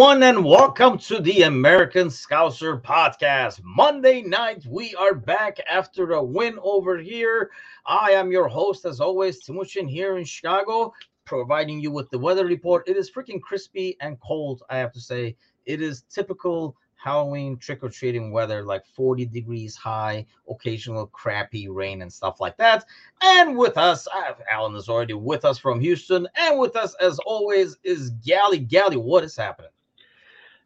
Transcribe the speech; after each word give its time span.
Everyone, 0.00 0.22
and 0.22 0.42
welcome 0.46 0.96
to 0.96 1.20
the 1.20 1.42
American 1.42 2.08
Scouser 2.08 2.80
podcast. 2.80 3.60
Monday 3.62 4.22
night, 4.22 4.64
we 4.64 4.94
are 4.94 5.12
back 5.12 5.58
after 5.68 6.12
a 6.12 6.24
win 6.24 6.58
over 6.62 6.96
here. 6.96 7.50
I 7.84 8.12
am 8.12 8.32
your 8.32 8.48
host, 8.48 8.86
as 8.86 8.98
always, 8.98 9.44
Timucin 9.44 9.90
here 9.90 10.16
in 10.16 10.24
Chicago, 10.24 10.94
providing 11.26 11.80
you 11.80 11.90
with 11.90 12.08
the 12.08 12.18
weather 12.18 12.46
report. 12.46 12.88
It 12.88 12.96
is 12.96 13.10
freaking 13.10 13.42
crispy 13.42 13.98
and 14.00 14.18
cold, 14.20 14.62
I 14.70 14.78
have 14.78 14.90
to 14.92 15.00
say. 15.02 15.36
It 15.66 15.82
is 15.82 16.04
typical 16.08 16.78
Halloween 16.94 17.58
trick 17.58 17.84
or 17.84 17.90
treating 17.90 18.32
weather, 18.32 18.64
like 18.64 18.86
40 18.86 19.26
degrees 19.26 19.76
high, 19.76 20.24
occasional 20.48 21.08
crappy 21.08 21.68
rain 21.68 22.00
and 22.00 22.10
stuff 22.10 22.40
like 22.40 22.56
that. 22.56 22.86
And 23.20 23.54
with 23.54 23.76
us, 23.76 24.08
uh, 24.08 24.32
Alan 24.50 24.76
is 24.76 24.88
already 24.88 25.12
with 25.12 25.44
us 25.44 25.58
from 25.58 25.78
Houston, 25.78 26.26
and 26.36 26.58
with 26.58 26.74
us, 26.74 26.94
as 27.02 27.18
always, 27.26 27.76
is 27.84 28.08
Gally. 28.24 28.60
Gally, 28.60 28.96
what 28.96 29.24
is 29.24 29.36
happening? 29.36 29.70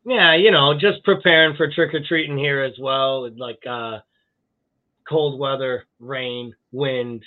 Yeah, 0.04 0.34
you 0.34 0.50
know, 0.50 0.74
just 0.78 1.02
preparing 1.04 1.56
for 1.56 1.70
trick 1.70 1.94
or 1.94 2.00
treating 2.06 2.36
here 2.36 2.62
as 2.62 2.74
well. 2.78 3.30
Like 3.36 3.60
uh, 3.69 3.98
cold 5.08 5.41
weather, 5.41 5.84
rain, 6.00 6.55
wind, 6.72 7.22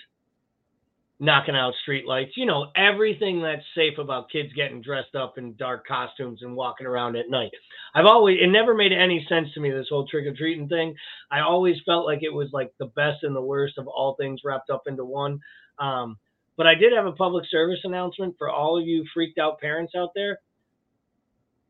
knocking 1.19 1.55
out 1.55 1.73
street 1.81 2.05
lights, 2.05 2.33
you 2.35 2.45
know, 2.45 2.67
everything 2.75 3.41
that's 3.41 3.63
safe 3.75 3.97
about 3.97 4.29
kids 4.29 4.53
getting 4.55 4.81
dressed 4.81 5.15
up 5.15 5.37
in 5.39 5.55
dark 5.55 5.87
costumes 5.87 6.41
and 6.43 6.55
walking 6.55 6.85
around 6.85 7.15
at 7.15 7.29
night. 7.29 7.49
I've 7.95 8.05
always, 8.05 8.37
it 8.39 8.47
never 8.47 8.75
made 8.75 8.93
any 8.93 9.25
sense 9.27 9.47
to 9.53 9.59
me, 9.59 9.71
this 9.71 9.87
whole 9.89 10.07
trick 10.07 10.27
or 10.27 10.35
treating 10.35 10.67
thing. 10.67 10.93
I 11.31 11.39
always 11.39 11.77
felt 11.85 12.05
like 12.05 12.19
it 12.21 12.33
was 12.33 12.49
like 12.53 12.71
the 12.79 12.87
best 12.87 13.23
and 13.23 13.35
the 13.35 13.41
worst 13.41 13.79
of 13.79 13.87
all 13.87 14.15
things 14.15 14.41
wrapped 14.45 14.69
up 14.69 14.83
into 14.85 15.05
one. 15.05 15.39
Um, 15.79 16.17
but 16.55 16.67
I 16.67 16.75
did 16.75 16.93
have 16.93 17.07
a 17.07 17.11
public 17.11 17.45
service 17.49 17.79
announcement 17.83 18.35
for 18.37 18.49
all 18.49 18.79
of 18.79 18.85
you 18.85 19.03
freaked 19.13 19.39
out 19.39 19.59
parents 19.59 19.93
out 19.97 20.09
there. 20.13 20.39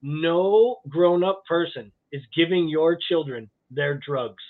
No 0.01 0.77
grown 0.87 1.23
up 1.23 1.43
person 1.45 1.91
is 2.11 2.21
giving 2.35 2.67
your 2.69 2.97
children 3.09 3.49
their 3.71 3.95
drugs. 3.95 4.43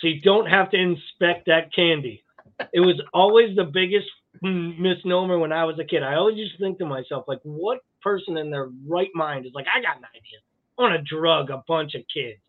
So 0.00 0.08
you 0.08 0.20
don't 0.20 0.46
have 0.46 0.70
to 0.70 0.76
inspect 0.76 1.46
that 1.46 1.72
candy 1.74 2.24
it 2.72 2.80
was 2.80 3.00
always 3.12 3.56
the 3.56 3.64
biggest 3.64 4.06
misnomer 4.42 5.38
when 5.38 5.52
I 5.52 5.64
was 5.64 5.78
a 5.78 5.84
kid. 5.84 6.02
I 6.02 6.14
always 6.14 6.36
used 6.36 6.52
to 6.52 6.58
think 6.58 6.78
to 6.78 6.86
myself, 6.86 7.24
like, 7.26 7.40
what 7.42 7.80
person 8.02 8.36
in 8.36 8.50
their 8.50 8.70
right 8.86 9.10
mind 9.14 9.46
is 9.46 9.52
like, 9.54 9.66
I 9.74 9.80
got 9.80 9.96
an 9.96 10.04
idea. 10.10 10.38
I 10.78 10.82
want 10.82 10.94
to 10.94 11.14
drug 11.14 11.50
a 11.50 11.62
bunch 11.66 11.94
of 11.94 12.02
kids. 12.12 12.40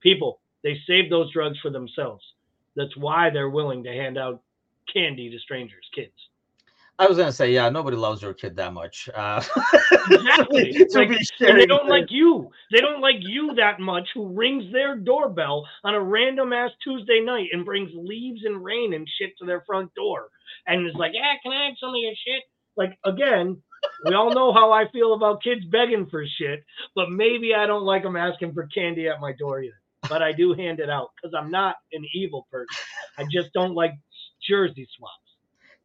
People, 0.00 0.40
they 0.62 0.78
save 0.86 1.10
those 1.10 1.32
drugs 1.32 1.58
for 1.60 1.70
themselves. 1.70 2.24
That's 2.76 2.96
why 2.96 3.30
they're 3.30 3.50
willing 3.50 3.84
to 3.84 3.90
hand 3.90 4.16
out 4.16 4.42
candy 4.92 5.30
to 5.30 5.38
strangers, 5.38 5.84
kids. 5.94 6.12
I 7.00 7.06
was 7.08 7.16
gonna 7.16 7.32
say, 7.32 7.50
yeah, 7.50 7.70
nobody 7.70 7.96
loves 7.96 8.20
your 8.20 8.34
kid 8.34 8.54
that 8.56 8.74
much. 8.74 9.08
Uh, 9.14 9.42
exactly. 10.10 10.84
like, 10.94 11.08
and 11.40 11.58
they 11.58 11.64
don't 11.64 11.88
like 11.88 12.10
you. 12.10 12.50
They 12.70 12.80
don't 12.80 13.00
like 13.00 13.16
you 13.20 13.54
that 13.54 13.80
much. 13.80 14.06
Who 14.12 14.28
rings 14.28 14.70
their 14.70 14.96
doorbell 14.96 15.66
on 15.82 15.94
a 15.94 16.00
random 16.00 16.52
ass 16.52 16.72
Tuesday 16.84 17.22
night 17.24 17.48
and 17.52 17.64
brings 17.64 17.90
leaves 17.94 18.42
and 18.44 18.62
rain 18.62 18.92
and 18.92 19.08
shit 19.18 19.30
to 19.38 19.46
their 19.46 19.62
front 19.66 19.94
door, 19.94 20.28
and 20.66 20.86
is 20.86 20.94
like, 20.94 21.12
"Yeah, 21.14 21.32
can 21.42 21.52
I 21.52 21.64
have 21.68 21.74
some 21.80 21.88
of 21.88 21.96
your 21.96 22.12
shit?" 22.12 22.42
Like 22.76 22.98
again, 23.06 23.62
we 24.04 24.14
all 24.14 24.34
know 24.34 24.52
how 24.52 24.70
I 24.70 24.86
feel 24.90 25.14
about 25.14 25.42
kids 25.42 25.64
begging 25.72 26.06
for 26.10 26.22
shit, 26.38 26.62
but 26.94 27.08
maybe 27.08 27.54
I 27.54 27.64
don't 27.64 27.84
like 27.84 28.02
them 28.02 28.16
asking 28.16 28.52
for 28.52 28.66
candy 28.66 29.08
at 29.08 29.22
my 29.22 29.32
door 29.38 29.62
either. 29.62 29.80
But 30.06 30.22
I 30.22 30.32
do 30.32 30.52
hand 30.52 30.80
it 30.80 30.90
out 30.90 31.12
because 31.16 31.34
I'm 31.34 31.50
not 31.50 31.76
an 31.94 32.04
evil 32.14 32.46
person. 32.52 32.76
I 33.16 33.24
just 33.32 33.54
don't 33.54 33.74
like 33.74 33.92
jersey 34.46 34.86
swaps 34.98 35.19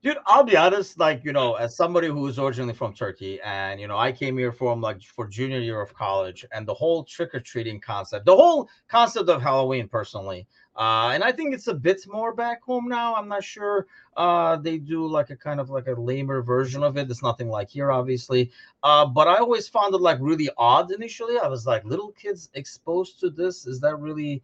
dude 0.05 0.17
i'll 0.27 0.43
be 0.43 0.55
honest 0.55 0.99
like 0.99 1.25
you 1.25 1.33
know 1.33 1.55
as 1.55 1.75
somebody 1.75 2.07
who's 2.07 2.37
originally 2.37 2.75
from 2.75 2.93
turkey 2.93 3.41
and 3.41 3.81
you 3.81 3.87
know 3.87 3.97
i 3.97 4.11
came 4.11 4.37
here 4.37 4.51
from 4.51 4.79
like 4.79 5.01
for 5.01 5.27
junior 5.27 5.57
year 5.57 5.81
of 5.81 5.91
college 5.95 6.45
and 6.51 6.67
the 6.67 6.73
whole 6.73 7.03
trick-or-treating 7.03 7.81
concept 7.81 8.23
the 8.23 8.35
whole 8.35 8.69
concept 8.87 9.29
of 9.29 9.41
halloween 9.41 9.87
personally 9.87 10.45
uh, 10.75 11.09
and 11.11 11.23
i 11.23 11.31
think 11.31 11.55
it's 11.55 11.69
a 11.69 11.73
bit 11.73 11.99
more 12.07 12.35
back 12.35 12.61
home 12.61 12.87
now 12.87 13.15
i'm 13.15 13.27
not 13.27 13.43
sure 13.43 13.87
uh, 14.15 14.55
they 14.57 14.77
do 14.77 15.07
like 15.07 15.31
a 15.31 15.35
kind 15.35 15.59
of 15.59 15.71
like 15.71 15.87
a 15.87 15.99
lamer 15.99 16.43
version 16.43 16.83
of 16.83 16.97
it 16.97 17.09
it's 17.09 17.23
nothing 17.23 17.49
like 17.49 17.67
here 17.67 17.91
obviously 17.91 18.51
uh, 18.83 19.07
but 19.07 19.27
i 19.27 19.37
always 19.37 19.67
found 19.67 19.95
it 19.95 20.01
like 20.01 20.19
really 20.21 20.51
odd 20.59 20.91
initially 20.91 21.39
i 21.39 21.47
was 21.47 21.65
like 21.65 21.83
little 21.83 22.11
kids 22.11 22.51
exposed 22.53 23.19
to 23.19 23.31
this 23.31 23.65
is 23.65 23.79
that 23.79 23.95
really 23.95 24.43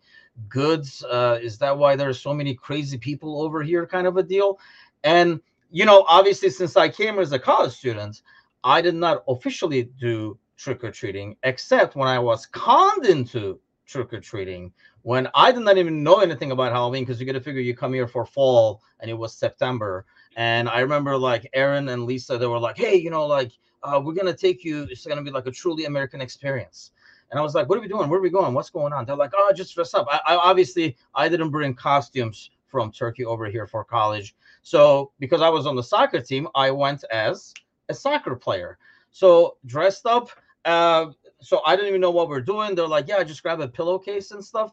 good 0.49 0.87
uh, 1.07 1.37
is 1.39 1.59
that 1.59 1.77
why 1.77 1.95
there's 1.95 2.19
so 2.19 2.33
many 2.33 2.55
crazy 2.55 2.97
people 2.97 3.43
over 3.43 3.61
here? 3.61 3.85
kind 3.85 4.07
of 4.07 4.17
a 4.17 4.23
deal 4.23 4.57
and 5.03 5.39
you 5.71 5.85
know, 5.85 6.05
obviously, 6.07 6.49
since 6.49 6.75
I 6.77 6.89
came 6.89 7.17
as 7.19 7.31
a 7.31 7.39
college 7.39 7.71
student, 7.73 8.21
I 8.63 8.81
did 8.81 8.95
not 8.95 9.23
officially 9.27 9.83
do 9.99 10.37
trick 10.57 10.83
or 10.83 10.91
treating, 10.91 11.35
except 11.43 11.95
when 11.95 12.07
I 12.07 12.19
was 12.19 12.45
conned 12.45 13.05
into 13.05 13.59
trick 13.87 14.13
or 14.13 14.19
treating 14.19 14.71
when 15.03 15.27
I 15.33 15.51
did 15.51 15.61
not 15.61 15.77
even 15.77 16.03
know 16.03 16.19
anything 16.19 16.51
about 16.51 16.71
Halloween 16.71 17.03
because 17.03 17.19
you 17.19 17.25
got 17.25 17.33
to 17.33 17.41
figure 17.41 17.61
you 17.61 17.75
come 17.75 17.93
here 17.93 18.07
for 18.07 18.25
fall 18.25 18.81
and 18.99 19.09
it 19.09 19.15
was 19.15 19.33
September. 19.33 20.05
And 20.35 20.69
I 20.69 20.79
remember 20.79 21.17
like 21.17 21.49
Aaron 21.53 21.89
and 21.89 22.05
Lisa, 22.05 22.37
they 22.37 22.47
were 22.47 22.59
like, 22.59 22.77
hey, 22.77 22.95
you 22.95 23.09
know, 23.09 23.25
like, 23.25 23.51
uh, 23.83 23.99
we're 24.03 24.13
to 24.27 24.33
take 24.33 24.63
you, 24.63 24.83
it's 24.91 25.03
to 25.03 25.21
be 25.21 25.31
like 25.31 25.47
a 25.47 25.51
truly 25.51 25.85
American 25.85 26.21
experience. 26.21 26.91
And 27.31 27.39
I 27.39 27.43
was 27.43 27.55
like, 27.55 27.67
what 27.67 27.77
are 27.77 27.81
we 27.81 27.87
doing? 27.87 28.09
Where 28.09 28.19
are 28.19 28.23
we 28.23 28.29
going? 28.29 28.53
What's 28.53 28.69
going 28.69 28.93
on? 28.93 29.05
They're 29.05 29.15
like, 29.15 29.31
oh, 29.35 29.51
just 29.55 29.73
dress 29.73 29.93
up. 29.93 30.05
I, 30.09 30.19
I 30.27 30.35
obviously 30.35 30.95
I 31.15 31.27
didn't 31.29 31.49
bring 31.49 31.73
costumes 31.73 32.51
from 32.71 32.91
Turkey 32.91 33.25
over 33.25 33.45
here 33.45 33.67
for 33.67 33.83
college. 33.83 34.33
So 34.63 35.11
because 35.19 35.41
I 35.41 35.49
was 35.49 35.67
on 35.67 35.75
the 35.75 35.83
soccer 35.83 36.21
team, 36.21 36.47
I 36.55 36.71
went 36.71 37.03
as 37.11 37.53
a 37.89 37.93
soccer 37.93 38.35
player. 38.35 38.77
So 39.11 39.57
dressed 39.65 40.05
up. 40.05 40.29
Uh, 40.63 41.07
so 41.41 41.61
I 41.65 41.75
didn't 41.75 41.89
even 41.89 42.01
know 42.01 42.11
what 42.11 42.29
we're 42.29 42.41
doing. 42.41 42.73
They're 42.75 42.87
like, 42.87 43.07
yeah, 43.07 43.23
just 43.23 43.43
grab 43.43 43.59
a 43.59 43.67
pillowcase 43.67 44.31
and 44.31 44.43
stuff. 44.43 44.71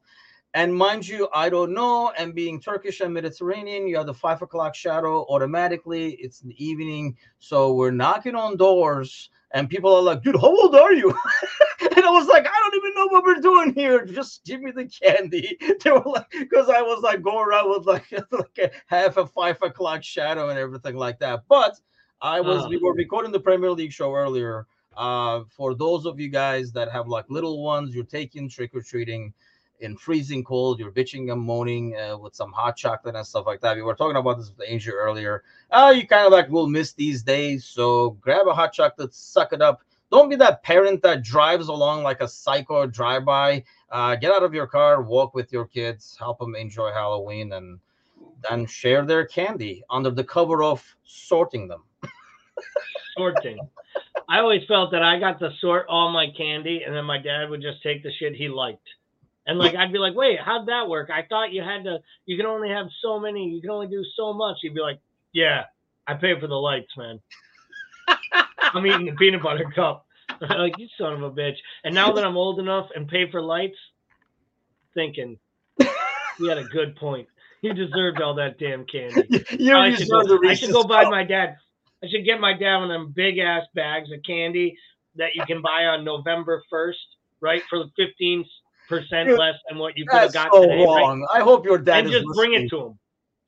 And 0.55 0.75
mind 0.75 1.07
you, 1.07 1.29
I 1.35 1.51
don't 1.51 1.75
know. 1.75 2.13
And 2.17 2.35
being 2.35 2.61
Turkish 2.61 3.01
and 3.01 3.13
Mediterranean, 3.13 3.87
you 3.87 3.97
have 3.97 4.07
the 4.07 4.15
five 4.15 4.41
o'clock 4.41 4.75
shadow 4.75 5.27
automatically. 5.29 6.13
It's 6.21 6.41
the 6.41 6.55
evening. 6.65 7.17
So 7.39 7.75
we're 7.75 7.91
knocking 7.91 8.35
on 8.35 8.57
doors, 8.57 9.31
and 9.51 9.69
people 9.69 9.95
are 9.95 10.03
like, 10.03 10.23
dude, 10.23 10.37
how 10.37 10.49
old 10.49 10.75
are 10.75 10.93
you? 10.93 11.15
and 11.99 12.07
I 12.07 12.11
was 12.11 12.29
like, 12.29 12.47
I 12.47 12.53
don't 12.63 12.75
even 12.77 12.95
know 12.95 13.09
what 13.09 13.25
we're 13.25 13.41
doing 13.41 13.75
here. 13.75 14.05
Just 14.05 14.45
give 14.45 14.61
me 14.61 14.71
the 14.71 14.87
candy. 14.87 15.59
They 15.83 15.91
were 15.91 16.03
like, 16.07 16.31
because 16.31 16.69
I 16.69 16.81
was 16.81 17.03
like 17.03 17.23
going 17.23 17.45
around 17.45 17.71
with 17.71 17.87
like, 17.87 18.07
like 18.31 18.59
a 18.59 18.71
half 18.87 19.17
a 19.17 19.27
five 19.27 19.61
o'clock 19.63 20.05
shadow 20.05 20.49
and 20.49 20.59
everything 20.59 20.95
like 20.95 21.19
that. 21.19 21.43
But 21.49 21.77
I 22.21 22.41
was, 22.41 22.69
we 22.69 22.77
were 22.79 22.95
recording 22.95 23.33
the 23.33 23.41
Premier 23.41 23.73
League 23.73 23.93
show 23.93 24.15
earlier. 24.15 24.67
Uh, 24.97 25.43
for 25.49 25.75
those 25.75 26.07
of 26.07 26.21
you 26.21 26.29
guys 26.29 26.71
that 26.73 26.89
have 26.93 27.09
like 27.09 27.25
little 27.29 27.65
ones, 27.65 27.97
you're 27.97 28.05
taking 28.05 28.49
trick 28.49 28.71
or 28.75 28.81
treating 28.81 29.35
in 29.81 29.97
freezing 29.97 30.45
cold, 30.45 30.79
you're 30.79 30.93
bitching 30.93 31.33
and 31.33 31.41
moaning 31.41 31.97
uh, 31.97 32.17
with 32.17 32.35
some 32.35 32.53
hot 32.53 32.77
chocolate 32.77 33.17
and 33.17 33.27
stuff 33.27 33.47
like 33.47 33.61
that. 33.61 33.77
We 33.77 33.83
were 33.83 33.95
talking 33.95 34.17
about 34.17 34.39
this 34.39 34.51
with 34.51 34.69
Asia 34.69 34.93
earlier. 34.93 35.43
Uh, 35.71 35.93
you 35.97 36.07
kind 36.07 36.27
of 36.27 36.33
like 36.33 36.49
will 36.49 36.69
miss 36.69 36.93
these 36.93 37.23
days. 37.25 37.65
So 37.65 38.11
grab 38.21 38.47
a 38.47 38.55
hot 38.55 38.73
chocolate, 38.73 39.15
suck 39.15 39.53
it 39.53 39.63
up, 39.63 39.83
don't 40.11 40.29
be 40.29 40.37
that 40.37 40.63
parent 40.63 41.03
that 41.03 41.23
drives 41.23 41.69
along 41.69 42.03
like 42.03 42.21
a 42.21 42.29
psycho 42.29 42.87
drive-by. 42.87 43.65
Uh, 43.91 44.17
get 44.17 44.33
out 44.33 44.43
of 44.43 44.55
your 44.55 44.67
car, 44.67 45.03
walk 45.03 45.35
with 45.35 45.53
your 45.53 45.67
kids, 45.67 46.17
help 46.19 46.39
them 46.39 46.55
enjoy 46.55 46.91
Halloween, 46.93 47.53
and 47.53 47.79
and 48.51 48.71
share 48.71 49.05
their 49.05 49.27
candy 49.27 49.83
under 49.91 50.11
the 50.11 50.25
cover 50.25 50.63
of 50.63 50.85
sorting 51.05 51.69
them. 51.69 51.83
sorting. 53.17 53.59
I 54.29 54.39
always 54.39 54.63
felt 54.69 54.93
that 54.93 55.03
I 55.03 55.19
got 55.19 55.39
to 55.41 55.51
sort 55.61 55.87
all 55.89 56.11
my 56.11 56.27
candy, 56.37 56.83
and 56.87 56.95
then 56.95 57.05
my 57.05 57.19
dad 57.19 57.51
would 57.51 57.63
just 57.63 57.83
take 57.83 58.03
the 58.03 58.13
shit 58.19 58.35
he 58.35 58.49
liked. 58.49 58.87
And 59.47 59.59
like 59.59 59.75
I'd 59.75 59.93
be 59.93 59.99
like, 59.99 60.15
wait, 60.15 60.39
how'd 60.41 60.69
that 60.69 60.89
work? 60.89 61.11
I 61.11 61.23
thought 61.29 61.53
you 61.53 61.63
had 61.63 61.85
to. 61.85 61.99
You 62.27 62.37
can 62.37 62.47
only 62.47 62.69
have 62.69 62.87
so 63.03 63.19
many. 63.19 63.49
You 63.49 63.61
can 63.61 63.71
only 63.71 63.89
do 63.89 64.05
so 64.15 64.33
much. 64.35 64.59
He'd 64.61 64.75
be 64.75 64.81
like, 64.81 65.01
yeah, 65.33 65.65
I 66.07 66.15
pay 66.15 66.39
for 66.39 66.47
the 66.47 66.55
lights, 66.55 66.95
man. 66.97 67.21
I'm 68.75 68.87
eating 68.87 69.07
the 69.07 69.13
peanut 69.13 69.43
butter 69.43 69.71
cup. 69.75 70.05
like 70.41 70.79
you 70.79 70.89
son 70.99 71.15
of 71.15 71.23
a 71.23 71.31
bitch. 71.31 71.57
And 71.85 71.95
now 71.95 72.13
that 72.13 72.25
I'm 72.25 72.37
old 72.37 72.59
enough 72.59 72.89
and 72.95 73.09
pay 73.09 73.31
for 73.31 73.43
lights, 73.43 73.79
thinking 74.95 75.39
he 76.39 76.49
had 76.49 76.59
a 76.59 76.65
good 76.65 76.97
point. 76.97 77.29
He 77.63 77.73
deserved 77.73 78.21
all 78.21 78.35
that 78.35 78.59
damn 78.59 78.85
candy. 78.85 79.45
You 79.59 79.77
I, 79.77 79.95
should 79.95 80.09
go, 80.09 80.39
I 80.47 80.55
should 80.55 80.73
go 80.73 80.85
buy 80.85 81.09
my 81.09 81.25
dad. 81.25 81.57
I 82.03 82.09
should 82.09 82.25
get 82.25 82.41
my 82.41 82.53
dad 82.53 82.79
one 82.79 82.91
of 82.91 83.01
them 83.01 83.13
big 83.15 83.39
ass 83.39 83.65
bags 83.75 84.13
of 84.13 84.21
candy 84.25 84.77
that 85.17 85.35
you 85.35 85.45
can 85.47 85.61
buy 85.61 85.87
on 85.87 86.05
November 86.05 86.63
first, 86.71 86.99
right? 87.41 87.63
For 87.69 87.85
fifteen 87.97 88.45
percent 88.89 89.37
less 89.37 89.57
than 89.69 89.79
what 89.79 89.99
you 89.99 90.07
could 90.07 90.21
have 90.21 90.33
got 90.33 90.53
so 90.53 90.63
today. 90.63 90.85
Wrong. 90.85 91.21
Right? 91.21 91.41
I 91.41 91.43
hope 91.43 91.65
your 91.65 91.79
dad 91.79 92.07
is. 92.07 92.15
and 92.15 92.25
just 92.25 92.37
bring 92.37 92.55
it 92.55 92.69
to 92.71 92.87
him. 92.87 92.99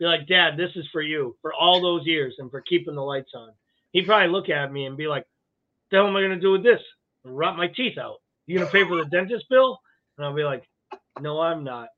Be 0.00 0.06
like, 0.06 0.26
Dad, 0.26 0.56
this 0.56 0.70
is 0.76 0.88
for 0.90 1.02
you 1.02 1.36
for 1.42 1.52
all 1.52 1.80
those 1.80 2.06
years 2.06 2.34
and 2.38 2.50
for 2.50 2.62
keeping 2.62 2.94
the 2.94 3.02
lights 3.02 3.32
on 3.34 3.50
he'd 3.92 4.06
probably 4.06 4.28
look 4.28 4.48
at 4.48 4.72
me 4.72 4.86
and 4.86 4.96
be 4.96 5.06
like, 5.06 5.26
"The 5.90 5.98
hell 5.98 6.06
am 6.06 6.16
I 6.16 6.22
gonna 6.22 6.40
do 6.40 6.52
with 6.52 6.62
this? 6.62 6.80
Rot 7.24 7.56
my 7.56 7.68
teeth 7.68 7.98
out? 7.98 8.16
You 8.46 8.58
gonna 8.58 8.70
pay 8.70 8.84
for 8.84 8.96
the 8.96 9.04
dentist 9.06 9.46
bill?" 9.48 9.78
And 10.16 10.26
I'll 10.26 10.34
be 10.34 10.44
like, 10.44 10.68
"No, 11.20 11.40
I'm 11.40 11.64
not. 11.64 11.88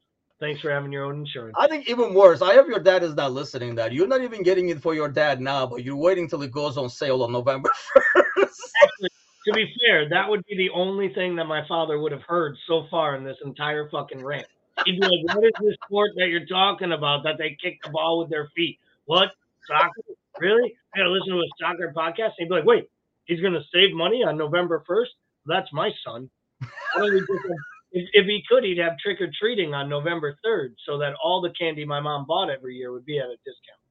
Thanks 0.41 0.61
for 0.61 0.71
having 0.71 0.93
your 0.93 1.05
own 1.05 1.21
insurance." 1.21 1.55
I 1.59 1.67
think 1.69 1.89
even 1.89 2.15
worse. 2.15 2.43
I 2.43 2.55
hope 2.55 2.69
your 2.69 2.81
dad 2.81 3.03
is 3.03 3.15
not 3.15 3.33
listening. 3.33 3.75
That 3.77 3.93
you're 3.93 4.09
not 4.09 4.23
even 4.23 4.43
getting 4.43 4.69
it 4.71 4.81
for 4.81 4.95
your 4.95 5.09
dad 5.09 5.41
now, 5.41 5.67
but 5.67 5.85
you're 5.85 5.97
waiting 5.97 6.29
till 6.29 6.43
it 6.43 6.51
goes 6.51 6.77
on 6.77 6.89
sale 6.89 7.23
on 7.23 7.33
November 7.33 7.71
first. 7.95 8.73
Actually, 8.83 9.09
to 9.09 9.53
to 9.53 9.53
be 9.53 9.75
fair, 9.85 10.09
that 10.09 10.29
would 10.29 10.45
be 10.47 10.57
the 10.57 10.71
only 10.71 11.13
thing 11.15 11.37
that 11.37 11.47
my 11.47 11.67
father 11.67 11.99
would 11.99 12.13
have 12.13 12.23
heard 12.23 12.57
so 12.67 12.87
far 12.91 13.17
in 13.17 13.25
this 13.25 13.39
entire 13.45 13.89
fucking 13.91 14.25
rant. 14.25 14.47
He'd 14.85 15.01
be 15.01 15.07
like, 15.07 15.37
"What 15.37 15.45
is 15.45 15.53
this 15.61 15.77
sport 15.85 16.13
that 16.17 16.29
you're 16.29 16.47
talking 16.47 16.93
about? 16.93 17.25
That 17.25 17.39
they 17.39 17.57
kick 17.61 17.83
the 17.83 17.91
ball 17.91 18.21
with 18.21 18.31
their 18.31 18.49
feet? 18.57 18.79
What 19.05 19.33
soccer? 19.67 20.03
Really? 20.39 20.75
I 20.95 20.99
gotta 20.99 21.11
listen 21.11 21.33
to 21.33 21.39
a 21.39 21.49
soccer 21.61 21.93
podcast." 21.95 22.35
And 22.39 22.47
he'd 22.47 22.49
be 22.49 22.55
like, 22.55 22.65
"Wait, 22.65 22.89
he's 23.25 23.41
gonna 23.41 23.63
save 23.73 23.95
money 23.95 24.23
on 24.25 24.37
November 24.37 24.85
1st? 24.89 25.11
That's 25.47 25.73
my 25.73 25.91
son. 26.05 26.31
if, 26.97 28.09
if 28.13 28.27
he 28.27 28.43
could, 28.49 28.65
he'd 28.65 28.79
have 28.79 28.99
trick 28.99 29.21
or 29.21 29.31
treating 29.39 29.75
on 29.75 29.89
November 29.89 30.39
3rd, 30.45 30.75
so 30.87 30.99
that 30.99 31.15
all 31.23 31.41
the 31.41 31.51
candy 31.51 31.85
my 31.85 32.01
mom 32.01 32.25
bought 32.27 32.51
every 32.51 32.77
year 32.77 32.93
would 32.93 33.05
be 33.05 33.19
at 33.19 33.27
a 33.27 33.37
discount." 33.45 33.83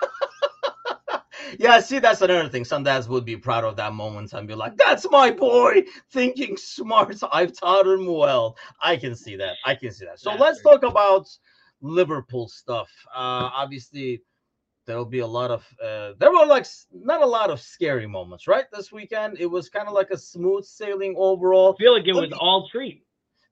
yeah, 1.58 1.80
see, 1.80 1.98
that's 1.98 2.20
another 2.20 2.48
thing. 2.48 2.64
Some 2.64 2.82
dads 2.82 3.08
would 3.08 3.24
be 3.24 3.36
proud 3.36 3.64
of 3.64 3.76
that 3.76 3.92
moment 3.92 4.32
and 4.32 4.46
be 4.46 4.54
like, 4.54 4.76
"That's 4.76 5.08
my 5.10 5.30
boy, 5.30 5.84
thinking 6.10 6.56
smart. 6.56 7.16
I've 7.32 7.52
taught 7.52 7.86
him 7.86 8.06
well." 8.06 8.56
I 8.80 8.96
can 8.96 9.14
see 9.14 9.36
that. 9.36 9.56
I 9.64 9.74
can 9.74 9.92
see 9.92 10.04
that. 10.06 10.20
So 10.20 10.30
That's 10.30 10.40
let's 10.40 10.62
talk 10.62 10.82
about 10.82 11.28
Liverpool 11.80 12.48
stuff. 12.48 12.90
Uh, 13.14 13.50
obviously, 13.54 14.22
there'll 14.88 15.04
be 15.04 15.20
a 15.20 15.26
lot 15.26 15.52
of. 15.52 15.64
Uh, 15.80 16.14
there 16.18 16.32
were 16.32 16.46
like 16.46 16.66
not 16.92 17.22
a 17.22 17.26
lot 17.26 17.50
of 17.50 17.60
scary 17.60 18.06
moments, 18.08 18.48
right? 18.48 18.64
This 18.72 18.90
weekend, 18.90 19.36
it 19.38 19.46
was 19.46 19.68
kind 19.68 19.86
of 19.86 19.94
like 19.94 20.10
a 20.10 20.16
smooth 20.18 20.64
sailing 20.64 21.14
overall. 21.16 21.74
I 21.74 21.76
feel 21.78 21.92
like 21.96 22.08
it 22.08 22.14
Let 22.14 22.22
was 22.22 22.30
me- 22.32 22.38
all 22.40 22.68
treat. 22.68 23.04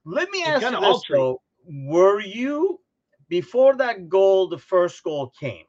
Let 0.05 0.31
me 0.31 0.43
ask 0.43 0.63
you 0.63 0.81
this 0.81 1.03
though: 1.11 1.43
Were 1.69 2.21
you 2.21 2.81
before 3.29 3.77
that 3.77 4.09
goal, 4.09 4.49
the 4.49 4.59
first 4.59 5.03
goal 5.05 5.33
came, 5.39 5.67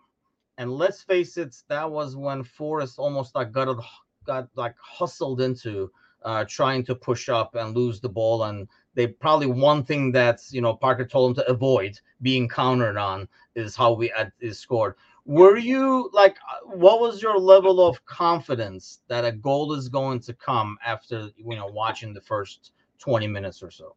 and 0.57 0.71
let's 0.71 1.03
face 1.03 1.37
it, 1.37 1.55
that 1.67 1.89
was 1.91 2.15
when 2.15 2.43
Forest 2.43 2.97
almost 2.97 3.35
like 3.35 3.51
got 3.51 3.77
got 4.25 4.47
like 4.55 4.75
hustled 4.79 5.41
into 5.41 5.91
uh, 6.23 6.45
trying 6.47 6.83
to 6.85 6.95
push 6.95 7.29
up 7.29 7.55
and 7.55 7.75
lose 7.75 7.99
the 7.99 8.09
ball, 8.09 8.43
and 8.45 8.67
they 8.93 9.07
probably 9.07 9.47
one 9.47 9.83
thing 9.83 10.11
that's 10.11 10.53
you 10.53 10.61
know 10.61 10.73
Parker 10.75 11.05
told 11.05 11.31
him 11.31 11.43
to 11.43 11.49
avoid 11.51 11.99
being 12.21 12.47
countered 12.47 12.97
on 12.97 13.27
is 13.55 13.75
how 13.75 13.93
we 13.93 14.11
is 14.39 14.59
scored. 14.59 14.95
Were 15.27 15.57
you 15.57 16.09
like, 16.13 16.37
what 16.63 17.01
was 17.01 17.21
your 17.21 17.37
level 17.37 17.85
of 17.85 18.03
confidence 18.05 19.01
that 19.09 19.25
a 19.25 19.31
goal 19.31 19.73
is 19.73 19.89
going 19.89 20.21
to 20.21 20.33
come 20.33 20.77
after 20.83 21.29
you 21.37 21.55
know 21.55 21.67
watching 21.67 22.13
the 22.13 22.21
first 22.21 22.71
twenty 22.97 23.27
minutes 23.27 23.61
or 23.61 23.69
so? 23.69 23.95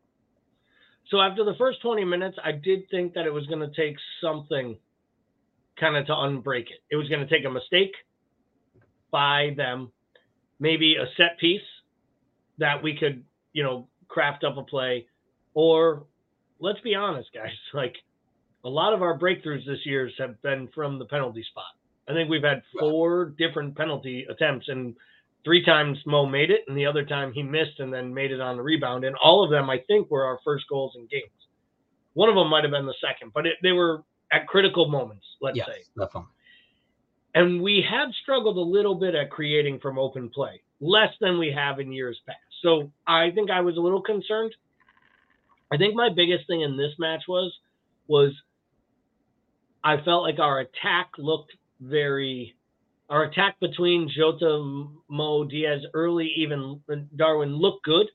So 1.11 1.21
after 1.21 1.45
the 1.45 1.55
first 1.59 1.83
20 1.83 2.05
minutes, 2.05 2.39
I 2.45 2.53
did 2.53 2.89
think 2.91 3.15
that 3.15 3.27
it 3.27 3.33
was 3.33 3.47
going 3.49 3.61
to 3.61 3.75
take 3.75 3.97
something 4.23 4.79
kind 5.79 5.97
of 5.97 6.07
to 6.07 6.13
unbreak 6.13 6.71
it. 6.71 6.83
It 6.91 6.97
was 6.97 7.09
going 7.09 7.21
to 7.21 7.27
take 7.27 7.45
a 7.45 7.51
mistake 7.51 7.93
by 9.11 9.55
them, 9.57 9.91
maybe 10.61 10.97
a 10.97 11.07
set 11.17 11.37
piece 11.41 11.61
that 12.59 12.81
we 12.81 12.97
could, 12.97 13.25
you 13.53 13.65
know, 13.65 13.89
craft 14.07 14.45
up 14.45 14.57
a 14.57 14.63
play, 14.63 15.07
or 15.55 16.07
let's 16.61 16.81
be 16.81 16.95
honest, 16.95 17.31
guys, 17.35 17.51
like 17.75 17.97
a 18.65 18.69
lot 18.69 18.93
of 18.93 19.03
our 19.03 19.19
breakthroughs 19.19 19.67
this 19.67 19.85
year 19.85 20.11
have 20.19 20.41
been 20.43 20.69
from 20.75 20.99
the 20.99 21.07
penalty 21.07 21.45
spot. 21.51 21.73
I 22.09 22.13
think 22.13 22.29
we've 22.29 22.43
had 22.43 22.63
four 22.79 23.35
different 23.39 23.77
penalty 23.77 24.27
attempts, 24.29 24.69
and 24.69 24.95
three 25.45 25.65
times 25.65 25.99
Mo 26.07 26.27
made 26.27 26.51
it, 26.51 26.63
and 26.69 26.77
the 26.77 26.87
other 26.87 27.05
time 27.05 27.33
he 27.33 27.43
missed 27.43 27.79
and 27.79 27.93
then 27.93 28.13
made 28.13 28.33
it 28.33 28.41
on 28.41 28.57
the 28.57 28.63
rebound. 28.63 29.05
And 29.05 29.17
all 29.23 29.45
of 29.45 29.51
them, 29.51 29.71
I 29.71 29.79
think, 29.87 30.11
were 30.11 30.25
our 30.25 30.39
first 30.45 30.65
goals 30.69 30.95
in 30.97 31.03
games. 31.07 31.31
One 32.15 32.29
of 32.29 32.35
them 32.35 32.49
might 32.49 32.65
have 32.65 32.73
been 32.73 32.87
the 32.87 32.95
second, 33.01 33.33
but 33.33 33.47
it, 33.47 33.55
they 33.63 33.73
were 33.73 34.03
at 34.33 34.47
critical 34.47 34.89
moments, 34.89 35.25
let's 35.41 35.57
yes, 35.57 35.67
say. 35.67 35.83
definitely. 35.99 36.31
And 37.35 37.63
we 37.63 37.85
have 37.89 38.09
struggled 38.23 38.57
a 38.57 38.61
little 38.61 38.97
bit 38.97 39.15
at 39.15 39.31
creating 39.31 39.79
from 39.79 39.99
open 39.99 40.29
play, 40.29 40.63
less 40.81 41.13
than 41.21 41.39
we 41.39 41.53
have 41.53 41.79
in 41.79 41.93
years 41.93 42.21
past. 42.27 42.39
So 42.63 42.91
I 43.07 43.31
think 43.31 43.51
I 43.51 43.61
was 43.61 43.77
a 43.77 43.81
little 43.81 44.03
concerned. 44.03 44.55
I 45.73 45.77
think 45.77 45.95
my 45.95 46.09
biggest 46.15 46.49
thing 46.49 46.63
in 46.63 46.77
this 46.77 46.93
match 46.99 47.23
was 47.29 47.57
was 48.09 48.33
I 49.83 49.97
felt 50.05 50.23
like 50.23 50.39
our 50.39 50.61
attack 50.61 51.11
looked 51.19 51.53
very 51.81 52.55
our 53.11 53.25
attack 53.25 53.59
between 53.61 54.09
Jota, 54.17 54.87
Mo, 55.09 55.45
Diaz 55.45 55.81
early, 55.95 56.33
even 56.37 56.81
Darwin 57.17 57.57
looked 57.57 57.85
good. 57.85 58.07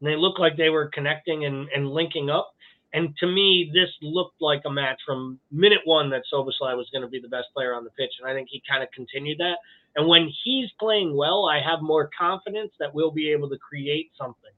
And 0.00 0.08
they 0.08 0.14
looked 0.14 0.38
like 0.38 0.56
they 0.56 0.70
were 0.70 0.90
connecting 0.94 1.44
and, 1.44 1.68
and 1.74 1.90
linking 1.90 2.30
up. 2.30 2.54
And 2.94 3.14
to 3.18 3.26
me, 3.26 3.70
this 3.74 3.90
looked 4.00 4.40
like 4.40 4.62
a 4.64 4.70
match 4.70 5.00
from 5.04 5.40
minute 5.50 5.80
one 5.84 6.08
that 6.10 6.22
Szoboszlai 6.32 6.76
was 6.76 6.88
going 6.92 7.02
to 7.02 7.08
be 7.08 7.20
the 7.20 7.28
best 7.28 7.48
player 7.52 7.74
on 7.74 7.82
the 7.82 7.90
pitch. 7.90 8.12
And 8.20 8.30
I 8.30 8.32
think 8.32 8.48
he 8.48 8.62
kind 8.70 8.82
of 8.82 8.88
continued 8.92 9.38
that. 9.38 9.56
And 9.96 10.08
when 10.08 10.30
he's 10.44 10.70
playing 10.78 11.16
well, 11.16 11.46
I 11.46 11.60
have 11.60 11.82
more 11.82 12.08
confidence 12.16 12.70
that 12.78 12.94
we'll 12.94 13.10
be 13.10 13.32
able 13.32 13.48
to 13.50 13.58
create 13.58 14.12
something. 14.16 14.52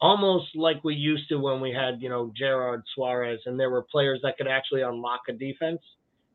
Almost 0.00 0.54
like 0.54 0.84
we 0.84 0.94
used 0.94 1.28
to 1.30 1.36
when 1.36 1.60
we 1.60 1.72
had, 1.72 2.02
you 2.02 2.08
know, 2.08 2.32
Gerrard 2.36 2.82
Suarez 2.94 3.40
and 3.46 3.58
there 3.58 3.70
were 3.70 3.82
players 3.82 4.20
that 4.22 4.36
could 4.36 4.46
actually 4.46 4.82
unlock 4.82 5.22
a 5.28 5.32
defense. 5.32 5.80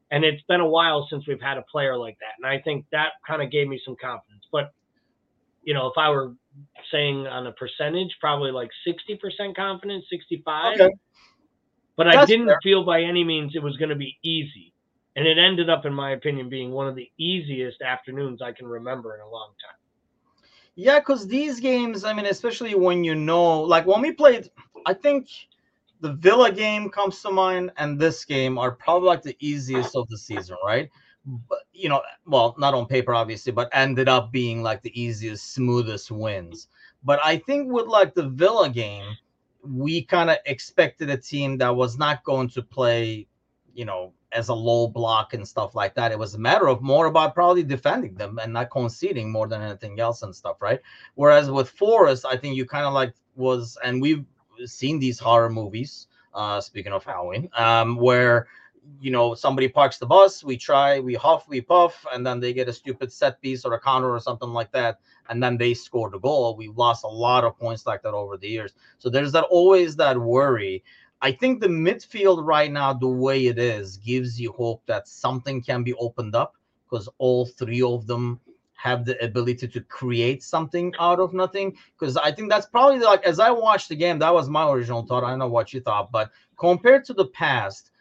And 0.10 0.26
it's 0.26 0.44
been 0.48 0.60
a 0.60 0.68
while 0.68 1.08
since 1.10 1.26
we've 1.28 1.42
had 1.42 1.58
a 1.58 1.64
player 1.64 1.98
like 1.98 2.18
that. 2.20 2.34
And 2.38 2.46
I 2.46 2.62
think 2.62 2.86
that 2.92 3.14
kind 3.26 3.42
of 3.42 3.50
gave 3.52 3.68
me 3.68 3.80
some 3.86 3.96
confidence. 3.96 4.44
But, 4.52 4.74
you 5.64 5.74
know, 5.74 5.88
if 5.88 5.98
I 5.98 6.10
were 6.10 6.34
saying 6.92 7.28
on 7.28 7.48
a 7.48 7.52
percentage, 7.54 8.18
probably 8.20 8.52
like 8.52 8.70
60% 8.86 9.56
confidence, 9.56 10.06
65. 10.10 10.82
Okay. 10.82 10.94
But 11.96 12.08
I 12.08 12.26
didn't 12.26 12.48
fair. 12.48 12.60
feel 12.64 12.84
by 12.84 13.02
any 13.02 13.24
means 13.24 13.54
it 13.56 13.64
was 13.64 13.78
going 13.78 13.90
to 13.90 13.96
be 13.96 14.18
easy. 14.24 14.74
And 15.16 15.28
it 15.28 15.38
ended 15.38 15.70
up, 15.70 15.86
in 15.86 15.94
my 15.94 16.12
opinion, 16.12 16.50
being 16.50 16.72
one 16.72 16.88
of 16.88 16.96
the 16.96 17.10
easiest 17.18 17.82
afternoons 17.82 18.42
I 18.42 18.54
can 18.54 18.66
remember 18.66 19.14
in 19.14 19.22
a 19.22 19.30
long 19.30 19.52
time. 19.62 19.81
Yeah, 20.76 21.00
because 21.00 21.28
these 21.28 21.60
games, 21.60 22.04
I 22.04 22.14
mean, 22.14 22.26
especially 22.26 22.76
when 22.76 23.04
you 23.04 23.16
know, 23.16 23.62
like 23.62 23.86
when 23.86 24.02
we 24.02 24.12
played, 24.14 24.50
I 24.86 24.94
think 24.94 25.28
the 26.00 26.14
Villa 26.14 26.52
game 26.52 26.90
comes 26.90 27.22
to 27.22 27.32
mind, 27.32 27.72
and 27.78 28.00
this 28.00 28.24
game 28.26 28.58
are 28.58 28.72
probably 28.72 29.08
like 29.08 29.22
the 29.22 29.38
easiest 29.40 29.96
of 29.96 30.08
the 30.10 30.18
season, 30.18 30.58
right? 30.66 30.90
But 31.26 31.60
you 31.74 31.90
know, 31.90 32.02
well, 32.26 32.56
not 32.58 32.74
on 32.74 32.88
paper, 32.88 33.14
obviously, 33.14 33.52
but 33.52 33.70
ended 33.74 34.08
up 34.10 34.32
being 34.32 34.64
like 34.64 34.82
the 34.82 35.00
easiest, 35.00 35.54
smoothest 35.54 36.10
wins. 36.10 36.68
But 37.04 37.20
I 37.24 37.38
think 37.38 37.72
with 37.72 37.88
like 37.88 38.14
the 38.16 38.30
Villa 38.30 38.70
game, 38.70 39.06
we 39.64 40.04
kind 40.04 40.30
of 40.30 40.38
expected 40.46 41.10
a 41.10 41.18
team 41.18 41.58
that 41.60 41.76
was 41.76 41.98
not 41.98 42.24
going 42.24 42.50
to 42.50 42.62
play, 42.64 43.28
you 43.74 43.86
know, 43.86 44.14
as 44.34 44.50
a 44.50 44.54
low 44.54 44.88
block 44.88 45.34
and 45.34 45.48
stuff 45.48 45.76
like 45.76 45.94
that. 45.96 46.12
It 46.12 46.20
was 46.20 46.36
a 46.36 46.40
matter 46.40 46.68
of 46.68 46.82
more 46.82 47.08
about 47.08 47.36
probably 47.36 47.64
defending 47.64 48.16
them 48.16 48.40
and 48.42 48.54
not 48.54 48.70
conceding 48.72 49.32
more 49.32 49.48
than 49.48 49.62
anything 49.62 50.00
else 50.00 50.24
and 50.24 50.36
stuff, 50.36 50.62
right? 50.62 50.80
Whereas 51.16 51.50
with 51.52 51.70
Forest, 51.70 52.26
I 52.26 52.38
think 52.38 52.56
you 52.56 52.66
kind 52.66 52.86
of 52.86 52.94
like 52.94 53.14
was, 53.36 53.78
and 53.84 54.02
we've 54.02 54.26
seen 54.66 55.00
these 55.00 55.20
horror 55.20 55.50
movies. 55.50 56.08
Uh, 56.34 56.62
speaking 56.62 56.94
of 56.94 57.04
Halloween, 57.04 57.50
um, 57.58 57.98
where 57.98 58.48
you 59.02 59.12
know 59.12 59.36
somebody 59.36 59.68
parks 59.68 59.98
the 59.98 60.06
bus, 60.06 60.46
we 60.46 60.56
try, 60.56 61.00
we 61.00 61.14
huff, 61.14 61.48
we 61.50 61.60
puff, 61.60 62.06
and 62.14 62.26
then 62.26 62.40
they 62.40 62.54
get 62.54 62.70
a 62.70 62.74
stupid 62.74 63.12
set 63.12 63.42
piece 63.42 63.66
or 63.66 63.74
a 63.74 63.80
counter 63.80 64.10
or 64.10 64.20
something 64.20 64.50
like 64.50 64.72
that, 64.72 65.00
and 65.30 65.44
then 65.44 65.58
they 65.58 65.74
score 65.74 66.10
the 66.10 66.20
goal. 66.20 66.56
We've 66.56 66.78
lost 66.78 67.04
a 67.04 67.08
lot 67.08 67.44
of 67.44 67.58
points 67.58 67.86
like 67.86 68.02
that 68.04 68.14
over 68.14 68.38
the 68.38 68.48
years. 68.48 68.74
So 68.98 69.10
there's 69.10 69.34
that 69.34 69.44
always 69.46 69.96
that 69.98 70.18
worry. 70.18 70.84
I 71.22 71.32
think 71.32 71.60
the 71.60 71.68
midfield 71.68 72.46
right 72.46 72.72
now, 72.72 72.94
the 72.94 73.08
way 73.08 73.46
it 73.46 73.60
is, 73.60 73.98
gives 73.98 74.40
you 74.40 74.52
hope 74.54 74.84
that 74.88 75.08
something 75.08 75.62
can 75.62 75.84
be 75.84 75.94
opened 75.96 76.36
up 76.36 76.56
because 76.90 77.08
all 77.20 77.46
three 77.46 77.82
of 77.82 78.08
them 78.08 78.40
have 78.74 79.06
the 79.06 79.24
ability 79.24 79.68
to 79.68 79.82
create 79.82 80.42
something 80.42 80.92
out 81.00 81.20
of 81.20 81.34
nothing. 81.34 81.78
Because 81.98 82.18
I 82.18 82.32
think 82.32 82.50
that's 82.50 82.66
probably 82.66 83.00
like 83.00 83.24
as 83.24 83.40
I 83.40 83.52
watched 83.52 83.90
the 83.90 83.96
game, 83.96 84.18
that 84.20 84.34
was 84.34 84.50
my 84.50 84.70
original 84.70 85.04
thought. 85.06 85.24
I 85.24 85.30
don't 85.30 85.40
know 85.40 85.48
what 85.48 85.74
you 85.74 85.82
thought, 85.82 86.12
but 86.12 86.32
compared 86.58 87.06
to 87.06 87.14
the 87.14 87.28
past, 87.28 87.92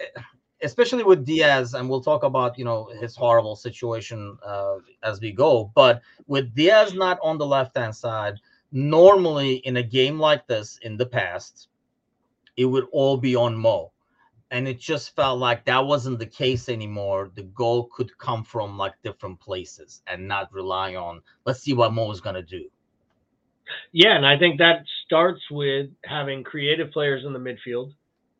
eh, 0.00 0.06
especially 0.62 1.04
with 1.04 1.24
Diaz, 1.24 1.74
and 1.74 1.88
we'll 1.88 2.00
talk 2.00 2.24
about 2.24 2.58
you 2.58 2.64
know 2.64 2.90
his 3.00 3.14
horrible 3.14 3.54
situation 3.54 4.36
uh, 4.44 4.78
as 5.04 5.20
we 5.20 5.30
go. 5.30 5.70
But 5.74 6.02
with 6.26 6.52
Diaz 6.54 6.94
not 6.94 7.18
on 7.22 7.38
the 7.38 7.46
left 7.46 7.76
hand 7.76 7.94
side, 7.94 8.40
normally 8.72 9.56
in 9.58 9.76
a 9.76 9.82
game 9.82 10.18
like 10.18 10.48
this 10.48 10.78
in 10.82 10.96
the 10.96 11.06
past, 11.06 11.68
it 12.56 12.64
would 12.64 12.86
all 12.92 13.16
be 13.16 13.36
on 13.36 13.56
Mo. 13.56 13.92
And 14.50 14.68
it 14.68 14.78
just 14.78 15.14
felt 15.16 15.40
like 15.40 15.64
that 15.64 15.84
wasn't 15.84 16.20
the 16.20 16.26
case 16.26 16.68
anymore. 16.68 17.32
The 17.34 17.42
goal 17.42 17.88
could 17.92 18.16
come 18.18 18.44
from 18.44 18.78
like 18.78 18.94
different 19.02 19.40
places 19.40 20.02
and 20.06 20.28
not 20.28 20.52
rely 20.52 20.94
on, 20.94 21.20
let's 21.44 21.60
see 21.60 21.72
what 21.72 21.92
Mo 21.92 22.10
is 22.12 22.20
going 22.20 22.36
to 22.36 22.42
do. 22.42 22.64
Yeah, 23.92 24.16
and 24.16 24.24
I 24.24 24.38
think 24.38 24.58
that 24.58 24.84
starts 25.04 25.42
with 25.50 25.90
having 26.04 26.44
creative 26.44 26.92
players 26.92 27.24
in 27.24 27.32
the 27.32 27.40
midfield. 27.40 27.92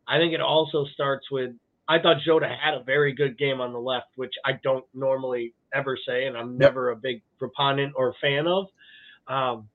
I 0.07 0.17
think 0.17 0.33
it 0.33 0.39
also 0.39 0.85
starts 0.85 1.29
with 1.29 1.51
I 1.89 1.99
thought 1.99 2.17
Jota 2.25 2.47
had 2.47 2.73
a 2.73 2.83
very 2.83 3.13
good 3.13 3.37
game 3.37 3.61
on 3.61 3.71
the 3.71 3.79
left, 3.79 4.07
which 4.15 4.33
I 4.43 4.53
don't 4.63 4.83
normally 4.93 5.53
ever 5.73 5.97
say, 6.05 6.25
and 6.25 6.35
I'm 6.35 6.57
never 6.57 6.89
a 6.89 6.95
big 6.95 7.21
proponent 7.39 7.93
or 7.95 8.13
fan 8.19 8.45
of. 8.45 8.67
Um, 9.27 9.69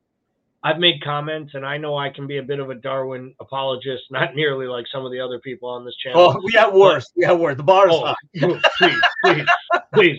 I've 0.64 0.78
made 0.78 1.02
comments, 1.02 1.54
and 1.54 1.66
I 1.66 1.76
know 1.76 1.96
I 1.96 2.08
can 2.08 2.26
be 2.26 2.38
a 2.38 2.42
bit 2.42 2.60
of 2.60 2.70
a 2.70 2.74
Darwin 2.74 3.34
apologist, 3.40 4.04
not 4.10 4.36
nearly 4.36 4.66
like 4.66 4.86
some 4.92 5.04
of 5.04 5.10
the 5.10 5.18
other 5.18 5.40
people 5.40 5.68
on 5.68 5.84
this 5.84 5.96
channel. 5.96 6.34
Oh, 6.36 6.40
we 6.44 6.52
have 6.52 6.72
worse. 6.72 7.10
We 7.16 7.24
have 7.24 7.38
worse. 7.40 7.56
The 7.56 7.64
bar 7.64 7.88
is 7.88 7.94
Oh, 7.96 8.04
high. 8.04 8.60
please, 8.78 9.00
please, 9.24 9.46
please. 9.92 10.18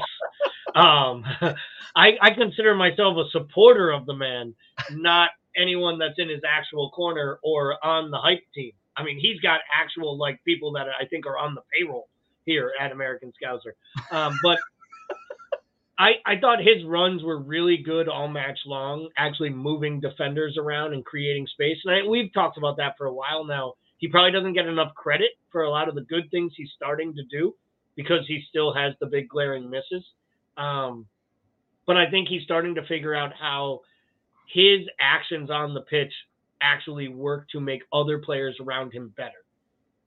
Um, 0.76 1.24
I, 1.96 2.18
I 2.22 2.32
consider 2.32 2.76
myself 2.76 3.18
a 3.18 3.30
supporter 3.30 3.92
of 3.92 4.06
the 4.06 4.16
man, 4.16 4.54
not 4.92 5.30
anyone 5.56 6.00
that's 6.00 6.18
in 6.18 6.30
his 6.30 6.42
actual 6.48 6.90
corner 6.90 7.40
or 7.44 7.84
on 7.86 8.12
the 8.12 8.18
hype 8.18 8.44
team. 8.54 8.72
I 8.98 9.04
mean, 9.04 9.20
he's 9.20 9.40
got 9.40 9.62
actual 9.74 10.18
like 10.18 10.44
people 10.44 10.72
that 10.74 10.88
I 10.88 11.06
think 11.06 11.26
are 11.26 11.38
on 11.38 11.56
the 11.56 11.62
payroll 11.78 12.10
here 12.46 12.74
at 12.80 12.92
American 12.92 13.32
Scouser. 13.42 13.74
Um, 14.12 14.38
but 14.44 14.60
I, 15.98 16.14
I 16.26 16.40
thought 16.40 16.60
his 16.60 16.84
runs 16.86 17.24
were 17.24 17.38
really 17.38 17.78
good 17.78 18.08
all 18.10 18.28
match 18.28 18.60
long, 18.66 19.10
actually 19.18 19.52
moving 19.52 20.00
defenders 20.00 20.58
around 20.58 20.94
and 20.94 21.06
creating 21.06 21.48
space. 21.48 21.78
And 21.86 21.94
I, 21.94 22.08
we've 22.08 22.34
talked 22.34 22.58
about 22.58 22.78
that 22.78 22.96
for 22.98 23.06
a 23.06 23.14
while 23.14 23.46
now. 23.46 23.74
He 23.98 24.08
probably 24.08 24.32
doesn't 24.32 24.54
get 24.54 24.66
enough 24.66 24.94
credit 24.96 25.32
for 25.52 25.64
a 25.64 25.70
lot 25.70 25.88
of 25.88 25.96
the 25.96 26.02
good 26.02 26.30
things 26.32 26.54
he's 26.58 26.72
starting 26.76 27.14
to 27.16 27.24
do 27.24 27.56
because 27.96 28.26
he 28.28 28.44
still 28.50 28.74
has 28.74 28.94
the 29.00 29.06
big 29.06 29.30
glaring 29.30 29.70
misses. 29.70 30.04
Um, 30.58 31.06
but 31.86 31.96
I 31.96 32.10
think 32.10 32.28
he's 32.28 32.44
starting 32.44 32.76
to 32.76 32.86
figure 32.86 33.14
out 33.14 33.34
how 33.40 33.82
his 34.52 34.82
actions 35.00 35.50
on 35.50 35.74
the 35.74 35.82
pitch 35.82 36.12
actually 36.62 37.08
work 37.08 37.48
to 37.50 37.60
make 37.60 37.84
other 37.92 38.20
players 38.20 38.58
around 38.60 38.94
him 38.94 39.14
better. 39.16 39.32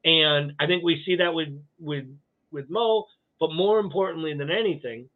And 0.05 0.53
I 0.59 0.67
think 0.67 0.83
we 0.83 1.03
see 1.05 1.17
that 1.17 1.35
with 1.35 1.49
with 1.81 2.05
with 2.53 2.71
Mo, 2.71 3.07
but 3.41 3.53
more 3.53 3.79
importantly 3.79 4.35
than 4.35 4.51
anything, 4.51 5.09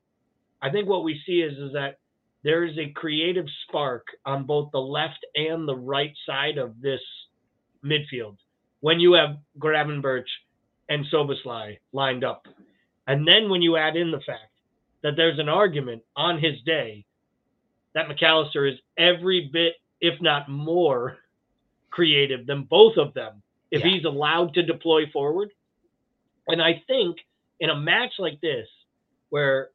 I 0.63 0.71
think 0.71 0.89
what 0.89 1.05
we 1.05 1.21
see 1.27 1.41
is 1.41 1.57
is 1.59 1.73
that 1.73 1.99
there 2.43 2.65
is 2.65 2.77
a 2.79 2.93
creative 2.93 3.47
spark 3.67 4.07
on 4.25 4.45
both 4.45 4.71
the 4.73 4.81
left 4.81 5.25
and 5.35 5.69
the 5.69 5.77
right 5.77 6.13
side 6.27 6.59
of 6.59 6.81
this 6.81 7.01
midfield 7.85 8.37
when 8.81 9.01
you 9.01 9.13
have 9.13 9.37
Gravenberch 9.59 10.29
and 10.89 11.05
Szoboszlai 11.13 11.79
lined 11.93 12.25
up. 12.25 12.47
And 13.07 13.27
then 13.27 13.51
when 13.51 13.63
you 13.63 13.77
add 13.77 13.97
in 13.97 14.11
the 14.11 14.21
fact 14.21 14.53
that 15.03 15.17
there's 15.17 15.39
an 15.39 15.49
argument 15.49 16.03
on 16.17 16.39
his 16.39 16.61
day 16.65 17.05
that 17.95 18.09
McAllister 18.09 18.71
is 18.71 18.79
every 18.99 19.51
bit, 19.53 19.75
if 20.01 20.21
not 20.21 20.49
more, 20.49 21.19
creative 21.91 22.47
than 22.47 22.63
both 22.63 22.97
of 22.97 23.13
them 23.15 23.43
if 23.71 23.85
yeah. 23.85 23.91
he's 23.91 24.05
allowed 24.05 24.55
to 24.55 24.63
deploy 24.63 25.11
forward. 25.13 25.51
And 26.47 26.63
I 26.63 26.83
think 26.87 27.17
in 27.59 27.71
a 27.71 27.77
match 27.77 28.13
like 28.19 28.41
this, 28.41 28.67
where 29.31 29.71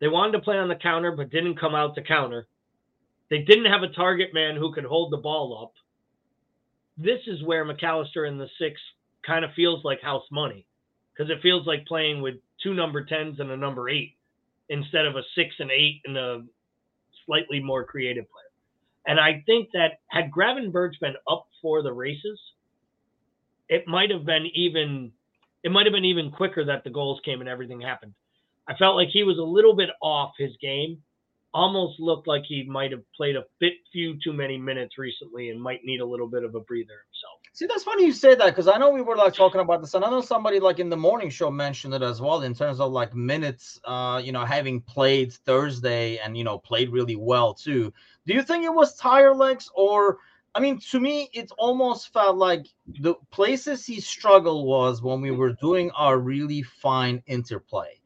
they 0.00 0.08
wanted 0.08 0.32
to 0.32 0.40
play 0.40 0.58
on 0.58 0.68
the 0.68 0.74
counter 0.74 1.12
but 1.12 1.30
didn't 1.30 1.60
come 1.60 1.74
out 1.74 1.94
to 1.94 2.02
counter, 2.02 2.46
they 3.30 3.38
didn't 3.38 3.66
have 3.66 3.82
a 3.82 3.88
target 3.88 4.32
man 4.32 4.56
who 4.56 4.72
could 4.72 4.84
hold 4.84 5.12
the 5.12 5.16
ball 5.16 5.62
up. 5.62 5.72
This 6.96 7.20
is 7.26 7.42
where 7.42 7.64
McAllister 7.64 8.28
in 8.28 8.38
the 8.38 8.48
six 8.58 8.80
kind 9.26 9.44
of 9.44 9.52
feels 9.54 9.84
like 9.84 10.00
house 10.00 10.24
money 10.30 10.66
because 11.12 11.30
it 11.30 11.42
feels 11.42 11.66
like 11.66 11.86
playing 11.86 12.22
with 12.22 12.36
two 12.62 12.74
number 12.74 13.04
10s 13.04 13.40
and 13.40 13.50
a 13.50 13.56
number 13.56 13.88
eight 13.88 14.16
instead 14.68 15.06
of 15.06 15.16
a 15.16 15.22
six 15.34 15.54
and 15.58 15.70
eight 15.70 16.00
and 16.04 16.16
a 16.16 16.44
slightly 17.26 17.60
more 17.60 17.84
creative 17.84 18.24
player. 18.30 18.46
And 19.06 19.20
I 19.20 19.42
think 19.46 19.70
that 19.72 20.00
had 20.08 20.30
Gravenberch 20.30 20.98
been 21.00 21.14
up 21.30 21.46
for 21.62 21.82
the 21.82 21.92
races, 21.92 22.40
it 23.68 23.86
might 23.86 24.10
have 24.10 24.24
been 24.24 24.46
even 24.54 25.12
it 25.62 25.72
might 25.72 25.86
have 25.86 25.92
been 25.92 26.04
even 26.04 26.30
quicker 26.30 26.64
that 26.64 26.84
the 26.84 26.90
goals 26.90 27.20
came 27.24 27.40
and 27.40 27.48
everything 27.48 27.80
happened. 27.80 28.14
I 28.68 28.74
felt 28.76 28.96
like 28.96 29.08
he 29.08 29.22
was 29.22 29.38
a 29.38 29.42
little 29.42 29.74
bit 29.74 29.90
off 30.02 30.32
his 30.38 30.52
game. 30.60 31.02
Almost 31.54 32.00
looked 32.00 32.26
like 32.26 32.42
he 32.46 32.64
might 32.64 32.90
have 32.92 33.02
played 33.16 33.36
a 33.36 33.44
bit 33.60 33.74
few 33.92 34.18
too 34.22 34.32
many 34.32 34.58
minutes 34.58 34.98
recently 34.98 35.50
and 35.50 35.60
might 35.60 35.84
need 35.84 36.00
a 36.00 36.04
little 36.04 36.28
bit 36.28 36.44
of 36.44 36.54
a 36.54 36.60
breather 36.60 36.92
himself. 37.06 37.40
See, 37.56 37.64
that's 37.64 37.84
funny 37.84 38.04
you 38.04 38.12
say 38.12 38.34
that 38.34 38.46
because 38.46 38.68
I 38.68 38.76
know 38.76 38.90
we 38.90 39.00
were 39.00 39.16
like 39.16 39.32
talking 39.32 39.62
about 39.62 39.80
this, 39.80 39.94
and 39.94 40.04
I 40.04 40.10
know 40.10 40.20
somebody 40.20 40.60
like 40.60 40.78
in 40.78 40.90
the 40.90 40.96
morning 40.96 41.30
show 41.30 41.50
mentioned 41.50 41.94
it 41.94 42.02
as 42.02 42.20
well 42.20 42.42
in 42.42 42.52
terms 42.52 42.80
of 42.80 42.92
like 42.92 43.14
minutes, 43.14 43.80
uh, 43.86 44.20
you 44.22 44.30
know, 44.30 44.44
having 44.44 44.82
played 44.82 45.32
Thursday 45.32 46.18
and 46.18 46.36
you 46.36 46.44
know 46.44 46.58
played 46.58 46.90
really 46.90 47.16
well 47.16 47.54
too. 47.54 47.94
Do 48.26 48.34
you 48.34 48.42
think 48.42 48.64
it 48.64 48.74
was 48.74 48.96
tire 48.96 49.34
legs 49.34 49.70
or? 49.74 50.18
I 50.54 50.60
mean, 50.60 50.80
to 50.90 51.00
me, 51.00 51.28
it 51.34 51.50
almost 51.58 52.14
felt 52.14 52.36
like 52.38 52.66
the 52.86 53.14
places 53.30 53.84
he 53.84 54.00
struggled 54.00 54.66
was 54.66 55.02
when 55.02 55.20
we 55.20 55.30
were 55.30 55.52
doing 55.52 55.90
our 55.90 56.18
really 56.18 56.62
fine 56.62 57.22
interplay, 57.26 58.00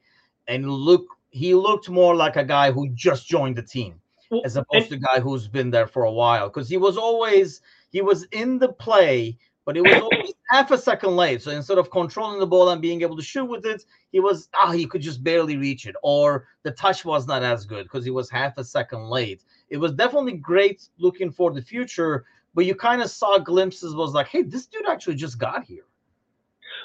and 0.50 0.70
look, 0.70 1.06
he 1.30 1.54
looked 1.54 1.88
more 1.88 2.14
like 2.14 2.36
a 2.36 2.44
guy 2.44 2.72
who 2.72 2.88
just 2.90 3.28
joined 3.28 3.56
the 3.56 3.62
team 3.62 4.00
as 4.44 4.56
opposed 4.56 4.88
to 4.90 4.96
a 4.96 4.98
guy 4.98 5.20
who's 5.20 5.48
been 5.48 5.70
there 5.70 5.86
for 5.86 6.04
a 6.04 6.12
while. 6.12 6.48
Because 6.48 6.68
he 6.68 6.76
was 6.76 6.96
always 6.96 7.62
he 7.90 8.02
was 8.02 8.24
in 8.32 8.58
the 8.58 8.72
play, 8.72 9.38
but 9.64 9.76
it 9.76 9.82
was 9.82 9.94
always 10.02 10.34
half 10.50 10.70
a 10.70 10.78
second 10.78 11.16
late. 11.16 11.42
So 11.42 11.50
instead 11.50 11.78
of 11.78 11.90
controlling 11.90 12.40
the 12.40 12.46
ball 12.46 12.70
and 12.70 12.82
being 12.82 13.02
able 13.02 13.16
to 13.16 13.22
shoot 13.22 13.46
with 13.46 13.64
it, 13.64 13.84
he 14.12 14.20
was 14.20 14.48
ah 14.54 14.72
he 14.72 14.86
could 14.86 15.02
just 15.02 15.24
barely 15.24 15.56
reach 15.56 15.86
it, 15.86 15.94
or 16.02 16.48
the 16.64 16.72
touch 16.72 17.04
was 17.04 17.26
not 17.26 17.42
as 17.42 17.64
good 17.64 17.84
because 17.84 18.04
he 18.04 18.10
was 18.10 18.28
half 18.28 18.58
a 18.58 18.64
second 18.64 19.08
late. 19.08 19.44
It 19.68 19.78
was 19.78 19.92
definitely 19.92 20.32
great 20.32 20.88
looking 20.98 21.30
for 21.30 21.52
the 21.52 21.62
future 21.62 22.24
but 22.54 22.66
you 22.66 22.74
kind 22.74 23.02
of 23.02 23.10
saw 23.10 23.38
glimpses 23.38 23.94
was 23.94 24.12
like, 24.12 24.28
hey, 24.28 24.42
this 24.42 24.66
dude 24.66 24.88
actually 24.88 25.14
just 25.14 25.38
got 25.38 25.64
here. 25.64 25.84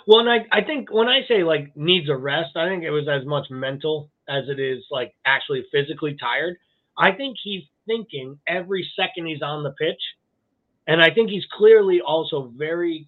Well, 0.08 0.20
and 0.20 0.30
I, 0.30 0.46
I 0.52 0.64
think 0.64 0.92
when 0.92 1.08
I 1.08 1.22
say 1.28 1.44
like 1.44 1.76
needs 1.76 2.10
a 2.10 2.16
rest, 2.16 2.56
I 2.56 2.68
think 2.68 2.84
it 2.84 2.92
was 2.92 3.08
as 3.08 3.26
much 3.26 3.48
mental 3.50 4.12
as 4.30 4.44
it 4.50 4.60
is 4.60 4.84
like 4.92 5.14
actually 5.26 5.66
physically 5.72 6.16
tired. 6.20 6.58
I 6.98 7.12
think 7.12 7.38
he's 7.44 7.64
thinking 7.88 8.40
every 8.48 8.90
second 8.96 9.28
he's 9.28 9.42
on 9.42 9.64
the 9.64 9.72
pitch. 9.72 10.02
And 10.88 11.02
I 11.02 11.12
think 11.12 11.30
he's 11.30 11.46
clearly 11.58 12.02
also 12.02 12.52
very 12.56 13.08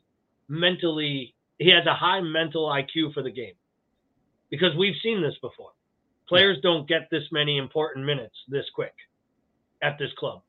mentally, 0.49 1.35
he 1.59 1.69
has 1.71 1.85
a 1.85 1.93
high 1.93 2.21
mental 2.21 2.67
IQ 2.67 3.13
for 3.13 3.21
the 3.21 3.31
game 3.31 3.53
because 4.49 4.75
we've 4.77 4.95
seen 5.03 5.21
this 5.21 5.35
before. 5.41 5.71
Players 6.27 6.57
don't 6.61 6.87
get 6.87 7.07
this 7.11 7.23
many 7.31 7.57
important 7.57 8.05
minutes 8.05 8.35
this 8.49 8.65
quick 8.73 8.93
at 9.81 9.97
this 9.99 10.09
club. 10.17 10.41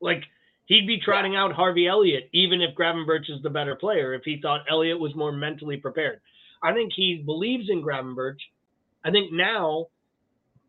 Like 0.00 0.24
He'd 0.68 0.86
be 0.86 1.00
trotting 1.02 1.34
out 1.34 1.52
Harvey 1.52 1.88
Elliott, 1.88 2.28
even 2.34 2.60
if 2.60 2.76
Gravenberch 2.76 3.30
is 3.30 3.42
the 3.42 3.48
better 3.48 3.74
player, 3.74 4.12
if 4.12 4.22
he 4.24 4.38
thought 4.40 4.66
Elliott 4.70 5.00
was 5.00 5.14
more 5.16 5.32
mentally 5.32 5.78
prepared. 5.78 6.20
I 6.62 6.74
think 6.74 6.92
he 6.94 7.22
believes 7.24 7.70
in 7.70 7.82
Gravenberch. 7.82 8.36
I 9.02 9.10
think 9.10 9.32
now 9.32 9.86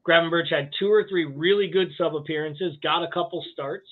Gravenberch 0.08 0.50
had 0.50 0.70
two 0.80 0.90
or 0.90 1.06
three 1.10 1.26
really 1.26 1.68
good 1.68 1.90
sub 1.98 2.16
appearances, 2.16 2.78
got 2.82 3.04
a 3.04 3.12
couple 3.12 3.44
starts. 3.52 3.90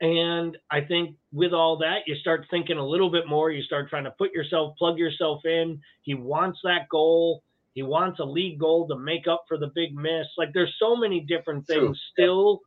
And 0.00 0.58
I 0.72 0.80
think 0.80 1.14
with 1.32 1.52
all 1.52 1.78
that, 1.78 2.00
you 2.06 2.16
start 2.16 2.44
thinking 2.50 2.76
a 2.76 2.86
little 2.86 3.10
bit 3.10 3.28
more. 3.28 3.52
You 3.52 3.62
start 3.62 3.88
trying 3.88 4.04
to 4.04 4.10
put 4.10 4.32
yourself, 4.32 4.76
plug 4.76 4.98
yourself 4.98 5.44
in. 5.44 5.80
He 6.02 6.14
wants 6.14 6.58
that 6.64 6.88
goal. 6.90 7.44
He 7.74 7.84
wants 7.84 8.18
a 8.18 8.24
league 8.24 8.58
goal 8.58 8.88
to 8.88 8.98
make 8.98 9.28
up 9.28 9.44
for 9.46 9.56
the 9.56 9.70
big 9.72 9.94
miss. 9.94 10.26
Like 10.36 10.48
there's 10.52 10.74
so 10.80 10.96
many 10.96 11.20
different 11.20 11.64
things 11.68 11.78
True. 11.78 11.94
still 12.12 12.60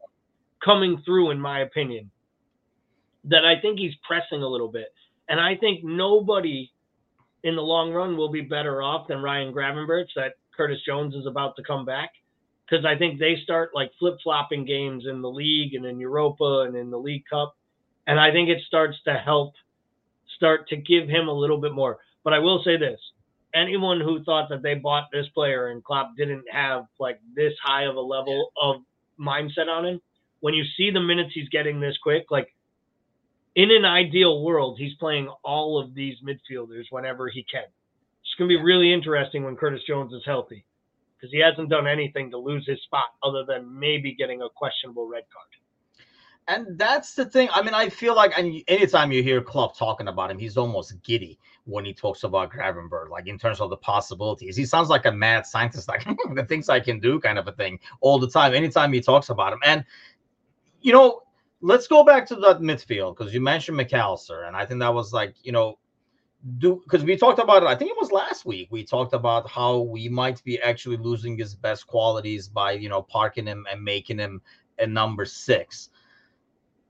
coming 0.63 1.01
through, 1.05 1.31
in 1.31 1.39
my 1.39 1.59
opinion 1.59 2.09
that 3.29 3.45
I 3.45 3.59
think 3.61 3.79
he's 3.79 3.93
pressing 4.07 4.43
a 4.43 4.47
little 4.47 4.67
bit. 4.67 4.93
And 5.27 5.39
I 5.39 5.55
think 5.55 5.83
nobody 5.83 6.71
in 7.43 7.55
the 7.55 7.61
long 7.61 7.91
run 7.91 8.17
will 8.17 8.31
be 8.31 8.41
better 8.41 8.81
off 8.81 9.07
than 9.07 9.21
Ryan 9.21 9.53
Gravenberch 9.53 10.09
that 10.15 10.33
Curtis 10.55 10.79
Jones 10.85 11.15
is 11.15 11.25
about 11.25 11.55
to 11.55 11.63
come 11.63 11.85
back. 11.85 12.11
Because 12.67 12.85
I 12.85 12.97
think 12.97 13.19
they 13.19 13.37
start 13.43 13.71
like 13.73 13.91
flip 13.97 14.17
flopping 14.23 14.65
games 14.65 15.05
in 15.09 15.21
the 15.21 15.29
league 15.29 15.73
and 15.73 15.85
in 15.85 15.99
Europa 15.99 16.65
and 16.67 16.75
in 16.75 16.91
the 16.91 16.99
League 16.99 17.23
Cup. 17.29 17.55
And 18.05 18.19
I 18.19 18.31
think 18.31 18.49
it 18.49 18.61
starts 18.67 18.97
to 19.05 19.13
help 19.13 19.53
start 20.35 20.67
to 20.69 20.75
give 20.75 21.07
him 21.07 21.27
a 21.27 21.33
little 21.33 21.59
bit 21.59 21.73
more. 21.73 21.97
But 22.23 22.33
I 22.33 22.39
will 22.39 22.61
say 22.63 22.77
this 22.77 22.99
anyone 23.53 23.99
who 23.99 24.23
thought 24.23 24.49
that 24.49 24.61
they 24.61 24.75
bought 24.75 25.05
this 25.11 25.27
player 25.33 25.69
and 25.69 25.83
Klopp 25.83 26.15
didn't 26.15 26.45
have 26.51 26.85
like 26.99 27.19
this 27.35 27.53
high 27.63 27.85
of 27.85 27.95
a 27.95 28.01
level 28.01 28.51
of 28.61 28.77
mindset 29.19 29.67
on 29.67 29.85
him, 29.85 30.01
when 30.39 30.53
you 30.53 30.63
see 30.77 30.91
the 30.91 30.99
minutes 30.99 31.31
he's 31.33 31.49
getting 31.49 31.79
this 31.79 31.97
quick, 32.01 32.25
like 32.29 32.53
in 33.59 33.71
an 33.71 33.83
ideal 33.83 34.41
world, 34.41 34.77
he's 34.79 34.93
playing 34.95 35.27
all 35.43 35.77
of 35.77 35.93
these 35.93 36.15
midfielders 36.25 36.85
whenever 36.91 37.27
he 37.27 37.43
can. 37.51 37.65
It's 38.23 38.33
going 38.37 38.49
to 38.49 38.57
be 38.57 38.63
really 38.63 38.93
interesting 38.93 39.43
when 39.43 39.57
Curtis 39.57 39.81
Jones 39.85 40.13
is 40.13 40.21
healthy 40.25 40.65
because 41.17 41.33
he 41.33 41.39
hasn't 41.39 41.69
done 41.69 41.85
anything 41.85 42.31
to 42.31 42.37
lose 42.37 42.65
his 42.65 42.81
spot 42.83 43.07
other 43.21 43.43
than 43.45 43.77
maybe 43.77 44.15
getting 44.15 44.43
a 44.43 44.47
questionable 44.55 45.09
red 45.09 45.23
card. 45.33 45.47
And 46.47 46.77
that's 46.77 47.15
the 47.15 47.25
thing. 47.25 47.49
I 47.51 47.61
mean, 47.61 47.73
I 47.73 47.89
feel 47.89 48.15
like 48.15 48.31
and 48.37 48.63
anytime 48.69 49.11
you 49.11 49.21
hear 49.21 49.41
Klopp 49.41 49.77
talking 49.77 50.07
about 50.07 50.31
him, 50.31 50.39
he's 50.39 50.55
almost 50.55 51.03
giddy 51.03 51.37
when 51.65 51.83
he 51.83 51.93
talks 51.93 52.23
about 52.23 52.53
Gravenberch, 52.53 53.09
like 53.09 53.27
in 53.27 53.37
terms 53.37 53.59
of 53.59 53.69
the 53.69 53.77
possibilities. 53.77 54.55
He 54.55 54.65
sounds 54.65 54.87
like 54.87 55.05
a 55.05 55.11
mad 55.11 55.45
scientist, 55.45 55.89
like 55.89 56.05
the 56.33 56.45
things 56.45 56.69
I 56.69 56.79
can 56.79 57.01
do 57.01 57.19
kind 57.19 57.37
of 57.37 57.49
a 57.49 57.51
thing 57.51 57.77
all 57.99 58.19
the 58.19 58.29
time, 58.29 58.53
anytime 58.53 58.93
he 58.93 59.01
talks 59.01 59.27
about 59.27 59.51
him. 59.51 59.59
And, 59.65 59.83
you 60.81 60.93
know, 60.93 61.23
let's 61.61 61.87
go 61.87 62.03
back 62.03 62.25
to 62.27 62.35
that 62.37 62.59
midfield 62.59 63.17
because 63.17 63.33
you 63.33 63.41
mentioned 63.41 63.77
McAllister, 63.77 64.47
and 64.47 64.55
I 64.55 64.65
think 64.65 64.79
that 64.79 64.93
was 64.93 65.13
like 65.13 65.35
you 65.43 65.51
know, 65.51 65.77
do 66.57 66.81
because 66.83 67.03
we 67.03 67.17
talked 67.17 67.39
about 67.39 67.63
it. 67.63 67.67
I 67.67 67.75
think 67.75 67.91
it 67.91 67.97
was 67.99 68.11
last 68.11 68.45
week. 68.45 68.67
We 68.71 68.83
talked 68.83 69.13
about 69.13 69.49
how 69.49 69.79
we 69.79 70.09
might 70.09 70.43
be 70.43 70.59
actually 70.61 70.97
losing 70.97 71.37
his 71.37 71.55
best 71.55 71.87
qualities 71.87 72.47
by 72.47 72.73
you 72.73 72.89
know 72.89 73.01
parking 73.01 73.45
him 73.45 73.65
and 73.71 73.83
making 73.83 74.19
him 74.19 74.41
a 74.79 74.87
number 74.87 75.25
six. 75.25 75.89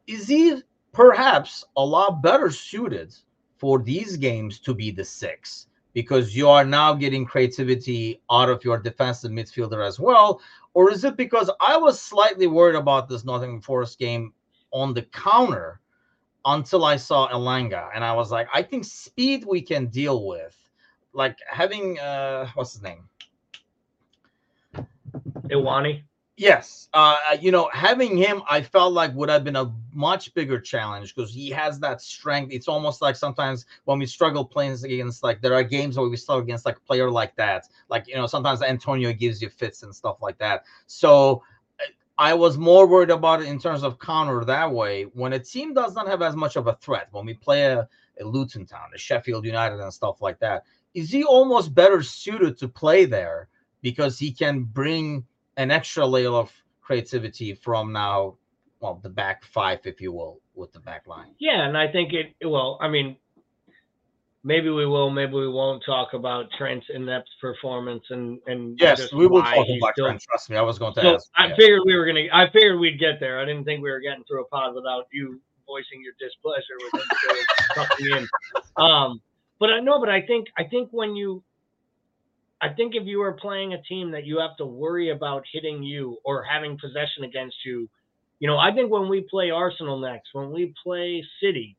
Is 0.08 0.28
he 0.28 0.62
perhaps 0.92 1.64
a 1.78 1.86
lot 1.86 2.22
better 2.22 2.50
suited 2.50 3.16
for 3.58 3.80
these 3.80 4.18
games 4.18 4.60
to 4.60 4.74
be 4.74 4.92
the 4.92 5.06
six? 5.06 5.68
because 5.94 6.36
you 6.36 6.48
are 6.48 6.64
now 6.64 6.94
getting 6.94 7.26
creativity 7.26 8.22
out 8.32 8.50
of 8.50 8.64
your 8.64 8.78
defensive 8.78 9.32
midfielder 9.32 9.86
as 9.86 10.00
well? 10.00 10.40
Or 10.74 10.92
is 10.92 11.04
it 11.04 11.18
because 11.18 11.50
I 11.60 11.78
was 11.78 12.00
slightly 12.00 12.48
worried 12.48 12.76
about 12.76 13.10
this 13.10 13.26
Nottingham 13.26 13.62
Forest 13.62 13.98
game 14.00 14.34
on 14.72 14.94
the 14.94 15.04
counter 15.04 15.80
until 16.46 16.86
I 16.86 16.96
saw 16.96 17.30
Elanga 17.30 17.90
and 17.94 18.04
I 18.04 18.14
was 18.14 18.32
like, 18.32 18.48
I 18.54 18.62
think 18.62 18.86
speed 18.86 19.46
we 19.46 19.62
can 19.62 19.88
deal 19.88 20.26
with. 20.28 20.56
Like 21.14 21.38
having 21.50 22.00
uh 22.00 22.48
what's 22.54 22.74
his 22.74 22.82
name? 22.82 23.10
Awoniyi. 25.50 26.04
Yes. 26.40 26.88
Uh, 26.94 27.18
you 27.42 27.52
know, 27.52 27.70
having 27.74 28.16
him, 28.16 28.42
I 28.50 28.62
felt 28.62 28.94
like 28.94 29.14
would 29.14 29.28
have 29.28 29.44
been 29.44 29.58
a 29.58 29.74
much 29.92 30.34
bigger 30.34 30.58
challenge 30.58 31.14
because 31.14 31.34
he 31.34 31.50
has 31.50 31.82
that 31.82 32.02
strength. 32.02 32.54
It's 32.54 32.70
almost 32.70 33.02
like 33.02 33.18
sometimes 33.18 33.66
when 33.84 34.00
we 34.00 34.06
struggle 34.06 34.46
playing 34.46 34.78
against, 34.86 35.22
like, 35.22 35.42
there 35.42 35.54
are 35.54 35.64
games 35.64 35.98
where 35.98 36.08
we 36.08 36.16
struggle 36.16 36.44
against 36.44 36.66
like 36.66 36.78
a 36.78 36.80
player 36.80 37.12
like 37.12 37.36
that. 37.36 37.68
Like, 37.90 38.08
you 38.08 38.16
know, 38.16 38.26
sometimes 38.26 38.62
Antonio 38.62 39.12
gives 39.12 39.42
you 39.42 39.50
fits 39.50 39.84
and 39.84 39.94
stuff 39.94 40.22
like 40.22 40.38
that. 40.38 40.64
So 40.88 41.44
I 42.20 42.34
was 42.34 42.58
more 42.58 42.86
worried 42.86 43.12
about 43.12 43.42
it 43.42 43.48
in 43.48 43.60
terms 43.60 43.82
of 43.82 43.98
counter 43.98 44.44
that 44.44 44.70
way. 44.70 45.04
When 45.04 45.32
a 45.32 45.40
team 45.40 45.74
does 45.74 45.96
not 45.96 46.06
have 46.10 46.22
as 46.22 46.36
much 46.36 46.58
of 46.58 46.68
a 46.68 46.76
threat, 46.76 47.08
when 47.12 47.26
we 47.26 47.34
play 47.34 47.64
a, 47.64 47.88
a 48.20 48.26
Luton 48.26 48.66
Town, 48.66 48.90
a 48.94 48.98
Sheffield 48.98 49.46
United, 49.46 49.80
and 49.80 49.94
stuff 49.94 50.22
like 50.22 50.38
that, 50.40 50.66
is 50.94 51.10
he 51.10 51.24
almost 51.24 51.74
better 51.74 52.04
suited 52.04 52.58
to 52.58 52.68
play 52.68 53.06
there 53.06 53.48
because 53.82 54.20
he 54.20 54.34
can 54.34 54.64
bring 54.64 55.26
an 55.56 55.72
extra 55.72 56.06
layer 56.06 56.32
of 56.32 56.52
creativity 56.82 57.54
from 57.54 57.94
now, 57.94 58.36
well, 58.82 59.00
the 59.02 59.10
back 59.10 59.46
five, 59.46 59.80
if 59.86 60.02
you 60.02 60.12
will, 60.12 60.42
with 60.56 60.74
the 60.74 60.80
back 60.82 61.08
line. 61.08 61.34
Yeah, 61.40 61.66
and 61.66 61.78
I 61.78 61.90
think 61.90 62.12
it. 62.12 62.36
Well, 62.46 62.78
I 62.82 62.90
mean, 62.90 63.16
maybe 64.44 64.70
we 64.70 64.86
will, 64.86 65.10
maybe 65.10 65.34
we 65.34 65.50
won't 65.50 65.84
talk 65.86 66.14
about 66.14 66.50
Trent's 66.58 66.88
inept 66.94 67.30
performance 67.42 68.04
and 68.10 68.40
and 68.48 68.80
yes, 68.80 69.12
we 69.12 69.28
will 69.28 69.42
talk 69.42 69.54
about 69.54 69.94
still, 69.94 70.06
Trent. 70.08 70.22
Trust 70.22 70.50
me, 70.50 70.58
I 70.58 70.62
was 70.62 70.80
going 70.80 70.94
to 70.96 71.02
so 71.02 71.16
ask. 71.16 71.30
I 71.36 71.48
yeah. 71.48 71.56
figured 71.56 71.82
we 71.86 71.96
were 71.96 72.06
gonna. 72.06 72.28
I 72.34 72.50
figured 72.52 72.80
we'd 72.80 73.00
get 73.00 73.20
there. 73.20 73.40
I 73.40 73.46
didn't 73.46 73.66
think 73.66 73.82
we 73.82 73.90
were 73.90 74.00
getting 74.00 74.24
through 74.26 74.44
a 74.44 74.48
pod 74.48 74.76
without 74.76 75.08
you 75.12 75.40
voicing 75.68 76.02
your 76.04 76.14
displeasure 76.20 76.78
with 76.80 77.02
him. 78.02 78.28
Um, 78.78 79.22
but 79.60 79.72
I 79.72 79.82
know, 79.82 80.00
but 80.00 80.08
I 80.08 80.22
think 80.22 80.48
I 80.58 80.64
think 80.64 80.90
when 80.92 81.16
you 81.16 81.44
I 82.62 82.70
think 82.70 82.96
if 82.96 83.06
you 83.06 83.22
are 83.22 83.34
playing 83.34 83.74
a 83.74 83.82
team 83.82 84.12
that 84.12 84.26
you 84.26 84.40
have 84.40 84.58
to 84.58 84.66
worry 84.66 85.10
about 85.10 85.44
hitting 85.52 85.84
you 85.84 86.18
or 86.24 86.44
having 86.44 86.78
possession 86.78 87.24
against 87.24 87.58
you, 87.66 87.90
you 88.40 88.48
know, 88.48 88.58
I 88.58 88.74
think 88.74 88.92
when 88.92 89.08
we 89.10 89.22
play 89.30 89.50
Arsenal 89.50 90.00
next, 90.00 90.30
when 90.34 90.52
we 90.52 90.74
play 90.82 91.24
City, 91.42 91.78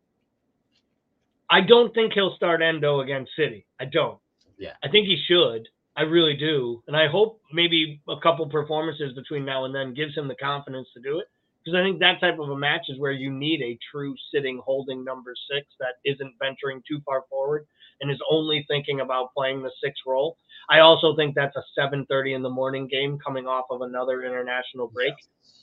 I 1.50 1.60
don't 1.60 1.92
think 1.94 2.12
he'll 2.12 2.36
start 2.36 2.62
Endo 2.62 3.00
against 3.00 3.32
City. 3.36 3.66
I 3.80 3.86
don't. 3.86 4.18
Yeah. 4.56 4.74
I 4.84 4.88
think 4.88 5.06
he 5.06 5.20
should. 5.26 5.66
I 5.96 6.02
really 6.02 6.36
do. 6.36 6.82
And 6.86 6.96
I 6.96 7.08
hope 7.08 7.40
maybe 7.52 8.00
a 8.08 8.20
couple 8.22 8.48
performances 8.48 9.12
between 9.14 9.44
now 9.44 9.64
and 9.64 9.74
then 9.74 9.92
gives 9.92 10.16
him 10.16 10.28
the 10.28 10.36
confidence 10.36 10.88
to 10.94 11.00
do 11.00 11.18
it. 11.18 11.26
Because 11.64 11.76
I 11.76 11.82
think 11.82 11.98
that 11.98 12.20
type 12.20 12.38
of 12.38 12.48
a 12.48 12.56
match 12.56 12.86
is 12.88 12.98
where 12.98 13.12
you 13.12 13.30
need 13.30 13.60
a 13.60 13.78
true 13.90 14.14
sitting 14.32 14.62
holding 14.64 15.04
number 15.04 15.34
six 15.50 15.66
that 15.78 15.96
isn't 16.04 16.34
venturing 16.40 16.82
too 16.88 17.00
far 17.04 17.24
forward 17.28 17.66
and 18.00 18.10
is 18.10 18.20
only 18.30 18.64
thinking 18.66 19.00
about 19.00 19.34
playing 19.36 19.62
the 19.62 19.70
six 19.82 20.00
role. 20.06 20.38
I 20.70 20.78
also 20.78 21.14
think 21.16 21.34
that's 21.34 21.56
a 21.56 21.64
7:30 21.78 22.34
in 22.34 22.42
the 22.42 22.48
morning 22.48 22.86
game 22.86 23.18
coming 23.18 23.46
off 23.46 23.66
of 23.70 23.82
another 23.82 24.22
international 24.22 24.88
break. 24.88 25.12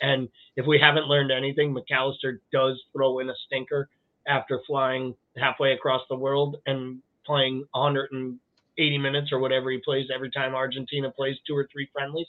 And 0.01 0.29
if 0.55 0.67
we 0.67 0.77
haven't 0.77 1.07
learned 1.07 1.31
anything, 1.31 1.73
McAllister 1.73 2.39
does 2.51 2.79
throw 2.93 3.19
in 3.19 3.29
a 3.29 3.35
stinker 3.45 3.89
after 4.27 4.61
flying 4.67 5.15
halfway 5.37 5.73
across 5.73 6.01
the 6.09 6.15
world 6.15 6.57
and 6.65 6.99
playing 7.25 7.65
180 7.71 8.97
minutes 8.97 9.31
or 9.31 9.39
whatever 9.39 9.71
he 9.71 9.79
plays 9.83 10.07
every 10.13 10.31
time 10.31 10.55
Argentina 10.55 11.11
plays 11.11 11.35
two 11.45 11.55
or 11.55 11.67
three 11.71 11.89
friendlies. 11.93 12.27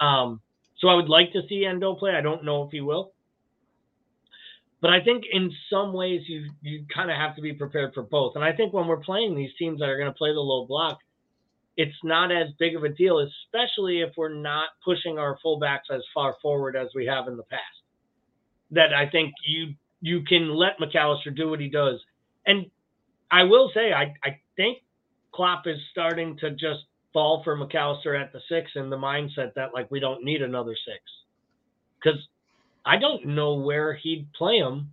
Um, 0.00 0.40
so 0.78 0.88
I 0.88 0.94
would 0.94 1.08
like 1.08 1.32
to 1.32 1.42
see 1.48 1.64
Endo 1.64 1.94
play. 1.94 2.12
I 2.12 2.20
don't 2.20 2.44
know 2.44 2.64
if 2.64 2.70
he 2.70 2.80
will. 2.80 3.12
But 4.80 4.90
I 4.90 5.00
think 5.00 5.22
in 5.30 5.52
some 5.70 5.92
ways 5.92 6.22
you 6.26 6.50
you 6.60 6.84
kind 6.92 7.08
of 7.08 7.16
have 7.16 7.36
to 7.36 7.42
be 7.42 7.52
prepared 7.52 7.94
for 7.94 8.02
both. 8.02 8.32
And 8.34 8.44
I 8.44 8.52
think 8.52 8.72
when 8.72 8.88
we're 8.88 8.96
playing 8.96 9.36
these 9.36 9.52
teams 9.56 9.78
that 9.78 9.88
are 9.88 9.96
going 9.96 10.10
to 10.10 10.18
play 10.18 10.32
the 10.32 10.40
low 10.40 10.66
block, 10.66 10.98
it's 11.76 11.96
not 12.02 12.32
as 12.32 12.48
big 12.58 12.74
of 12.74 12.82
a 12.82 12.88
deal, 12.88 13.20
especially 13.20 14.00
if 14.00 14.10
we're 14.16 14.34
not 14.34 14.70
pushing 14.84 15.18
our 15.18 15.38
fullbacks 15.44 15.88
as 15.92 16.02
far 16.12 16.34
forward 16.42 16.74
as 16.74 16.88
we 16.96 17.06
have 17.06 17.28
in 17.28 17.36
the 17.36 17.44
past. 17.44 17.62
That 18.72 18.92
I 18.92 19.08
think 19.08 19.32
you 19.46 19.74
you 20.02 20.22
can 20.24 20.50
let 20.50 20.78
McAllister 20.78 21.34
do 21.34 21.48
what 21.48 21.60
he 21.60 21.68
does. 21.68 22.00
And 22.44 22.66
I 23.30 23.44
will 23.44 23.70
say 23.72 23.92
I, 23.92 24.14
I 24.22 24.40
think 24.56 24.78
Klopp 25.32 25.66
is 25.66 25.78
starting 25.92 26.36
to 26.38 26.50
just 26.50 26.80
fall 27.12 27.42
for 27.44 27.56
McAllister 27.56 28.20
at 28.20 28.32
the 28.32 28.40
six 28.48 28.72
and 28.74 28.90
the 28.90 28.96
mindset 28.96 29.54
that 29.54 29.72
like 29.72 29.90
we 29.90 30.00
don't 30.00 30.24
need 30.24 30.42
another 30.42 30.76
six. 30.84 30.98
Because 32.02 32.18
I 32.84 32.98
don't 32.98 33.28
know 33.28 33.54
where 33.54 33.94
he'd 33.94 34.28
play 34.32 34.58
him. 34.58 34.90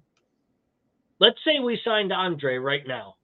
Let's 1.20 1.40
say 1.44 1.60
we 1.60 1.80
signed 1.84 2.14
Andre 2.14 2.58
right 2.58 2.84
now. 2.88 3.16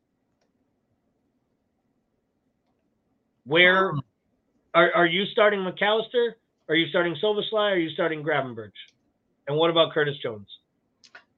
Where 3.46 3.92
um, 3.92 4.02
are, 4.74 4.92
are 4.92 5.06
you 5.06 5.26
starting 5.32 5.60
McAllister? 5.60 6.32
Are 6.68 6.76
you 6.76 6.88
starting 6.88 7.16
Szoboszlai? 7.24 7.74
Are 7.74 7.78
you 7.78 7.92
starting 7.92 8.24
Gravenberch? 8.24 8.72
And 9.48 9.56
what 9.56 9.70
about 9.70 9.94
Curtis 9.94 10.16
Jones? 10.24 10.48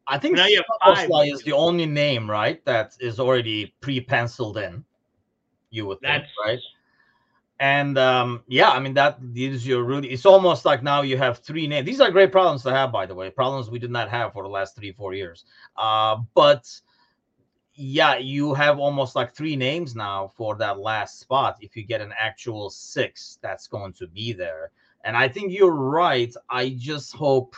I 0.07 0.17
think 0.17 0.37
Szoboszlai 0.37 1.33
is 1.33 1.41
the 1.41 1.51
only 1.53 1.85
name, 1.85 2.29
right, 2.29 2.63
that 2.65 2.95
is 2.99 3.19
already 3.19 3.75
pre-penciled 3.81 4.57
in. 4.57 4.85
You 5.69 5.85
would 5.87 5.99
think, 5.99 6.23
That's, 6.23 6.31
right? 6.45 6.59
And 7.59 7.97
um, 7.97 8.43
yeah, 8.47 8.69
I 8.69 8.79
mean 8.79 8.93
that 8.93 9.33
gives 9.33 9.65
you 9.65 9.81
really. 9.81 10.09
It's 10.09 10.25
almost 10.25 10.63
like 10.63 10.83
now 10.83 11.01
you 11.01 11.17
have 11.17 11.39
three 11.39 11.65
names. 11.67 11.85
These 11.85 11.99
are 11.99 12.11
great 12.11 12.31
problems 12.31 12.63
to 12.63 12.71
have, 12.71 12.91
by 12.91 13.05
the 13.07 13.15
way. 13.15 13.31
Problems 13.31 13.69
we 13.69 13.79
did 13.79 13.89
not 13.89 14.09
have 14.09 14.31
for 14.33 14.43
the 14.43 14.49
last 14.49 14.75
three, 14.75 14.91
four 14.91 15.13
years. 15.13 15.45
Uh, 15.75 16.17
but 16.35 16.69
yeah, 17.73 18.17
you 18.17 18.53
have 18.53 18.79
almost 18.79 19.15
like 19.15 19.35
three 19.35 19.55
names 19.55 19.95
now 19.95 20.31
for 20.35 20.55
that 20.57 20.79
last 20.79 21.19
spot. 21.19 21.57
If 21.59 21.75
you 21.75 21.83
get 21.83 21.99
an 21.99 22.13
actual 22.17 22.69
six, 22.69 23.39
that's 23.41 23.67
going 23.67 23.93
to 23.93 24.07
be 24.07 24.33
there. 24.33 24.71
And 25.03 25.17
I 25.17 25.27
think 25.27 25.51
you're 25.51 25.71
right. 25.71 26.33
I 26.49 26.75
just 26.77 27.13
hope 27.13 27.55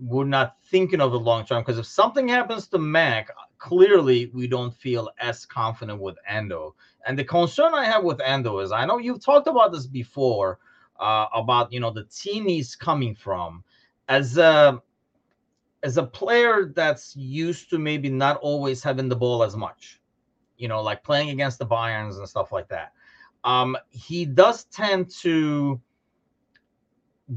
we're 0.00 0.24
not 0.24 0.56
thinking 0.64 1.00
of 1.00 1.12
the 1.12 1.20
long 1.20 1.44
term 1.44 1.62
because 1.62 1.78
if 1.78 1.86
something 1.86 2.26
happens 2.26 2.66
to 2.68 2.78
Mac, 2.78 3.30
clearly 3.58 4.30
we 4.32 4.46
don't 4.46 4.74
feel 4.74 5.10
as 5.20 5.44
confident 5.44 6.00
with 6.00 6.16
Endo. 6.26 6.74
And 7.06 7.18
the 7.18 7.24
concern 7.24 7.74
I 7.74 7.84
have 7.84 8.04
with 8.04 8.20
Endo 8.20 8.58
is 8.60 8.72
I 8.72 8.86
know 8.86 8.98
you've 8.98 9.24
talked 9.24 9.46
about 9.46 9.72
this 9.72 9.86
before 9.86 10.58
uh, 10.98 11.26
about 11.34 11.72
you 11.72 11.80
know 11.80 11.90
the 11.90 12.04
team 12.04 12.46
he's 12.46 12.74
coming 12.74 13.14
from 13.14 13.62
as 14.08 14.38
a 14.38 14.80
as 15.82 15.96
a 15.96 16.02
player 16.02 16.72
that's 16.74 17.16
used 17.16 17.70
to 17.70 17.78
maybe 17.78 18.10
not 18.10 18.36
always 18.38 18.82
having 18.82 19.08
the 19.08 19.16
ball 19.16 19.42
as 19.42 19.56
much, 19.56 20.00
you 20.58 20.68
know, 20.68 20.82
like 20.82 21.02
playing 21.02 21.30
against 21.30 21.58
the 21.58 21.66
Bayerns 21.66 22.18
and 22.18 22.28
stuff 22.28 22.52
like 22.52 22.68
that. 22.68 22.92
Um, 23.44 23.76
he 23.88 24.26
does 24.26 24.64
tend 24.64 25.10
to 25.22 25.80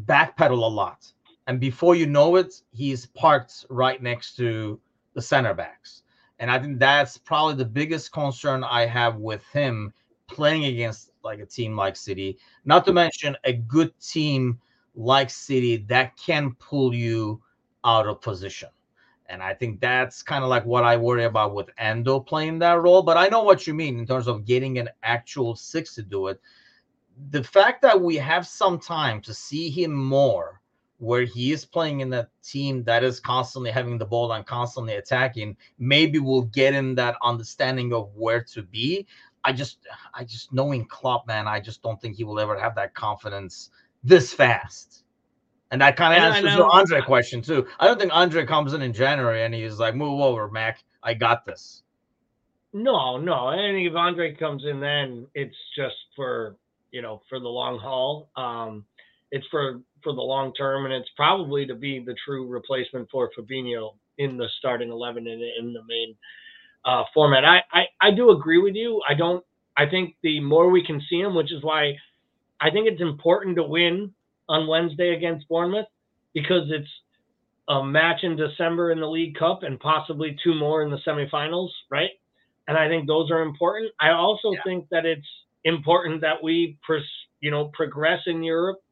backpedal 0.06 0.52
a 0.52 0.68
lot. 0.68 1.06
And 1.48 1.60
before 1.60 1.96
you 1.96 2.06
know 2.06 2.38
it, 2.38 2.62
he's 2.72 3.06
parked 3.08 3.66
right 3.70 4.02
next 4.02 4.36
to 4.38 4.80
the 5.14 5.22
center 5.22 5.54
backs. 5.54 6.04
And 6.40 6.50
I 6.50 6.60
think 6.60 6.80
that's 6.80 7.18
probably 7.18 7.56
the 7.56 7.66
biggest 7.66 8.12
concern 8.12 8.64
I 8.64 8.86
have 8.86 9.18
with 9.18 9.46
him 9.48 9.94
playing 10.28 10.66
against 10.66 11.12
like 11.24 11.40
a 11.40 11.46
team 11.46 11.76
like 11.76 11.96
City, 11.96 12.38
not 12.66 12.86
to 12.86 12.94
mention 12.94 13.36
a 13.44 13.54
good 13.54 13.98
team 14.00 14.60
like 14.96 15.30
City 15.30 15.78
that 15.88 16.18
can 16.18 16.56
pull 16.60 16.94
you 16.94 17.42
out 17.86 18.08
of 18.08 18.22
position. 18.22 18.70
And 19.28 19.42
I 19.42 19.54
think 19.54 19.80
that's 19.80 20.22
kind 20.22 20.44
of 20.44 20.50
like 20.50 20.66
what 20.66 20.84
I 20.84 20.98
worry 20.98 21.24
about 21.24 21.56
with 21.56 21.70
Endo 21.78 22.20
playing 22.20 22.60
that 22.60 22.82
role. 22.82 23.02
But 23.02 23.18
I 23.18 23.28
know 23.28 23.44
what 23.44 23.66
you 23.66 23.74
mean 23.74 23.98
in 23.98 24.06
terms 24.06 24.28
of 24.28 24.46
getting 24.46 24.78
an 24.80 24.90
actual 25.02 25.56
six 25.56 25.96
to 25.96 26.04
do 26.04 26.28
it. 26.28 26.40
The 27.32 27.44
fact 27.44 27.82
that 27.84 28.00
we 28.00 28.16
have 28.18 28.46
some 28.46 28.80
time 28.80 29.22
to 29.22 29.34
see 29.34 29.70
him 29.70 29.94
more 29.94 30.62
where 31.04 31.24
he 31.24 31.52
is 31.52 31.66
playing 31.66 32.00
in 32.00 32.14
a 32.14 32.26
team 32.42 32.82
that 32.86 33.04
is 33.04 33.20
constantly 33.20 33.70
having 33.70 33.98
the 33.98 34.06
ball 34.06 34.32
and 34.32 34.46
constantly 34.46 34.96
attacking, 34.96 35.58
maybe 35.78 36.18
we'll 36.18 36.44
get 36.44 36.74
him 36.74 36.96
that 36.96 37.18
understanding 37.22 37.94
of 37.94 38.10
where 38.16 38.42
to 38.42 38.64
be. 38.64 39.06
I 39.44 39.52
just, 39.52 39.80
I 40.14 40.24
just 40.24 40.54
knowing 40.54 40.86
Klopp, 40.86 41.28
man, 41.28 41.46
I 41.46 41.60
just 41.60 41.84
don't 41.84 42.02
think 42.02 42.16
he 42.16 42.24
will 42.24 42.40
ever 42.40 42.58
have 42.58 42.74
that 42.76 42.94
confidence 42.94 43.70
this 44.02 44.34
fast. 44.34 45.04
And 45.72 45.82
that 45.82 45.98
kind 45.98 46.14
of 46.14 46.24
answers 46.24 46.56
your 46.56 46.72
Andre 46.72 47.02
question 47.02 47.42
too. 47.42 47.68
I 47.82 47.88
don't 47.88 48.00
think 48.00 48.14
Andre 48.14 48.46
comes 48.46 48.72
in 48.72 48.82
in 48.82 48.94
January 48.94 49.44
and 49.44 49.54
he's 49.54 49.80
like, 49.80 49.96
"Move 49.96 50.22
over, 50.22 50.48
Mac. 50.48 50.84
I 51.02 51.16
got 51.16 51.46
this." 51.46 51.84
No, 52.72 53.18
no. 53.18 53.50
And 53.50 53.76
if 53.78 53.94
Andre 53.94 54.36
comes 54.36 54.64
in, 54.66 54.80
then 54.80 55.28
it's 55.34 55.58
just 55.76 55.96
for 56.16 56.56
you 56.92 57.02
know 57.02 57.24
for 57.28 57.40
the 57.40 57.48
long 57.50 57.80
haul. 57.80 58.30
Um, 58.36 58.86
it's 59.32 59.48
for 59.48 59.82
for 60.04 60.14
the 60.14 60.22
long 60.22 60.54
term, 60.54 60.86
and 60.86 60.94
it's 60.94 61.10
probably 61.16 61.66
to 61.66 61.76
be 61.76 62.00
the 62.00 62.16
true 62.26 62.48
replacement 62.48 63.10
for 63.10 63.32
Fabinho 63.38 63.96
in 64.18 64.38
the 64.38 64.48
starting 64.60 64.90
eleven 64.90 65.28
and 65.28 65.42
in 65.42 65.74
the 65.74 65.84
main 65.88 66.16
uh, 66.86 67.04
format. 67.14 67.46
I, 67.46 67.62
I 67.72 67.86
I 68.02 68.12
do 68.12 68.32
agree 68.32 68.60
with 68.60 68.76
you. 68.76 69.02
I 69.08 69.14
don't. 69.14 69.44
I 69.76 69.88
think 69.88 70.16
the 70.22 70.40
more 70.40 70.70
we 70.70 70.86
can 70.86 71.02
see 71.10 71.20
him, 71.20 71.34
which 71.34 71.52
is 71.52 71.64
why 71.64 71.96
I 72.62 72.70
think 72.70 72.88
it's 72.88 73.02
important 73.02 73.56
to 73.58 73.64
win 73.64 74.14
on 74.50 74.68
Wednesday 74.68 75.16
against 75.16 75.48
Bournemouth 75.48 75.88
because 76.34 76.70
it's 76.70 76.90
a 77.70 77.84
match 77.84 78.24
in 78.24 78.36
December 78.36 78.92
in 78.92 79.00
the 79.00 79.08
League 79.08 79.36
Cup 79.36 79.64
and 79.64 79.80
possibly 79.80 80.38
two 80.44 80.54
more 80.54 80.84
in 80.84 80.92
the 80.92 81.00
semifinals, 81.08 81.70
right? 81.90 82.10
And 82.68 82.78
I 82.78 82.88
think 82.88 83.08
those 83.08 83.32
are 83.32 83.42
important. 83.42 83.92
I 84.00 84.12
also 84.12 84.52
yeah. 84.52 84.60
think 84.66 84.88
that 84.92 85.06
it's 85.06 85.28
important 85.64 86.22
that 86.22 86.42
we, 86.44 86.78
you 87.42 87.52
know, 87.52 87.66
progress 87.74 88.22
in 88.28 88.44
Europe. 88.44 88.83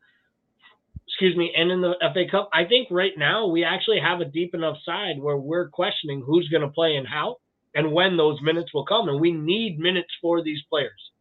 Excuse 1.22 1.38
me, 1.38 1.54
and 1.56 1.70
in 1.70 1.82
the 1.82 1.94
FA 2.16 2.24
Cup. 2.32 2.50
I 2.52 2.66
think 2.66 2.88
right 2.90 3.12
now 3.16 3.46
we 3.46 3.64
actually 3.64 4.00
have 4.00 4.22
a 4.22 4.26
deep 4.26 4.56
enough 4.56 4.78
side 4.84 5.20
where 5.20 5.38
we're 5.38 5.70
questioning 5.70 6.24
who's 6.26 6.50
going 6.50 6.64
to 6.64 6.68
play 6.70 6.96
and 6.96 7.08
how 7.08 7.36
and 7.76 7.92
when 7.92 8.18
those 8.18 8.42
minutes 8.42 8.74
will 8.74 8.88
come. 8.88 9.08
And 9.08 9.22
we 9.22 9.32
need 9.32 9.78
minutes 9.78 10.10
for 10.20 10.42
these 10.42 10.58
players. 10.68 11.12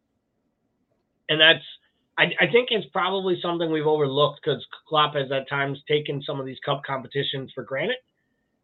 And 1.29 1.39
that's, 1.39 1.63
I, 2.17 2.31
I 2.39 2.51
think 2.51 2.69
it's 2.71 2.87
probably 2.91 3.37
something 3.43 3.71
we've 3.71 3.85
overlooked 3.85 4.39
because 4.43 4.65
Klopp 4.89 5.13
has 5.13 5.31
at 5.31 5.47
times 5.47 5.77
taken 5.87 6.23
some 6.23 6.39
of 6.39 6.47
these 6.47 6.57
cup 6.65 6.81
competitions 6.83 7.51
for 7.53 7.63
granted 7.63 7.97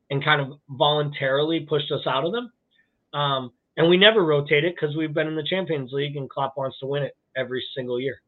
and 0.10 0.24
kind 0.24 0.42
of 0.42 0.58
voluntarily 0.72 1.68
pushed 1.70 1.92
us 1.92 2.08
out 2.08 2.26
of 2.26 2.32
them. 2.32 2.52
Um, 3.14 3.52
and 3.78 3.88
we 3.88 3.98
never 3.98 4.26
rotate 4.26 4.64
it 4.64 4.74
because 4.74 4.96
we've 4.96 5.14
been 5.14 5.28
in 5.28 5.36
the 5.36 5.44
Champions 5.48 5.92
League 5.94 6.18
and 6.18 6.28
Klopp 6.28 6.58
wants 6.58 6.80
to 6.80 6.88
win 6.88 7.04
it 7.04 7.16
every 7.36 7.64
single 7.76 8.00
year. 8.00 8.24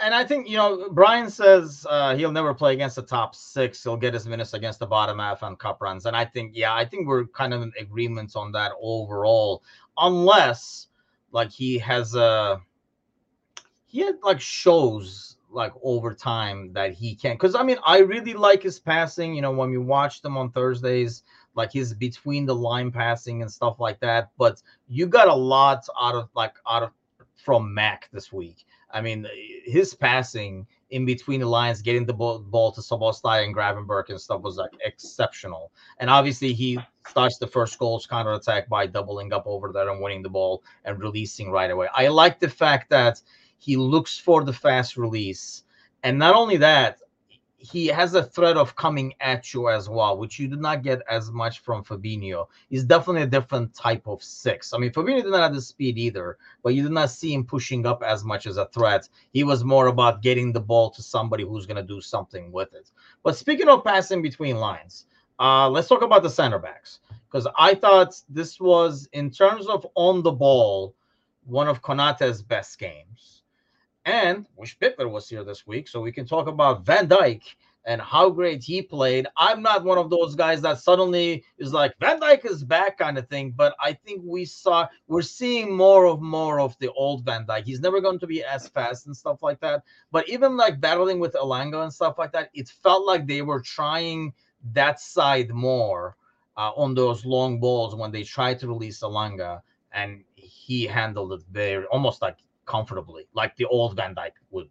And 0.00 0.12
I 0.12 0.24
think 0.24 0.48
you 0.48 0.56
know 0.56 0.88
Brian 0.90 1.30
says 1.30 1.86
uh, 1.88 2.16
he'll 2.16 2.32
never 2.32 2.52
play 2.52 2.72
against 2.72 2.96
the 2.96 3.02
top 3.02 3.34
six. 3.34 3.82
He'll 3.82 3.96
get 3.96 4.14
his 4.14 4.26
minutes 4.26 4.52
against 4.52 4.80
the 4.80 4.86
bottom 4.86 5.18
half 5.18 5.42
on 5.42 5.56
cup 5.56 5.80
runs. 5.80 6.06
And 6.06 6.16
I 6.16 6.24
think 6.24 6.52
yeah, 6.54 6.74
I 6.74 6.84
think 6.84 7.06
we're 7.06 7.26
kind 7.26 7.54
of 7.54 7.62
in 7.62 7.72
agreement 7.78 8.34
on 8.34 8.50
that 8.52 8.72
overall, 8.80 9.62
unless 9.96 10.88
like 11.30 11.50
he 11.50 11.78
has 11.78 12.14
a 12.14 12.60
he 13.86 14.00
had 14.00 14.16
like 14.22 14.40
shows 14.40 15.36
like 15.48 15.72
over 15.82 16.12
time 16.12 16.72
that 16.72 16.92
he 16.92 17.14
can. 17.14 17.34
Because 17.34 17.54
I 17.54 17.62
mean, 17.62 17.78
I 17.86 17.98
really 17.98 18.34
like 18.34 18.62
his 18.62 18.80
passing. 18.80 19.34
You 19.34 19.42
know, 19.42 19.52
when 19.52 19.70
we 19.70 19.78
watch 19.78 20.20
them 20.22 20.36
on 20.36 20.50
Thursdays, 20.50 21.22
like 21.54 21.72
his 21.72 21.94
between 21.94 22.46
the 22.46 22.54
line 22.54 22.90
passing 22.90 23.42
and 23.42 23.50
stuff 23.50 23.78
like 23.78 24.00
that. 24.00 24.30
But 24.36 24.60
you 24.88 25.06
got 25.06 25.28
a 25.28 25.34
lot 25.34 25.86
out 26.00 26.16
of 26.16 26.28
like 26.34 26.54
out 26.68 26.82
of 26.82 26.90
from 27.36 27.72
Mac 27.72 28.08
this 28.12 28.32
week. 28.32 28.66
I 28.94 29.00
mean, 29.00 29.26
his 29.64 29.92
passing 29.92 30.66
in 30.90 31.04
between 31.04 31.40
the 31.40 31.46
lines, 31.46 31.82
getting 31.82 32.06
the 32.06 32.14
ball, 32.14 32.38
ball 32.38 32.70
to 32.72 32.80
Szoboszlai 32.80 33.44
and 33.44 33.54
Gravenberch 33.54 34.10
and 34.10 34.20
stuff 34.20 34.42
was 34.42 34.56
like 34.56 34.70
exceptional. 34.84 35.72
And 35.98 36.08
obviously, 36.08 36.52
he 36.52 36.78
starts 37.06 37.36
the 37.38 37.48
first 37.48 37.76
goal's 37.78 38.06
counter 38.06 38.32
attack 38.32 38.68
by 38.68 38.86
doubling 38.86 39.32
up 39.32 39.42
over 39.46 39.72
there 39.72 39.90
and 39.90 40.00
winning 40.00 40.22
the 40.22 40.30
ball 40.30 40.62
and 40.84 41.00
releasing 41.00 41.50
right 41.50 41.72
away. 41.72 41.88
I 41.92 42.06
like 42.06 42.38
the 42.38 42.48
fact 42.48 42.88
that 42.90 43.20
he 43.58 43.76
looks 43.76 44.16
for 44.16 44.44
the 44.44 44.52
fast 44.52 44.96
release. 44.96 45.64
And 46.04 46.16
not 46.16 46.36
only 46.36 46.56
that, 46.58 46.98
he 47.64 47.86
has 47.86 48.14
a 48.14 48.22
threat 48.22 48.58
of 48.58 48.76
coming 48.76 49.14
at 49.20 49.54
you 49.54 49.70
as 49.70 49.88
well, 49.88 50.18
which 50.18 50.38
you 50.38 50.46
did 50.48 50.60
not 50.60 50.82
get 50.82 51.00
as 51.08 51.30
much 51.30 51.60
from 51.60 51.82
Fabinho. 51.82 52.46
He's 52.68 52.84
definitely 52.84 53.22
a 53.22 53.26
different 53.26 53.74
type 53.74 54.06
of 54.06 54.22
six. 54.22 54.74
I 54.74 54.78
mean, 54.78 54.90
Fabinho 54.90 55.22
did 55.22 55.30
not 55.30 55.40
have 55.40 55.54
the 55.54 55.62
speed 55.62 55.96
either, 55.96 56.36
but 56.62 56.74
you 56.74 56.82
did 56.82 56.92
not 56.92 57.10
see 57.10 57.32
him 57.32 57.44
pushing 57.44 57.86
up 57.86 58.02
as 58.02 58.22
much 58.22 58.46
as 58.46 58.58
a 58.58 58.66
threat. 58.66 59.08
He 59.32 59.44
was 59.44 59.64
more 59.64 59.86
about 59.86 60.20
getting 60.20 60.52
the 60.52 60.60
ball 60.60 60.90
to 60.90 61.02
somebody 61.02 61.42
who's 61.44 61.64
going 61.64 61.78
to 61.78 61.94
do 61.94 62.02
something 62.02 62.52
with 62.52 62.74
it. 62.74 62.90
But 63.22 63.36
speaking 63.36 63.70
of 63.70 63.82
passing 63.82 64.20
between 64.20 64.56
lines, 64.56 65.06
uh, 65.40 65.68
let's 65.70 65.88
talk 65.88 66.02
about 66.02 66.22
the 66.22 66.30
center 66.30 66.58
backs 66.58 67.00
because 67.30 67.48
I 67.58 67.74
thought 67.74 68.20
this 68.28 68.60
was, 68.60 69.08
in 69.14 69.30
terms 69.30 69.66
of 69.68 69.86
on 69.94 70.22
the 70.22 70.32
ball, 70.32 70.94
one 71.46 71.68
of 71.68 71.80
Konate's 71.80 72.42
best 72.42 72.78
games. 72.78 73.42
And 74.04 74.46
wish 74.56 74.78
Bittler 74.78 75.10
was 75.10 75.28
here 75.28 75.44
this 75.44 75.66
week 75.66 75.88
so 75.88 76.00
we 76.00 76.12
can 76.12 76.26
talk 76.26 76.46
about 76.46 76.84
Van 76.84 77.08
Dijk 77.08 77.42
and 77.86 78.00
how 78.00 78.30
great 78.30 78.62
he 78.62 78.82
played. 78.82 79.26
I'm 79.36 79.62
not 79.62 79.84
one 79.84 79.98
of 79.98 80.10
those 80.10 80.34
guys 80.34 80.60
that 80.62 80.78
suddenly 80.78 81.44
is 81.58 81.72
like 81.72 81.94
Van 82.00 82.20
Dijk 82.20 82.44
is 82.44 82.64
back 82.64 82.98
kind 82.98 83.16
of 83.16 83.28
thing, 83.28 83.52
but 83.56 83.74
I 83.80 83.92
think 83.92 84.22
we 84.24 84.44
saw 84.44 84.88
we're 85.06 85.22
seeing 85.22 85.74
more 85.74 86.06
of 86.06 86.20
more 86.20 86.60
of 86.60 86.76
the 86.80 86.90
old 86.92 87.24
Van 87.24 87.46
Dijk. 87.46 87.64
He's 87.64 87.80
never 87.80 88.00
going 88.00 88.18
to 88.18 88.26
be 88.26 88.44
as 88.44 88.68
fast 88.68 89.06
and 89.06 89.16
stuff 89.16 89.42
like 89.42 89.60
that. 89.60 89.82
But 90.12 90.28
even 90.28 90.56
like 90.56 90.80
battling 90.80 91.18
with 91.18 91.34
Elanga 91.34 91.82
and 91.82 91.92
stuff 91.92 92.18
like 92.18 92.32
that, 92.32 92.50
it 92.54 92.68
felt 92.68 93.06
like 93.06 93.26
they 93.26 93.42
were 93.42 93.60
trying 93.60 94.34
that 94.72 95.00
side 95.00 95.50
more 95.50 96.16
uh, 96.56 96.72
on 96.76 96.94
those 96.94 97.24
long 97.24 97.60
balls 97.60 97.94
when 97.94 98.12
they 98.12 98.22
tried 98.22 98.58
to 98.60 98.68
release 98.68 99.00
Elanga, 99.00 99.60
and 99.92 100.24
he 100.34 100.84
handled 100.84 101.32
it 101.32 101.42
very 101.50 101.84
almost 101.86 102.22
like 102.22 102.36
comfortably, 102.66 103.26
like 103.34 103.56
the 103.56 103.64
old 103.66 103.96
Van 103.96 104.14
Dijk 104.14 104.32
would. 104.50 104.68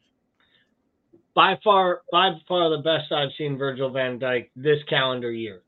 By 1.34 1.60
far, 1.64 2.02
by 2.12 2.32
far 2.48 2.70
the 2.70 2.84
best 2.84 3.12
I've 3.12 3.32
seen 3.38 3.58
Virgil 3.58 3.90
Van 3.90 4.20
Dijk 4.20 4.50
this 4.56 4.80
calendar 4.88 5.32
year 5.32 5.64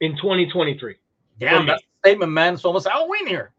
in 0.00 0.16
2023. 0.16 0.96
Damn, 1.38 1.66
that's 1.66 1.82
a 1.82 2.08
statement, 2.08 2.32
man. 2.32 2.54
It's 2.54 2.64
almost 2.64 2.88
Halloween 2.88 3.26
here. 3.26 3.52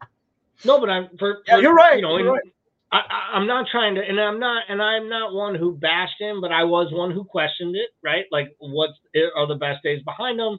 No, 0.64 0.80
but 0.80 0.90
I'm 0.90 1.08
for, 1.18 1.42
yeah, 1.46 1.58
you're 1.58 1.74
right. 1.74 1.96
You 1.96 2.02
know, 2.02 2.18
you're 2.18 2.32
right. 2.32 2.42
I, 2.90 3.36
am 3.36 3.46
not 3.46 3.66
trying 3.70 3.94
to, 3.96 4.00
and 4.00 4.18
I'm 4.18 4.40
not, 4.40 4.64
and 4.68 4.82
I'm 4.82 5.08
not 5.08 5.34
one 5.34 5.54
who 5.54 5.76
bashed 5.76 6.20
him, 6.20 6.40
but 6.40 6.50
I 6.52 6.64
was 6.64 6.90
one 6.90 7.10
who 7.10 7.22
questioned 7.22 7.76
it, 7.76 7.90
right? 8.02 8.24
Like, 8.32 8.56
what 8.58 8.90
are 9.36 9.46
the 9.46 9.56
best 9.56 9.82
days 9.82 10.02
behind 10.02 10.40
him? 10.40 10.58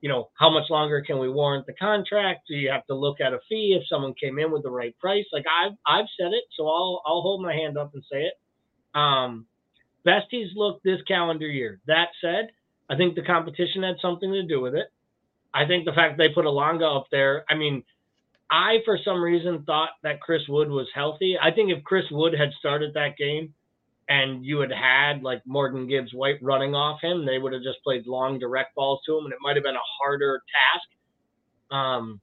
You 0.00 0.08
know, 0.08 0.30
how 0.34 0.50
much 0.50 0.68
longer 0.70 1.00
can 1.00 1.18
we 1.18 1.28
warrant 1.28 1.66
the 1.66 1.72
contract? 1.72 2.46
Do 2.48 2.54
you 2.54 2.70
have 2.70 2.86
to 2.86 2.94
look 2.94 3.20
at 3.20 3.32
a 3.32 3.38
fee 3.48 3.76
if 3.80 3.88
someone 3.88 4.14
came 4.14 4.38
in 4.38 4.52
with 4.52 4.62
the 4.62 4.70
right 4.70 4.96
price? 4.98 5.24
Like 5.32 5.44
I've 5.46 5.72
I've 5.86 6.06
said 6.18 6.32
it, 6.32 6.44
so 6.56 6.66
I'll 6.66 7.02
I'll 7.06 7.22
hold 7.22 7.42
my 7.42 7.54
hand 7.54 7.78
up 7.78 7.94
and 7.94 8.02
say 8.10 8.24
it. 8.24 8.34
Um, 8.98 9.46
besties 10.06 10.50
look 10.54 10.82
this 10.82 11.00
calendar 11.08 11.46
year. 11.46 11.80
That 11.86 12.08
said, 12.20 12.50
I 12.88 12.96
think 12.96 13.14
the 13.14 13.22
competition 13.22 13.82
had 13.82 13.96
something 14.00 14.30
to 14.32 14.42
do 14.42 14.60
with 14.60 14.74
it. 14.74 14.86
I 15.52 15.66
think 15.66 15.84
the 15.84 15.92
fact 15.92 16.18
they 16.18 16.28
put 16.28 16.44
a 16.44 16.48
Elanga 16.48 16.96
up 16.96 17.06
there, 17.10 17.44
I 17.48 17.54
mean, 17.54 17.82
I 18.50 18.78
for 18.84 18.98
some 19.04 19.22
reason 19.22 19.64
thought 19.64 19.90
that 20.02 20.20
Chris 20.20 20.42
Wood 20.48 20.68
was 20.68 20.86
healthy. 20.94 21.36
I 21.40 21.50
think 21.50 21.70
if 21.70 21.82
Chris 21.84 22.04
Wood 22.10 22.34
had 22.38 22.50
started 22.58 22.94
that 22.94 23.16
game, 23.16 23.54
and 24.08 24.44
you 24.44 24.60
had 24.60 24.72
had 24.72 25.22
like 25.22 25.42
Morgan 25.46 25.88
Gibbs 25.88 26.12
White 26.12 26.38
running 26.42 26.74
off 26.74 27.00
him, 27.02 27.26
they 27.26 27.38
would 27.38 27.52
have 27.52 27.62
just 27.62 27.82
played 27.82 28.06
long 28.06 28.38
direct 28.38 28.74
balls 28.74 29.00
to 29.06 29.18
him, 29.18 29.24
and 29.24 29.32
it 29.32 29.38
might 29.40 29.56
have 29.56 29.64
been 29.64 29.76
a 29.76 29.88
harder 30.00 30.42
task. 30.52 30.88
Um, 31.70 32.20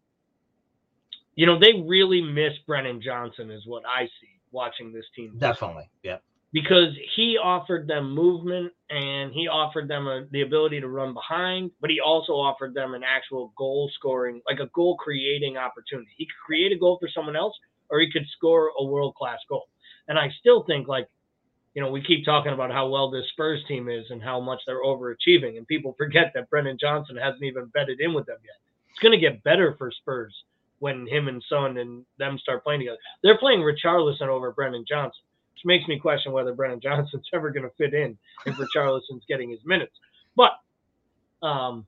you 1.36 1.46
know, 1.46 1.60
they 1.60 1.74
really 1.86 2.22
miss 2.22 2.54
Brennan 2.68 3.02
Johnson, 3.02 3.52
is 3.52 3.64
what 3.66 3.84
I 3.86 4.06
see 4.06 4.40
watching 4.52 4.94
this 4.94 5.06
team. 5.16 5.36
Definitely, 5.38 5.90
yeah. 6.04 6.18
Because 6.54 6.96
he 7.16 7.38
offered 7.44 7.88
them 7.88 8.14
movement 8.14 8.72
and 8.92 9.34
he 9.34 9.48
offered 9.48 9.88
them 9.88 10.06
a, 10.08 10.26
the 10.32 10.42
ability 10.42 10.80
to 10.82 10.88
run 10.88 11.16
behind, 11.16 11.72
but 11.82 11.90
he 11.90 12.00
also 12.00 12.34
offered 12.34 12.76
them 12.76 12.94
an 12.94 13.02
actual 13.04 13.52
goal 13.58 13.90
scoring, 13.96 14.40
like 14.48 14.60
a 14.60 14.68
goal 14.68 14.96
creating 14.98 15.58
opportunity. 15.58 16.12
He 16.16 16.26
could 16.26 16.46
create 16.46 16.72
a 16.72 16.78
goal 16.78 17.00
for 17.02 17.10
someone 17.10 17.36
else, 17.36 17.56
or 17.90 18.00
he 18.00 18.12
could 18.12 18.28
score 18.38 18.72
a 18.80 18.86
world 18.86 19.16
class 19.16 19.40
goal. 19.50 19.64
And 20.08 20.20
I 20.20 20.30
still 20.40 20.64
think 20.64 20.88
like 20.88 21.08
you 21.74 21.82
know, 21.82 21.90
we 21.90 22.04
keep 22.04 22.24
talking 22.26 22.54
about 22.54 22.72
how 22.72 22.88
well 22.88 23.10
this 23.10 23.28
Spurs 23.30 23.64
team 23.68 23.90
is 23.90 24.06
and 24.10 24.22
how 24.22 24.40
much 24.40 24.62
they're 24.66 24.84
overachieving, 24.84 25.58
and 25.58 25.68
people 25.68 25.94
forget 25.98 26.32
that 26.36 26.50
Brennan 26.50 26.78
Johnson 26.80 27.18
hasn't 27.18 27.44
even 27.44 27.66
bedded 27.74 28.00
in 28.00 28.14
with 28.14 28.26
them 28.26 28.38
yet. 28.44 28.58
It's 28.90 29.00
going 29.00 29.12
to 29.12 29.18
get 29.18 29.44
better 29.44 29.76
for 29.78 29.92
Spurs 29.92 30.36
when 30.80 31.08
him 31.08 31.28
and 31.28 31.44
Son 31.50 31.78
and 31.78 32.06
them 32.20 32.38
start 32.38 32.64
playing 32.64 32.82
together. 32.82 32.98
They're 33.24 33.38
playing 33.38 33.62
Richarlison 33.62 34.28
over 34.28 34.52
Brennan 34.52 34.86
Johnson, 34.88 35.24
which 35.56 35.66
makes 35.66 35.88
me 35.88 35.98
question 35.98 36.32
whether 36.32 36.54
Brennan 36.54 36.80
Johnson's 36.84 37.28
ever 37.34 37.50
going 37.52 37.64
to 37.64 37.76
fit 37.78 37.94
in 37.94 38.18
if 38.46 38.56
Richarlison's 38.56 39.24
getting 39.28 39.50
his 39.50 39.62
minutes. 39.66 39.94
But 40.36 40.52
um, 41.42 41.86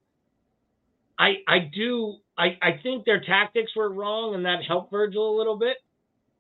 I 1.20 1.36
I 1.48 1.60
do 1.60 2.16
I, 2.38 2.58
I 2.62 2.80
think 2.84 3.06
their 3.06 3.22
tactics 3.22 3.76
were 3.76 3.90
wrong 3.92 4.36
and 4.36 4.46
that 4.46 4.64
helped 4.64 4.92
Virgil 4.92 5.36
a 5.36 5.38
little 5.38 5.58
bit. 5.58 5.78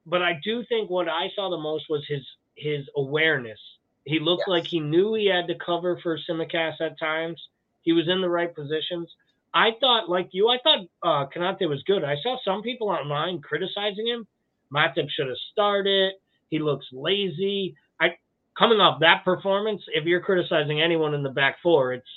But 0.05 0.21
I 0.21 0.39
do 0.43 0.63
think 0.67 0.89
what 0.89 1.07
I 1.07 1.29
saw 1.35 1.49
the 1.49 1.57
most 1.57 1.85
was 1.89 2.03
his 2.07 2.21
his 2.55 2.85
awareness. 2.95 3.59
He 4.05 4.19
looked 4.19 4.43
yes. 4.47 4.49
like 4.49 4.67
he 4.67 4.79
knew 4.79 5.13
he 5.13 5.27
had 5.27 5.47
to 5.47 5.55
cover 5.55 5.99
for 6.01 6.17
Tsimikas 6.17 6.79
at 6.79 6.99
times. 6.99 7.41
He 7.81 7.91
was 7.91 8.07
in 8.07 8.21
the 8.21 8.29
right 8.29 8.53
positions. 8.53 9.09
I 9.53 9.71
thought, 9.79 10.09
like 10.09 10.29
you, 10.31 10.49
I 10.49 10.57
thought 10.63 10.79
uh, 11.01 11.29
Konate 11.29 11.67
was 11.69 11.81
good. 11.83 12.03
I 12.03 12.15
saw 12.21 12.37
some 12.43 12.61
people 12.61 12.89
online 12.89 13.41
criticizing 13.41 14.07
him. 14.07 14.27
Matip 14.73 15.09
should 15.09 15.27
have 15.27 15.37
started. 15.51 16.13
He 16.49 16.59
looks 16.59 16.85
lazy. 16.91 17.75
I 17.99 18.17
coming 18.57 18.79
off 18.79 18.99
that 18.99 19.23
performance, 19.23 19.81
if 19.93 20.05
you're 20.05 20.21
criticizing 20.21 20.81
anyone 20.81 21.13
in 21.13 21.23
the 21.23 21.29
back 21.29 21.57
four, 21.63 21.93
it's 21.93 22.07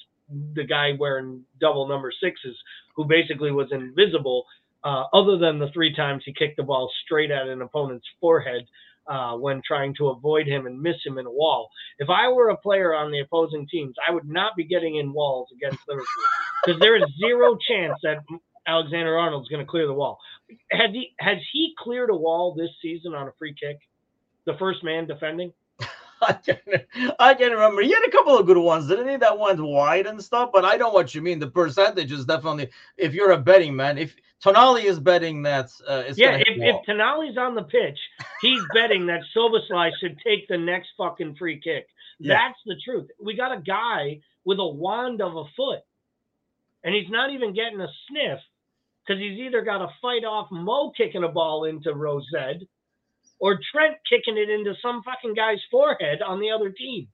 the 0.54 0.64
guy 0.64 0.92
wearing 0.98 1.42
double 1.60 1.88
number 1.88 2.12
sixes 2.22 2.56
who 2.94 3.04
basically 3.04 3.50
was 3.50 3.68
invisible, 3.72 4.44
uh, 4.84 5.04
other 5.12 5.38
than 5.38 5.58
the 5.58 5.70
three 5.70 5.94
times 5.94 6.22
he 6.24 6.32
kicked 6.32 6.56
the 6.56 6.62
ball 6.62 6.90
straight 7.04 7.30
at 7.30 7.48
an 7.48 7.62
opponent's 7.62 8.06
forehead 8.20 8.66
uh, 9.08 9.36
when 9.36 9.62
trying 9.66 9.94
to 9.96 10.08
avoid 10.08 10.46
him 10.46 10.66
and 10.66 10.80
miss 10.80 10.96
him 11.04 11.18
in 11.18 11.26
a 11.26 11.30
wall. 11.30 11.70
If 11.98 12.08
I 12.10 12.28
were 12.28 12.50
a 12.50 12.56
player 12.56 12.94
on 12.94 13.10
the 13.10 13.20
opposing 13.20 13.66
teams, 13.68 13.94
I 14.06 14.12
would 14.12 14.28
not 14.28 14.56
be 14.56 14.64
getting 14.64 14.96
in 14.96 15.12
walls 15.12 15.48
against 15.54 15.80
Liverpool 15.88 16.06
because 16.64 16.80
there 16.80 16.96
is 16.96 17.04
zero 17.18 17.56
chance 17.68 17.98
that 18.02 18.18
Alexander 18.66 19.16
Arnold's 19.16 19.48
going 19.48 19.64
to 19.64 19.70
clear 19.70 19.86
the 19.86 19.94
wall. 19.94 20.18
Has 20.70 20.90
he 20.92 21.14
has 21.18 21.38
he 21.52 21.74
cleared 21.78 22.10
a 22.10 22.14
wall 22.14 22.54
this 22.54 22.70
season 22.82 23.14
on 23.14 23.28
a 23.28 23.32
free 23.38 23.54
kick? 23.58 23.78
The 24.46 24.54
first 24.58 24.84
man 24.84 25.06
defending. 25.06 25.52
I 26.22 26.32
can't, 26.32 26.60
I 27.18 27.34
can't 27.34 27.52
remember. 27.52 27.82
He 27.82 27.92
had 27.92 28.06
a 28.06 28.10
couple 28.10 28.36
of 28.36 28.46
good 28.46 28.58
ones, 28.58 28.88
didn't 28.88 29.08
he? 29.08 29.16
That 29.16 29.38
went 29.38 29.60
wide 29.60 30.06
and 30.06 30.22
stuff. 30.22 30.50
But 30.52 30.64
I 30.64 30.76
know 30.76 30.90
what 30.90 31.14
you 31.14 31.22
mean. 31.22 31.38
The 31.38 31.50
percentage 31.50 32.12
is 32.12 32.24
definitely. 32.24 32.70
If 32.96 33.14
you're 33.14 33.32
a 33.32 33.38
betting 33.38 33.76
man, 33.76 33.98
if 33.98 34.16
Tonali 34.44 34.84
is 34.84 34.98
betting 34.98 35.42
that, 35.42 35.70
uh, 35.86 36.04
yeah. 36.16 36.36
If, 36.36 36.46
if 36.48 36.86
Tonali's 36.86 37.36
on 37.36 37.54
the 37.54 37.62
pitch, 37.62 37.98
he's 38.40 38.62
betting 38.74 39.06
that 39.06 39.20
Szoboszlai 39.36 39.90
should 40.00 40.18
take 40.24 40.48
the 40.48 40.58
next 40.58 40.88
fucking 40.96 41.36
free 41.36 41.60
kick. 41.60 41.86
Yeah. 42.18 42.34
That's 42.34 42.58
the 42.66 42.76
truth. 42.84 43.08
We 43.22 43.36
got 43.36 43.56
a 43.56 43.60
guy 43.60 44.20
with 44.44 44.58
a 44.58 44.66
wand 44.66 45.20
of 45.20 45.36
a 45.36 45.44
foot, 45.56 45.80
and 46.84 46.94
he's 46.94 47.10
not 47.10 47.30
even 47.30 47.54
getting 47.54 47.80
a 47.80 47.88
sniff 48.08 48.40
because 49.06 49.20
he's 49.20 49.38
either 49.38 49.62
got 49.62 49.78
to 49.78 49.88
fight 50.02 50.24
off 50.24 50.48
Mo 50.50 50.92
kicking 50.96 51.24
a 51.24 51.28
ball 51.28 51.64
into 51.64 51.94
Rosed 51.94 52.26
or 53.38 53.58
Trent 53.70 53.96
kicking 54.08 54.36
it 54.36 54.50
into 54.50 54.74
some 54.82 55.02
fucking 55.02 55.34
guy's 55.34 55.60
forehead 55.70 56.22
on 56.22 56.40
the 56.40 56.50
other 56.50 56.70
team. 56.70 57.08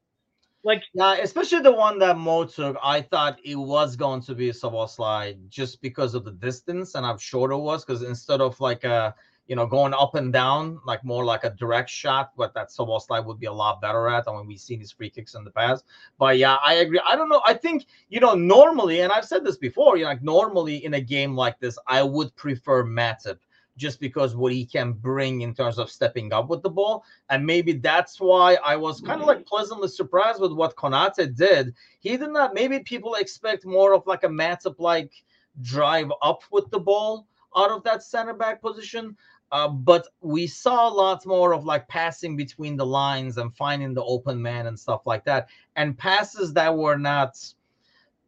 Like, 0.63 0.83
yeah, 0.95 1.17
especially 1.17 1.61
the 1.61 1.73
one 1.73 1.99
that 1.99 2.17
Mo 2.17 2.47
took, 2.47 2.79
I 2.83 3.03
thought 3.03 3.39
it 3.45 3.57
was 3.57 3.97
going 3.97 4.23
to 4.23 4.35
be 4.35 4.49
a 4.49 4.53
Szoboszlai 4.53 5.49
just 5.49 5.83
because 5.83 6.15
of 6.15 6.25
the 6.25 6.33
distance 6.33 6.95
and 6.95 7.05
how 7.05 7.19
short 7.19 7.53
it 7.53 7.57
was. 7.57 7.85
Because 7.85 8.03
instead 8.03 8.41
of 8.41 8.59
like 8.61 8.85
a 8.85 9.15
you 9.47 9.57
know, 9.57 9.67
going 9.67 9.93
up 9.93 10.15
and 10.15 10.33
down, 10.33 10.81
like 10.87 11.05
more 11.05 11.25
like 11.25 11.45
a 11.45 11.51
direct 11.51 11.91
shot, 11.91 12.33
but 12.37 12.55
that 12.55 12.71
Szoboszlai 12.71 13.25
would 13.25 13.39
be 13.39 13.47
a 13.47 13.53
lot 13.53 13.81
better 13.81 14.09
at. 14.09 14.25
I 14.27 14.33
mean, 14.37 14.47
we've 14.47 14.61
seen 14.61 14.81
his 14.81 14.91
free 14.91 15.11
kicks 15.11 15.35
in 15.35 15.45
the 15.45 15.51
past. 15.51 15.85
But 16.19 16.39
yeah, 16.39 16.57
I 16.65 16.75
agree. 16.75 17.01
I 17.07 17.15
don't 17.15 17.29
know. 17.29 17.43
I 17.45 17.55
think, 17.55 17.87
you 18.09 18.21
know, 18.21 18.35
normally, 18.35 19.01
and 19.01 19.13
I've 19.13 19.27
said 19.27 19.45
this 19.45 19.59
before, 19.59 19.97
you 19.97 20.05
know, 20.05 20.11
like 20.11 20.23
normally 20.23 20.85
in 20.85 20.95
a 20.95 21.01
game 21.01 21.37
like 21.37 21.59
this, 21.61 21.79
I 21.87 22.03
would 22.03 22.35
prefer 22.37 22.85
Matip 22.85 23.39
just 23.77 24.01
because 24.01 24.37
what 24.37 24.53
he 24.53 24.65
can 24.65 24.93
bring 24.93 25.41
in 25.41 25.55
terms 25.55 25.79
of 25.79 25.91
stepping 25.91 26.33
up 26.33 26.49
with 26.49 26.63
the 26.63 26.71
ball. 26.71 27.05
And 27.31 27.45
maybe 27.45 27.73
that's 27.73 28.21
why 28.21 28.57
I 28.65 28.77
was 28.77 29.01
kind 29.01 29.21
of 29.21 29.27
like 29.27 29.47
pleasantly 29.47 29.89
surprised 29.89 30.41
with 30.41 30.53
what 30.53 30.77
Konate 30.77 31.37
did. 31.37 31.75
He 32.01 32.17
did 32.17 32.31
not, 32.31 32.55
maybe 32.55 32.79
people 32.81 33.15
expect 33.15 33.67
more 33.67 33.95
of 33.95 34.07
like 34.07 34.25
a 34.25 34.29
Matip 34.29 34.77
like 34.79 35.13
drive 35.61 36.11
up 36.23 36.43
with 36.51 36.71
the 36.71 36.81
ball 36.81 37.27
out 37.57 37.71
of 37.71 37.83
that 37.85 38.03
center 38.03 38.35
back 38.35 38.61
position. 38.61 39.17
Uh, 39.53 39.69
but 39.69 40.09
we 40.21 40.47
saw 40.47 40.89
lots 40.89 41.27
more 41.27 41.55
of 41.55 41.65
like 41.65 41.87
passing 41.87 42.37
between 42.37 42.77
the 42.77 42.87
lines 42.87 43.39
and 43.39 43.55
finding 43.55 43.95
the 43.95 44.03
open 44.03 44.41
man 44.41 44.67
and 44.67 44.77
stuff 44.77 45.03
like 45.07 45.25
that, 45.25 45.49
and 45.77 45.97
passes 45.97 46.53
that 46.53 46.77
were 46.77 46.97
not 46.97 47.37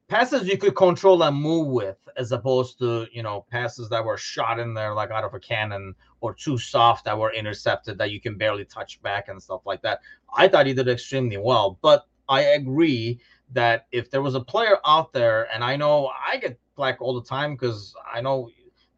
passes 0.09 0.47
you 0.47 0.57
could 0.57 0.77
control 0.77 1.23
and 1.23 1.37
move 1.37 1.69
with, 1.69 1.97
as 2.17 2.33
opposed 2.33 2.79
to 2.79 3.07
you 3.13 3.23
know 3.23 3.45
passes 3.51 3.89
that 3.89 4.05
were 4.05 4.17
shot 4.17 4.59
in 4.59 4.75
there 4.75 4.95
like 4.95 5.11
out 5.11 5.25
of 5.25 5.35
a 5.35 5.41
cannon 5.41 5.95
or 6.21 6.35
too 6.35 6.59
soft 6.59 7.05
that 7.05 7.19
were 7.19 7.33
intercepted 7.33 7.99
that 7.99 8.11
you 8.11 8.21
can 8.21 8.37
barely 8.37 8.65
touch 8.65 9.01
back 9.03 9.29
and 9.29 9.43
stuff 9.43 9.63
like 9.67 9.83
that. 9.83 10.01
I 10.37 10.49
thought 10.49 10.67
he 10.67 10.75
did 10.75 10.89
extremely 10.89 11.37
well, 11.37 11.79
but 11.83 12.07
I 12.29 12.43
agree 12.43 13.21
that 13.53 13.87
if 13.93 14.11
there 14.11 14.23
was 14.23 14.35
a 14.35 14.41
player 14.41 14.79
out 14.85 15.13
there, 15.13 15.49
and 15.55 15.63
I 15.63 15.77
know 15.77 16.09
I 16.09 16.37
get 16.39 16.59
black 16.75 17.01
all 17.01 17.15
the 17.15 17.27
time 17.27 17.55
because 17.55 17.95
I 18.13 18.21
know 18.21 18.51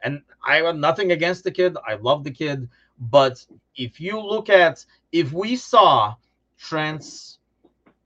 and 0.02 0.22
I 0.46 0.56
have 0.56 0.76
nothing 0.76 1.12
against 1.12 1.44
the 1.44 1.50
kid. 1.50 1.76
I 1.86 1.94
love 1.94 2.24
the 2.24 2.30
kid. 2.30 2.68
But 2.98 3.44
if 3.76 4.00
you 4.00 4.20
look 4.20 4.48
at 4.48 4.84
if 5.12 5.32
we 5.32 5.56
saw 5.56 6.14
Trent's 6.58 7.38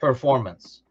performance 0.00 0.81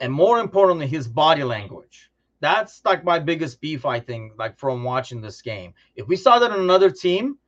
and 0.00 0.12
more 0.12 0.40
importantly 0.40 0.86
his 0.86 1.08
body 1.08 1.44
language, 1.44 2.10
that's 2.40 2.84
like 2.84 3.04
my 3.04 3.18
biggest 3.18 3.60
beef, 3.60 3.84
I 3.84 4.00
think, 4.00 4.32
like 4.38 4.56
from 4.56 4.84
watching 4.84 5.20
this 5.20 5.42
game. 5.42 5.74
If 5.96 6.06
we 6.06 6.16
saw 6.16 6.38
that 6.38 6.52
in 6.52 6.60
another 6.60 6.90
team, 6.90 7.38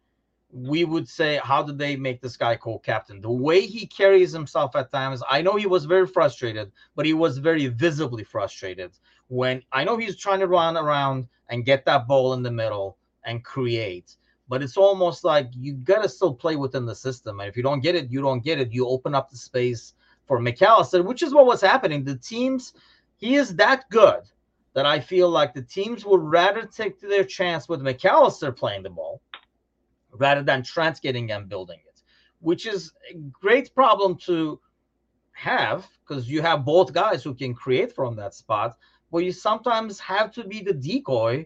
we 0.52 0.84
would 0.84 1.08
say, 1.08 1.40
How 1.42 1.62
did 1.62 1.78
they 1.78 1.96
make 1.96 2.20
this 2.20 2.36
guy 2.36 2.56
co-captain? 2.56 3.20
The 3.20 3.30
way 3.30 3.66
he 3.66 3.86
carries 3.86 4.32
himself 4.32 4.74
at 4.74 4.90
times, 4.90 5.22
I 5.30 5.42
know 5.42 5.56
he 5.56 5.66
was 5.66 5.84
very 5.84 6.06
frustrated, 6.06 6.72
but 6.96 7.06
he 7.06 7.14
was 7.14 7.38
very 7.38 7.68
visibly 7.68 8.24
frustrated 8.24 8.92
when 9.28 9.62
I 9.70 9.84
know 9.84 9.96
he's 9.96 10.16
trying 10.16 10.40
to 10.40 10.48
run 10.48 10.76
around 10.76 11.28
and 11.48 11.64
get 11.64 11.84
that 11.84 12.08
ball 12.08 12.32
in 12.32 12.42
the 12.42 12.50
middle 12.50 12.96
and 13.24 13.44
create. 13.44 14.16
But 14.48 14.62
it's 14.62 14.76
almost 14.76 15.22
like 15.22 15.50
you 15.56 15.74
got 15.74 16.02
to 16.02 16.08
still 16.08 16.34
play 16.34 16.56
within 16.56 16.84
the 16.84 16.94
system. 16.96 17.38
And 17.38 17.48
if 17.48 17.56
you 17.56 17.62
don't 17.62 17.80
get 17.80 17.94
it, 17.94 18.10
you 18.10 18.20
don't 18.20 18.42
get 18.42 18.58
it. 18.58 18.72
You 18.72 18.88
open 18.88 19.14
up 19.14 19.30
the 19.30 19.36
space 19.36 19.94
for 20.30 20.38
Mac 20.38 20.62
Allister, 20.62 21.02
which 21.02 21.24
is 21.24 21.34
what 21.34 21.44
was 21.44 21.60
happening. 21.60 22.04
The 22.04 22.14
teams, 22.14 22.72
he 23.16 23.34
is 23.34 23.56
that 23.56 23.90
good 23.90 24.20
that 24.74 24.86
I 24.86 25.00
feel 25.00 25.28
like 25.28 25.52
the 25.52 25.62
teams 25.62 26.06
would 26.06 26.22
rather 26.22 26.62
take 26.62 27.00
their 27.00 27.24
chance 27.24 27.68
with 27.68 27.80
McAllister 27.80 28.56
playing 28.56 28.84
the 28.84 28.90
ball 28.90 29.20
rather 30.12 30.44
than 30.44 30.62
Trent 30.62 31.00
getting 31.02 31.32
and 31.32 31.48
building 31.48 31.80
it, 31.84 32.02
which 32.38 32.64
is 32.64 32.92
a 33.12 33.16
great 33.42 33.74
problem 33.74 34.16
to 34.18 34.60
have 35.32 35.88
because 36.06 36.30
you 36.30 36.42
have 36.42 36.64
both 36.64 36.92
guys 36.92 37.24
who 37.24 37.34
can 37.34 37.52
create 37.52 37.92
from 37.92 38.14
that 38.14 38.32
spot 38.32 38.76
but 39.10 39.24
you 39.24 39.32
sometimes 39.32 39.98
have 39.98 40.30
to 40.30 40.44
be 40.44 40.62
the 40.62 40.74
decoy 40.74 41.44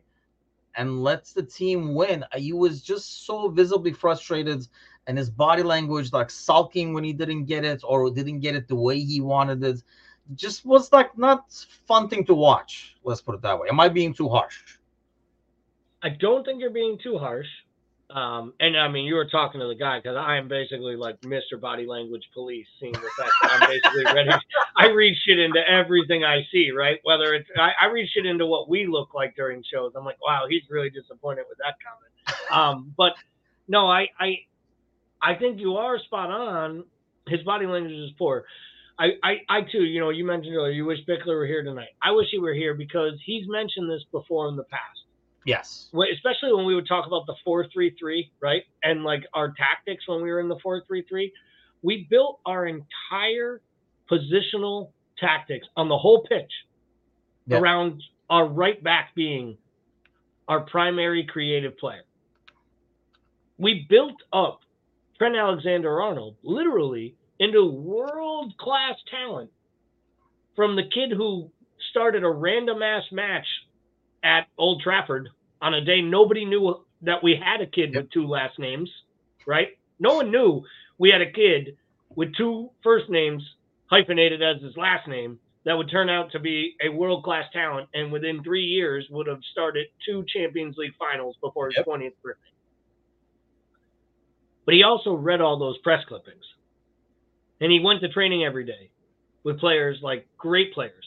and 0.77 1.03
lets 1.03 1.33
the 1.33 1.42
team 1.42 1.94
win. 1.94 2.23
He 2.35 2.53
was 2.53 2.83
just 2.83 3.25
so 3.25 3.49
visibly 3.49 3.92
frustrated 3.92 4.66
and 5.07 5.19
his 5.19 5.31
body 5.31 5.62
language 5.62 6.12
like 6.12 6.31
sulking 6.31 6.95
when 6.95 7.05
he 7.05 7.12
didn't 7.12 7.45
get 7.45 7.64
it 7.64 7.83
or 7.85 8.11
didn't 8.11 8.40
get 8.40 8.55
it 8.55 8.69
the 8.69 8.75
way 8.75 8.99
he 8.99 9.21
wanted 9.21 9.62
it 9.62 9.83
just 10.35 10.64
was 10.64 10.93
like 10.93 11.17
not 11.19 11.53
fun 11.87 12.09
thing 12.09 12.25
to 12.25 12.35
watch 12.35 12.97
let's 13.05 13.21
put 13.21 13.35
it 13.35 13.43
that 13.43 13.59
way 13.59 13.69
am 13.69 13.81
i 13.81 13.88
being 13.88 14.14
too 14.14 14.29
harsh 14.29 14.79
i 16.03 16.09
don't 16.09 16.45
think 16.45 16.61
you're 16.61 16.71
being 16.71 16.99
too 17.03 17.19
harsh 17.19 17.49
um, 18.11 18.53
and 18.61 18.77
I 18.79 18.87
mean, 18.87 19.07
you 19.07 19.17
were 19.17 19.25
talking 19.25 19.61
to 19.61 19.67
the 19.67 19.75
guy 19.75 19.99
because 19.99 20.17
I 20.17 20.37
am 20.37 20.47
basically 20.47 20.95
like 20.95 21.21
Mr. 21.23 21.61
Body 21.61 21.85
Language 21.85 22.23
Police, 22.33 22.67
seeing 22.79 22.93
the 22.93 23.11
fact 23.19 23.33
that 23.43 23.53
I'm 23.53 23.69
basically 23.69 24.05
ready. 24.14 24.31
I 24.77 24.87
read 24.87 25.17
shit 25.27 25.40
into 25.40 25.61
everything 25.69 26.23
I 26.23 26.47
see, 26.53 26.71
right? 26.71 27.01
Whether 27.03 27.35
it's 27.35 27.49
I, 27.59 27.73
I, 27.81 27.87
read 27.87 28.09
shit 28.09 28.25
into 28.25 28.47
what 28.47 28.69
we 28.69 28.87
look 28.87 29.14
like 29.14 29.35
during 29.35 29.64
shows. 29.73 29.93
I'm 29.97 30.05
like, 30.05 30.23
wow, 30.23 30.45
he's 30.49 30.62
really 30.71 30.90
disappointed 30.90 31.47
with 31.49 31.59
that 31.59 31.75
comment. 31.83 32.53
Um, 32.53 32.95
but 32.97 33.14
no, 33.67 33.90
I, 33.90 34.09
I, 34.21 34.37
I 35.25 35.35
think 35.35 35.61
you 35.61 35.77
are 35.77 35.99
spot 35.99 36.31
on. 36.31 36.85
His 37.27 37.43
body 37.43 37.67
language 37.67 37.93
is 37.93 38.11
poor. 38.19 38.45
I, 38.99 39.13
I, 39.23 39.33
I 39.49 39.61
too, 39.63 39.83
you 39.83 39.99
know, 39.99 40.11
you 40.11 40.25
mentioned 40.25 40.55
earlier, 40.55 40.73
you 40.73 40.85
wish 40.85 40.99
Bickler 41.09 41.35
were 41.37 41.47
here 41.47 41.65
tonight. 41.65 41.89
I 42.03 42.13
wish 42.13 42.27
he 42.31 42.39
were 42.39 42.55
here 42.55 42.75
because 42.75 43.15
he's 43.25 43.49
mentioned 43.49 43.91
this 43.91 44.03
before 44.13 44.49
in 44.49 44.57
the 44.57 44.65
past 44.65 45.05
Yes. 45.45 45.89
Especially 46.13 46.53
when 46.53 46.65
we 46.65 46.75
would 46.75 46.89
talk 46.89 47.07
about 47.07 47.27
the 47.27 47.35
433, 47.45 48.31
right? 48.41 48.63
And 48.83 49.05
like 49.05 49.25
our 49.35 49.53
tactics 49.53 50.09
when 50.09 50.23
we 50.23 50.31
were 50.31 50.41
in 50.41 50.49
the 50.49 50.59
433, 50.63 51.33
we 51.83 52.07
built 52.09 52.41
our 52.47 52.67
entire 52.67 53.61
positional 54.11 54.91
tactics 55.19 55.67
on 55.77 55.89
the 55.89 55.99
whole 55.99 56.23
pitch 56.23 56.51
yep. 57.47 57.61
around 57.61 58.03
our 58.31 58.47
right 58.47 58.83
back 58.83 59.15
being 59.15 59.57
our 60.49 60.61
primary 60.61 61.25
creative 61.25 61.77
player. 61.77 62.03
We 63.59 63.87
built 63.89 64.17
up 64.33 64.61
Trent 65.18 65.37
Alexander 65.37 66.00
Arnold 66.00 66.37
literally 66.42 67.14
into 67.38 67.64
world 67.64 68.57
class 68.59 68.94
talent 69.11 69.50
from 70.57 70.77
the 70.77 70.83
kid 70.83 71.12
who 71.16 71.50
started 71.90 72.24
a 72.24 72.31
random 72.31 72.83
ass 72.83 73.05
match 73.12 73.46
at 74.22 74.46
Old 74.59 74.83
Trafford 74.83 75.29
on 75.61 75.74
a 75.74 75.85
day 75.85 76.00
nobody 76.00 76.44
knew 76.44 76.85
that 77.03 77.22
we 77.22 77.40
had 77.42 77.61
a 77.61 77.66
kid 77.66 77.90
yep. 77.92 78.05
with 78.05 78.12
two 78.12 78.27
last 78.27 78.59
names, 78.59 78.90
right? 79.46 79.68
No 79.98 80.16
one 80.16 80.31
knew 80.31 80.62
we 80.98 81.11
had 81.11 81.20
a 81.20 81.31
kid 81.31 81.77
with 82.14 82.35
two 82.37 82.70
first 82.83 83.09
names 83.11 83.42
hyphenated 83.87 84.42
as 84.42 84.62
his 84.62 84.77
last 84.77 85.07
name 85.07 85.38
that 85.64 85.74
would 85.74 85.90
turn 85.90 86.11
out 86.11 86.31
to 86.33 86.38
be 86.38 86.74
a 86.85 86.88
world 86.88 87.24
class 87.24 87.44
talent 87.53 87.88
and 87.94 88.12
within 88.12 88.42
three 88.42 88.64
years 88.64 89.07
would 89.11 89.27
have 89.27 89.40
started 89.53 89.87
two 90.05 90.24
Champions 90.29 90.77
League 90.77 90.94
finals 90.98 91.37
before 91.42 91.66
his 91.66 91.77
yep. 91.77 91.87
20th 91.87 92.12
birthday. 92.22 92.54
But 94.64 94.74
he 94.74 94.83
also 94.83 95.14
read 95.14 95.40
all 95.40 95.59
those 95.59 95.79
press 95.79 96.05
clippings. 96.09 96.44
And 97.61 97.70
he 97.70 97.81
went 97.81 98.00
to 98.00 98.09
training 98.09 98.44
every 98.44 98.64
day 98.64 98.90
with 99.44 99.61
players 99.61 99.98
like 100.03 100.27
great 100.38 100.72
players. 100.72 101.05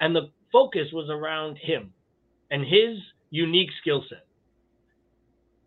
And 0.00 0.14
the 0.14 0.30
focus 0.52 0.88
was 0.92 1.08
around 1.10 1.56
him 1.56 1.92
and 2.50 2.62
his 2.62 2.98
unique 3.30 3.70
skill 3.80 4.04
set. 4.08 4.26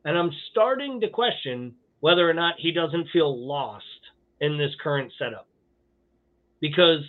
And 0.05 0.17
I'm 0.17 0.31
starting 0.51 1.01
to 1.01 1.09
question 1.09 1.73
whether 1.99 2.29
or 2.29 2.33
not 2.33 2.55
he 2.59 2.71
doesn't 2.71 3.09
feel 3.11 3.47
lost 3.47 3.85
in 4.39 4.57
this 4.57 4.71
current 4.81 5.11
setup 5.17 5.47
because 6.61 7.01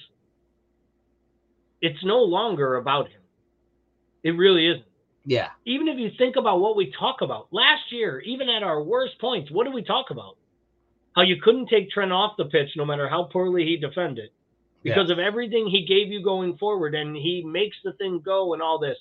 it's 1.82 2.02
no 2.04 2.18
longer 2.18 2.76
about 2.76 3.08
him. 3.08 3.20
It 4.22 4.30
really 4.30 4.66
isn't. 4.66 4.84
Yeah. 5.26 5.48
Even 5.66 5.88
if 5.88 5.98
you 5.98 6.10
think 6.16 6.36
about 6.36 6.60
what 6.60 6.76
we 6.76 6.94
talk 6.98 7.16
about 7.20 7.48
last 7.50 7.90
year, 7.90 8.20
even 8.20 8.48
at 8.48 8.62
our 8.62 8.80
worst 8.82 9.20
points, 9.20 9.50
what 9.50 9.64
did 9.64 9.74
we 9.74 9.82
talk 9.82 10.06
about? 10.10 10.36
How 11.16 11.22
you 11.22 11.36
couldn't 11.42 11.68
take 11.68 11.90
Trent 11.90 12.12
off 12.12 12.36
the 12.38 12.44
pitch 12.44 12.70
no 12.76 12.84
matter 12.84 13.08
how 13.08 13.24
poorly 13.24 13.64
he 13.64 13.76
defended 13.76 14.30
because 14.84 15.06
yeah. 15.08 15.14
of 15.14 15.18
everything 15.18 15.66
he 15.66 15.84
gave 15.84 16.12
you 16.12 16.22
going 16.22 16.56
forward 16.58 16.94
and 16.94 17.16
he 17.16 17.42
makes 17.44 17.76
the 17.82 17.92
thing 17.94 18.22
go 18.24 18.54
and 18.54 18.62
all 18.62 18.78
this. 18.78 18.96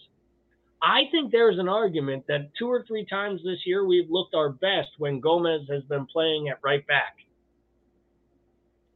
I 0.82 1.04
think 1.12 1.32
there's 1.32 1.60
an 1.60 1.70
argument 1.70 2.26
that 2.28 2.50
two 2.58 2.68
or 2.68 2.84
three 2.88 3.06
times 3.06 3.42
this 3.44 3.60
year 3.66 3.86
we've 3.86 4.10
looked 4.10 4.34
our 4.34 4.50
best 4.50 4.90
when 4.98 5.20
Gomez 5.20 5.62
has 5.70 5.84
been 5.84 6.08
playing 6.08 6.50
at 6.50 6.60
right 6.64 6.86
back. 6.88 7.18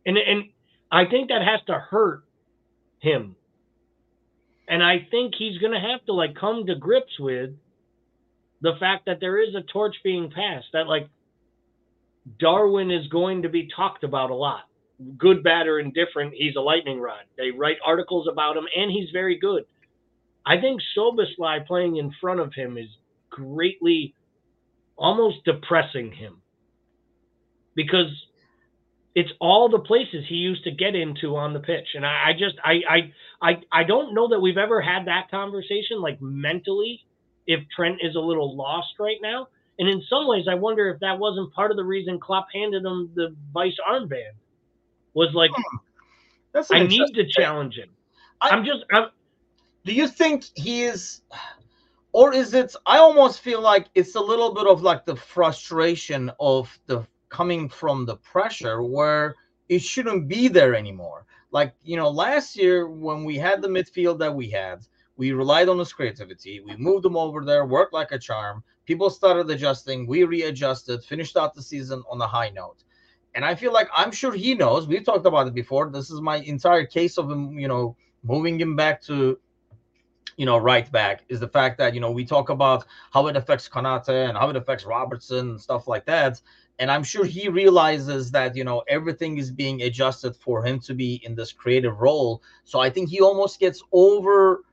And 0.05 0.17
and 0.17 0.45
I 0.91 1.05
think 1.05 1.29
that 1.29 1.43
has 1.43 1.59
to 1.67 1.73
hurt 1.73 2.23
him. 2.99 3.35
And 4.69 4.83
I 4.83 5.07
think 5.09 5.33
he's 5.37 5.57
going 5.57 5.73
to 5.73 5.79
have 5.79 6.05
to 6.05 6.13
like 6.13 6.35
come 6.35 6.67
to 6.67 6.75
grips 6.75 7.19
with 7.19 7.49
the 8.61 8.73
fact 8.79 9.07
that 9.07 9.19
there 9.19 9.41
is 9.41 9.55
a 9.55 9.63
torch 9.63 9.95
being 10.03 10.29
passed 10.29 10.67
that 10.73 10.87
like 10.87 11.09
Darwin 12.39 12.91
is 12.91 13.07
going 13.07 13.41
to 13.41 13.49
be 13.49 13.67
talked 13.75 14.03
about 14.03 14.29
a 14.29 14.35
lot. 14.35 14.65
Good, 15.17 15.43
bad, 15.43 15.65
or 15.65 15.79
indifferent, 15.79 16.33
he's 16.35 16.55
a 16.55 16.61
lightning 16.61 16.99
rod. 16.99 17.23
They 17.37 17.51
write 17.51 17.77
articles 17.85 18.27
about 18.31 18.57
him, 18.57 18.65
and 18.75 18.91
he's 18.91 19.09
very 19.11 19.39
good. 19.39 19.63
I 20.45 20.59
think 20.59 20.81
Szoboszlai 20.95 21.65
playing 21.65 21.95
in 21.95 22.13
front 22.19 22.41
of 22.41 22.53
him 22.53 22.77
is 22.77 22.89
greatly, 23.29 24.13
almost 24.97 25.45
depressing 25.45 26.11
him, 26.11 26.41
because 27.75 28.11
it's 29.15 29.31
all 29.39 29.69
the 29.69 29.79
places 29.79 30.25
he 30.27 30.35
used 30.35 30.63
to 30.65 30.71
get 30.71 30.95
into 30.95 31.35
on 31.35 31.53
the 31.53 31.59
pitch, 31.59 31.87
and 31.95 32.05
I, 32.05 32.29
I 32.29 32.33
just 32.33 32.55
I, 32.63 32.81
I 32.89 33.13
I 33.41 33.61
I 33.71 33.83
don't 33.83 34.13
know 34.13 34.27
that 34.29 34.39
we've 34.39 34.57
ever 34.57 34.81
had 34.81 35.07
that 35.07 35.29
conversation 35.31 36.01
like 36.01 36.21
mentally. 36.21 37.01
If 37.47 37.61
Trent 37.75 37.97
is 38.01 38.15
a 38.15 38.19
little 38.19 38.55
lost 38.55 38.93
right 38.99 39.17
now, 39.21 39.47
and 39.79 39.89
in 39.89 40.03
some 40.07 40.27
ways, 40.27 40.45
I 40.47 40.53
wonder 40.53 40.89
if 40.89 40.99
that 40.99 41.17
wasn't 41.17 41.51
part 41.53 41.71
of 41.71 41.77
the 41.77 41.83
reason 41.83 42.19
Klopp 42.19 42.47
handed 42.53 42.85
him 42.85 43.09
the 43.15 43.35
vice 43.53 43.77
armband. 43.89 44.33
Was 45.15 45.33
like, 45.33 45.51
hmm. 45.53 45.77
That's 46.51 46.71
I 46.71 46.83
need 46.83 47.13
to 47.15 47.25
challenge 47.27 47.75
him. 47.75 47.89
I- 48.41 48.49
I'm 48.49 48.65
just, 48.65 48.83
I'm, 48.91 49.09
Do 49.85 49.93
you 49.93 50.07
think 50.07 50.45
he 50.55 50.83
is, 50.83 51.21
or 52.11 52.33
is 52.33 52.53
it? 52.53 52.75
I 52.85 52.97
almost 52.97 53.41
feel 53.41 53.61
like 53.61 53.87
it's 53.95 54.15
a 54.15 54.21
little 54.21 54.53
bit 54.53 54.67
of 54.67 54.81
like 54.81 55.05
the 55.05 55.15
frustration 55.15 56.31
of 56.39 56.77
the 56.87 57.05
coming 57.29 57.69
from 57.69 58.05
the 58.05 58.17
pressure 58.17 58.83
where 58.83 59.35
it 59.69 59.81
shouldn't 59.81 60.27
be 60.27 60.47
there 60.47 60.75
anymore. 60.75 61.25
Like 61.51 61.73
you 61.83 61.97
know, 61.97 62.09
last 62.09 62.55
year 62.55 62.89
when 62.89 63.23
we 63.23 63.37
had 63.37 63.61
the 63.61 63.67
midfield 63.67 64.19
that 64.19 64.33
we 64.33 64.49
had, 64.49 64.85
we 65.17 65.31
relied 65.33 65.67
on 65.67 65.79
his 65.79 65.91
creativity. 65.91 66.61
We 66.61 66.77
moved 66.77 67.05
him 67.05 67.17
over 67.17 67.43
there, 67.43 67.65
worked 67.65 67.93
like 67.93 68.11
a 68.11 68.19
charm. 68.19 68.63
People 68.85 69.09
started 69.09 69.49
adjusting. 69.49 70.07
We 70.07 70.23
readjusted, 70.23 71.03
finished 71.03 71.35
out 71.35 71.53
the 71.53 71.61
season 71.61 72.03
on 72.09 72.21
a 72.21 72.27
high 72.27 72.49
note. 72.49 72.83
And 73.35 73.45
I 73.45 73.53
feel 73.53 73.73
like 73.73 73.89
I'm 73.93 74.11
sure 74.11 74.33
he 74.33 74.55
knows. 74.55 74.87
We've 74.87 75.03
talked 75.03 75.25
about 75.25 75.47
it 75.47 75.53
before. 75.53 75.89
This 75.89 76.09
is 76.09 76.21
my 76.21 76.37
entire 76.37 76.85
case 76.85 77.17
of 77.17 77.29
him, 77.29 77.59
you 77.59 77.67
know, 77.67 77.95
moving 78.23 78.59
him 78.59 78.75
back 78.75 79.01
to, 79.03 79.37
you 80.37 80.45
know, 80.45 80.57
right 80.57 80.89
back 80.91 81.25
is 81.29 81.39
the 81.39 81.47
fact 81.47 81.77
that, 81.79 81.93
you 81.93 81.99
know, 81.99 82.11
we 82.11 82.25
talk 82.25 82.49
about 82.49 82.85
how 83.11 83.27
it 83.27 83.35
affects 83.35 83.67
Konate 83.67 84.29
and 84.29 84.37
how 84.37 84.49
it 84.49 84.55
affects 84.55 84.85
Robertson 84.85 85.49
and 85.51 85.61
stuff 85.61 85.87
like 85.87 86.05
that. 86.05 86.41
And 86.79 86.89
I'm 86.89 87.03
sure 87.03 87.25
he 87.25 87.49
realizes 87.49 88.31
that, 88.31 88.55
you 88.55 88.63
know, 88.63 88.83
everything 88.87 89.37
is 89.37 89.51
being 89.51 89.81
adjusted 89.81 90.35
for 90.35 90.65
him 90.65 90.79
to 90.81 90.93
be 90.93 91.21
in 91.25 91.35
this 91.35 91.51
creative 91.51 91.99
role. 91.99 92.41
So 92.63 92.79
I 92.79 92.89
think 92.89 93.09
he 93.09 93.19
almost 93.19 93.59
gets 93.59 93.83
over 93.91 94.63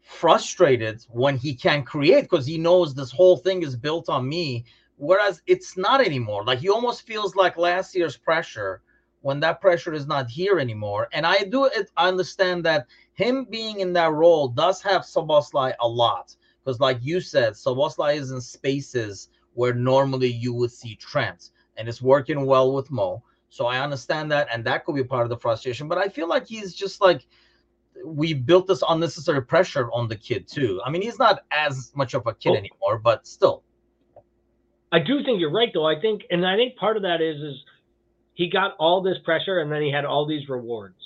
frustrated 0.00 1.04
when 1.10 1.36
he 1.36 1.54
can't 1.54 1.84
create 1.84 2.22
because 2.22 2.46
he 2.46 2.56
knows 2.56 2.94
this 2.94 3.10
whole 3.10 3.36
thing 3.36 3.62
is 3.62 3.76
built 3.76 4.08
on 4.08 4.28
me. 4.28 4.64
Whereas 4.96 5.42
it's 5.46 5.76
not 5.76 6.00
anymore. 6.00 6.44
Like 6.44 6.60
he 6.60 6.68
almost 6.68 7.02
feels 7.02 7.34
like 7.34 7.56
last 7.56 7.96
year's 7.96 8.16
pressure 8.16 8.82
when 9.22 9.40
that 9.40 9.60
pressure 9.60 9.92
is 9.92 10.06
not 10.06 10.30
here 10.30 10.58
anymore. 10.58 11.08
And 11.12 11.26
i 11.26 11.38
do 11.38 11.64
it 11.64 11.90
i 11.96 12.06
understand 12.06 12.64
that 12.64 12.86
him 13.14 13.44
being 13.44 13.80
in 13.80 13.92
that 13.94 14.12
role 14.12 14.48
does 14.48 14.80
have 14.82 15.02
Szoboszlai 15.02 15.74
a 15.80 15.88
lot. 15.88 16.36
Because 16.64 16.78
like 16.80 16.98
you 17.02 17.20
said 17.20 17.54
Szoboszlai 17.54 18.16
is 18.16 18.30
in 18.30 18.40
spaces 18.40 19.29
where 19.54 19.74
normally 19.74 20.28
you 20.28 20.52
would 20.52 20.72
see 20.72 20.94
trends. 20.96 21.52
and 21.76 21.88
it's 21.88 22.02
working 22.02 22.44
well 22.46 22.72
with 22.72 22.90
Mo 22.90 23.22
so 23.48 23.66
I 23.66 23.80
understand 23.80 24.30
that 24.32 24.48
and 24.52 24.64
that 24.64 24.84
could 24.84 24.94
be 24.94 25.04
part 25.04 25.24
of 25.24 25.30
the 25.30 25.36
frustration 25.38 25.88
but 25.88 25.98
I 25.98 26.08
feel 26.08 26.28
like 26.28 26.46
he's 26.46 26.74
just 26.74 27.00
like 27.00 27.26
we 28.04 28.32
built 28.34 28.66
this 28.66 28.82
unnecessary 28.88 29.42
pressure 29.42 29.90
on 29.92 30.08
the 30.08 30.16
kid 30.16 30.46
too. 30.48 30.80
I 30.84 30.90
mean, 30.90 31.02
he's 31.02 31.18
not 31.18 31.40
as 31.50 31.92
much 31.94 32.14
of 32.14 32.26
a 32.26 32.34
kid 32.34 32.50
Oh. 32.52 32.56
anymore, 32.56 32.98
but 32.98 33.26
still. 33.26 33.62
I 34.92 34.98
do 35.00 35.22
think 35.24 35.40
you're 35.40 35.52
right 35.52 35.70
though. 35.72 35.86
I 35.86 36.00
think, 36.00 36.22
and 36.30 36.46
I 36.46 36.56
think 36.56 36.76
part 36.76 36.96
of 36.96 37.02
that 37.02 37.20
is, 37.20 37.36
is 37.42 37.64
he 38.34 38.48
got 38.48 38.74
all 38.78 39.02
this 39.02 39.18
pressure 39.24 39.60
and 39.60 39.70
then 39.70 39.82
he 39.82 39.90
had 39.90 40.04
all 40.04 40.26
these 40.26 40.48
rewards. 40.48 40.99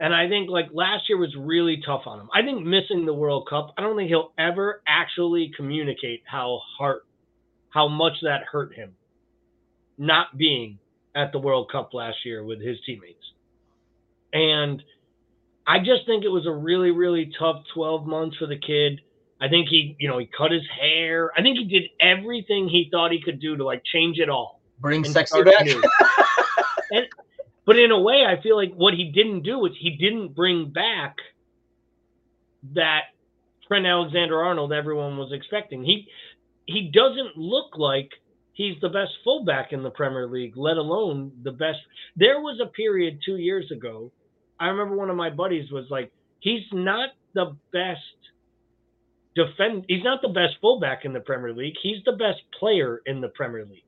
And 0.00 0.14
I 0.14 0.28
think 0.28 0.48
like 0.48 0.68
last 0.72 1.08
year 1.08 1.18
was 1.18 1.34
really 1.36 1.82
tough 1.84 2.02
on 2.06 2.18
him. 2.18 2.30
I 2.34 2.42
think 2.42 2.64
missing 2.64 3.04
the 3.04 3.12
World 3.12 3.46
Cup, 3.48 3.74
I 3.76 3.82
don't 3.82 3.96
think 3.96 4.08
he'll 4.08 4.32
ever 4.38 4.82
actually 4.88 5.52
communicate 5.54 6.22
how 6.24 6.60
hard, 6.78 7.02
how 7.68 7.86
much 7.86 8.14
that 8.22 8.44
hurt 8.50 8.74
him 8.74 8.94
not 9.98 10.36
being 10.38 10.78
at 11.14 11.30
the 11.32 11.38
World 11.38 11.70
Cup 11.70 11.92
last 11.92 12.16
year 12.24 12.42
with 12.42 12.62
his 12.62 12.78
teammates. 12.86 13.22
And 14.32 14.82
I 15.66 15.78
just 15.78 16.06
think 16.06 16.24
it 16.24 16.28
was 16.28 16.46
a 16.46 16.52
really, 16.52 16.90
really 16.90 17.30
tough 17.38 17.62
12 17.74 18.06
months 18.06 18.38
for 18.38 18.46
the 18.46 18.58
kid. 18.58 19.02
I 19.38 19.48
think 19.48 19.68
he, 19.68 19.96
you 20.00 20.08
know, 20.08 20.18
he 20.18 20.26
cut 20.26 20.50
his 20.50 20.62
hair. 20.80 21.30
I 21.36 21.42
think 21.42 21.58
he 21.58 21.64
did 21.64 21.90
everything 22.00 22.68
he 22.68 22.88
thought 22.90 23.12
he 23.12 23.20
could 23.20 23.40
do 23.40 23.56
to 23.56 23.64
like 23.64 23.82
change 23.84 24.18
it 24.18 24.30
all. 24.30 24.62
Bring 24.80 25.04
sexy 25.04 25.42
back. 25.42 25.66
and, 26.90 27.06
but 27.66 27.78
in 27.78 27.90
a 27.90 28.00
way, 28.00 28.24
I 28.26 28.40
feel 28.42 28.56
like 28.56 28.72
what 28.74 28.94
he 28.94 29.10
didn't 29.10 29.42
do 29.42 29.58
was 29.58 29.72
he 29.78 29.96
didn't 29.96 30.34
bring 30.34 30.70
back 30.70 31.16
that 32.74 33.02
Trent 33.66 33.86
Alexander 33.86 34.42
Arnold 34.42 34.72
everyone 34.72 35.16
was 35.16 35.32
expecting. 35.32 35.84
He 35.84 36.08
he 36.66 36.90
doesn't 36.92 37.36
look 37.36 37.76
like 37.76 38.10
he's 38.52 38.80
the 38.80 38.88
best 38.88 39.12
fullback 39.24 39.72
in 39.72 39.82
the 39.82 39.90
Premier 39.90 40.26
League, 40.26 40.56
let 40.56 40.76
alone 40.76 41.32
the 41.42 41.52
best. 41.52 41.78
There 42.16 42.40
was 42.40 42.60
a 42.60 42.66
period 42.66 43.20
two 43.24 43.36
years 43.36 43.70
ago. 43.70 44.12
I 44.58 44.68
remember 44.68 44.96
one 44.96 45.10
of 45.10 45.16
my 45.16 45.30
buddies 45.30 45.70
was 45.70 45.86
like, 45.90 46.12
he's 46.40 46.64
not 46.72 47.10
the 47.34 47.56
best 47.72 48.00
defend. 49.34 49.86
He's 49.88 50.04
not 50.04 50.22
the 50.22 50.28
best 50.28 50.56
fullback 50.60 51.04
in 51.04 51.12
the 51.12 51.20
Premier 51.20 51.52
League. 51.52 51.74
He's 51.82 52.02
the 52.04 52.12
best 52.12 52.40
player 52.58 53.00
in 53.06 53.20
the 53.20 53.28
Premier 53.28 53.64
League. 53.64 53.84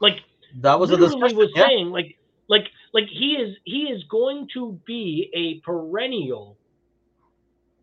Like 0.00 0.20
that 0.60 0.78
was 0.78 0.90
a 0.90 0.96
discussion. 0.96 1.36
was 1.36 1.50
yeah. 1.54 1.66
saying 1.66 1.90
like 1.90 2.16
like 2.48 2.64
like 2.92 3.08
he 3.10 3.32
is 3.34 3.56
he 3.64 3.82
is 3.84 4.02
going 4.10 4.48
to 4.54 4.78
be 4.86 5.30
a 5.34 5.64
perennial 5.64 6.56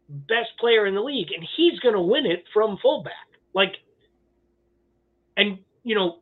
best 0.09 0.49
player 0.59 0.85
in 0.85 0.95
the 0.95 1.01
league 1.01 1.29
and 1.35 1.45
he's 1.55 1.79
going 1.79 1.95
to 1.95 2.01
win 2.01 2.25
it 2.25 2.43
from 2.53 2.77
fullback. 2.81 3.13
Like 3.53 3.73
and 5.37 5.59
you 5.83 5.95
know 5.95 6.19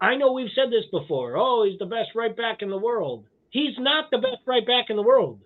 i 0.00 0.16
know 0.16 0.32
we've 0.32 0.50
said 0.54 0.70
this 0.70 0.84
before 0.90 1.36
oh 1.36 1.64
he's 1.64 1.78
the 1.78 1.86
best 1.86 2.10
right 2.14 2.36
back 2.36 2.62
in 2.62 2.70
the 2.70 2.78
world. 2.78 3.24
He's 3.50 3.78
not 3.78 4.10
the 4.10 4.18
best 4.18 4.38
right 4.46 4.66
back 4.66 4.86
in 4.88 4.96
the 4.96 5.02
world. 5.02 5.40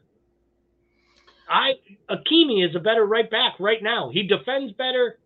I 1.49 1.73
akimi 2.11 2.69
is 2.69 2.75
a 2.77 2.81
better 2.81 3.05
right 3.05 3.29
back 3.29 3.55
right 3.59 3.83
now. 3.83 4.11
He 4.13 4.23
defends 4.25 4.73
better. 4.73 5.19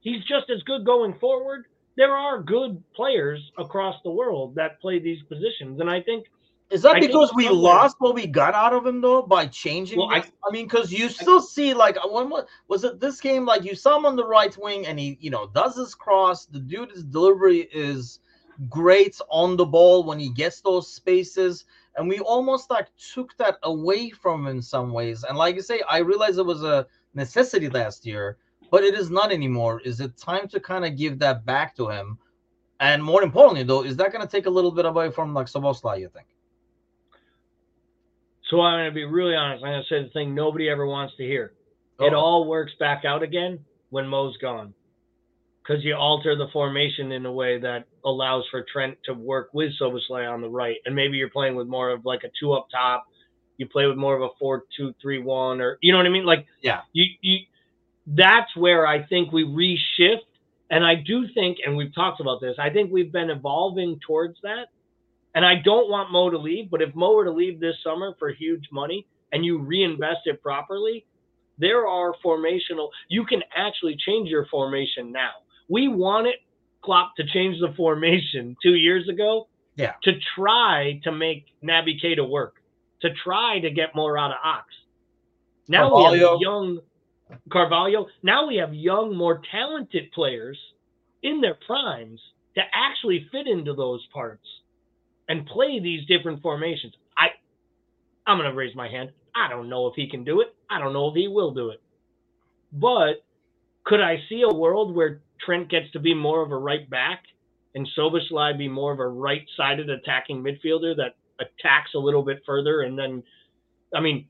He's 0.00 0.22
just 0.24 0.50
as 0.50 0.62
good 0.64 0.84
going 0.84 1.14
forward. 1.20 1.66
There 1.96 2.12
are 2.12 2.42
good 2.42 2.82
players 2.94 3.40
across 3.58 3.96
the 4.04 4.10
world 4.10 4.56
that 4.56 4.80
play 4.80 4.98
these 4.98 5.22
positions, 5.28 5.80
and 5.80 5.88
I 5.88 6.02
think 6.02 6.26
Is 6.68 6.82
that 6.82 6.96
I 6.96 7.00
because 7.00 7.32
we 7.34 7.44
somewhere- 7.44 7.72
lost 7.74 7.96
what 8.00 8.14
we 8.14 8.26
got 8.26 8.54
out 8.54 8.72
of 8.72 8.84
him 8.86 9.00
though 9.00 9.22
by 9.22 9.46
changing? 9.46 9.98
Well, 9.98 10.10
I- 10.12 10.24
I, 10.46 10.50
mean, 10.50 10.66
because 10.66 10.92
you 10.92 11.08
still 11.08 11.40
see 11.40 11.74
like 11.74 11.96
uh, 11.96 12.08
when 12.08 12.28
wa- 12.28 12.44
was 12.68 12.82
it 12.82 12.98
this 12.98 13.20
game? 13.20 13.44
Like 13.46 13.62
you 13.64 13.76
saw 13.76 13.96
him 13.96 14.04
on 14.06 14.16
the 14.16 14.26
right 14.26 14.56
wing, 14.58 14.86
and 14.86 14.98
he 14.98 15.16
you 15.20 15.30
know 15.30 15.46
does 15.54 15.76
his 15.76 15.94
cross. 15.94 16.46
The 16.46 16.58
dude's 16.58 17.04
delivery 17.04 17.68
is 17.72 18.18
great 18.68 19.20
on 19.28 19.56
the 19.56 19.64
ball 19.66 20.02
when 20.02 20.18
he 20.18 20.30
gets 20.30 20.60
those 20.60 20.92
spaces, 20.92 21.66
and 21.96 22.08
we 22.08 22.18
almost 22.20 22.68
like 22.68 22.88
took 23.14 23.36
that 23.36 23.58
away 23.62 24.10
from 24.10 24.40
him 24.46 24.56
in 24.56 24.62
some 24.62 24.92
ways. 24.92 25.24
And 25.24 25.38
like 25.38 25.54
you 25.54 25.62
say, 25.62 25.82
I 25.88 25.98
realize 25.98 26.38
it 26.38 26.46
was 26.46 26.64
a 26.64 26.86
necessity 27.14 27.68
last 27.68 28.04
year, 28.04 28.38
but 28.72 28.82
it 28.82 28.94
is 28.94 29.08
not 29.08 29.30
anymore. 29.30 29.80
Is 29.84 30.00
it 30.00 30.16
time 30.16 30.48
to 30.48 30.58
kind 30.58 30.84
of 30.84 30.96
give 30.96 31.18
that 31.20 31.44
back 31.44 31.76
to 31.76 31.88
him? 31.90 32.18
And 32.80 33.04
more 33.04 33.22
importantly, 33.22 33.62
though, 33.62 33.84
is 33.84 33.96
that 33.98 34.10
going 34.12 34.26
to 34.26 34.30
take 34.30 34.46
a 34.46 34.50
little 34.50 34.72
bit 34.72 34.84
away 34.84 35.10
from 35.10 35.32
like 35.32 35.46
Szoboszlai? 35.46 36.00
You 36.00 36.08
think? 36.08 36.26
So. 38.50 38.60
I'm 38.60 38.78
going 38.78 38.90
to 38.90 38.94
be 38.94 39.04
really 39.04 39.34
honest. 39.34 39.64
I'm 39.64 39.72
going 39.72 39.82
to 39.82 39.88
say 39.88 40.02
the 40.02 40.10
thing 40.10 40.34
nobody 40.34 40.68
ever 40.68 40.86
wants 40.86 41.14
to 41.16 41.24
hear. 41.24 41.52
It 42.00 42.12
Oh. 42.12 42.18
all 42.18 42.48
works 42.48 42.72
back 42.78 43.04
out 43.04 43.22
again 43.22 43.58
when 43.90 44.06
Mo's 44.06 44.36
gone, 44.38 44.74
because 45.62 45.82
you 45.84 45.94
alter 45.94 46.36
the 46.36 46.48
formation 46.52 47.12
in 47.12 47.24
a 47.26 47.32
way 47.32 47.58
that 47.58 47.84
allows 48.04 48.44
for 48.50 48.64
Trent 48.70 48.98
to 49.04 49.14
work 49.14 49.48
with 49.54 49.72
Szoboszlai 49.80 50.30
on 50.30 50.40
the 50.42 50.48
right, 50.48 50.76
and 50.84 50.94
maybe 50.94 51.16
you're 51.16 51.30
playing 51.30 51.54
with 51.56 51.66
more 51.68 51.90
of 51.90 52.04
like 52.04 52.22
a 52.24 52.30
two 52.38 52.52
up 52.52 52.66
top. 52.70 53.04
You 53.56 53.66
play 53.66 53.86
with 53.86 53.96
more 53.96 54.14
of 54.14 54.22
a 54.22 54.28
four 54.38 54.64
two 54.76 54.94
three 55.00 55.18
one, 55.22 55.60
or 55.62 55.78
you 55.80 55.90
know 55.92 55.98
what 55.98 56.06
I 56.06 56.10
mean? 56.10 56.26
Like 56.26 56.46
Yeah. 56.62 56.82
you 56.92 57.06
you 57.22 57.38
that's 58.06 58.54
where 58.54 58.86
I 58.86 59.02
think 59.02 59.32
we 59.32 59.44
reshift. 59.44 60.20
And 60.68 60.84
I 60.84 60.96
do 60.96 61.26
think, 61.32 61.58
and 61.64 61.76
we've 61.76 61.94
talked 61.94 62.20
about 62.20 62.40
this, 62.40 62.56
I 62.58 62.70
think 62.70 62.92
we've 62.92 63.12
been 63.12 63.30
evolving 63.30 64.00
towards 64.06 64.36
that. 64.42 64.66
And 65.36 65.44
I 65.44 65.56
don't 65.56 65.90
want 65.90 66.10
Mo 66.10 66.30
to 66.30 66.38
leave, 66.38 66.70
but 66.70 66.80
if 66.80 66.94
Mo 66.94 67.12
were 67.14 67.26
to 67.26 67.30
leave 67.30 67.60
this 67.60 67.76
summer 67.84 68.16
for 68.18 68.30
huge 68.30 68.64
money 68.72 69.06
and 69.32 69.44
you 69.44 69.58
reinvest 69.58 70.20
it 70.24 70.42
properly, 70.42 71.04
there 71.58 71.86
are 71.86 72.14
formational. 72.24 72.88
You 73.08 73.26
can 73.26 73.42
actually 73.54 73.96
change 73.98 74.30
your 74.30 74.46
formation 74.46 75.12
now. 75.12 75.32
We 75.68 75.88
wanted 75.88 76.36
Klopp 76.82 77.16
to 77.16 77.24
change 77.26 77.60
the 77.60 77.74
formation 77.76 78.56
two 78.62 78.76
years 78.76 79.10
ago. 79.10 79.48
Yeah. 79.76 79.92
To 80.04 80.12
try 80.34 81.00
to 81.04 81.12
make 81.12 81.44
Naby 81.62 82.02
Keita 82.02 82.26
work, 82.26 82.54
to 83.02 83.10
try 83.22 83.60
to 83.60 83.70
get 83.70 83.94
more 83.94 84.16
out 84.16 84.30
of 84.30 84.38
Ox. 84.42 84.64
Now 85.68 85.94
we 85.94 86.18
have 86.18 86.40
young 86.40 86.80
Carvalho. 87.52 88.06
Now 88.22 88.46
we 88.46 88.56
have 88.56 88.72
young, 88.72 89.14
more 89.14 89.42
talented 89.50 90.12
players 90.12 90.58
in 91.22 91.42
their 91.42 91.58
primes 91.66 92.20
to 92.54 92.62
actually 92.72 93.28
fit 93.30 93.46
into 93.46 93.74
those 93.74 94.06
parts 94.14 94.46
and 95.28 95.46
play 95.46 95.80
these 95.80 96.06
different 96.06 96.42
formations. 96.42 96.94
I 97.16 97.28
I'm 98.26 98.38
gonna 98.38 98.54
raise 98.54 98.74
my 98.74 98.88
hand. 98.88 99.10
I 99.34 99.48
don't 99.48 99.68
know 99.68 99.86
if 99.86 99.94
he 99.94 100.08
can 100.08 100.24
do 100.24 100.40
it. 100.40 100.54
I 100.70 100.78
don't 100.78 100.92
know 100.92 101.08
if 101.08 101.14
he 101.14 101.28
will 101.28 101.52
do 101.52 101.70
it. 101.70 101.80
But 102.72 103.24
could 103.84 104.00
I 104.00 104.16
see 104.28 104.42
a 104.42 104.52
world 104.52 104.94
where 104.94 105.20
Trent 105.44 105.70
gets 105.70 105.90
to 105.92 106.00
be 106.00 106.14
more 106.14 106.42
of 106.42 106.50
a 106.50 106.56
right 106.56 106.88
back 106.88 107.22
and 107.74 107.86
Szoboszlai 107.96 108.56
be 108.56 108.68
more 108.68 108.92
of 108.92 109.00
a 109.00 109.06
right-sided 109.06 109.90
attacking 109.90 110.42
midfielder 110.42 110.96
that 110.96 111.16
attacks 111.38 111.90
a 111.94 111.98
little 111.98 112.22
bit 112.22 112.42
further 112.46 112.80
and 112.82 112.98
then 112.98 113.22
I 113.94 114.00
mean 114.00 114.26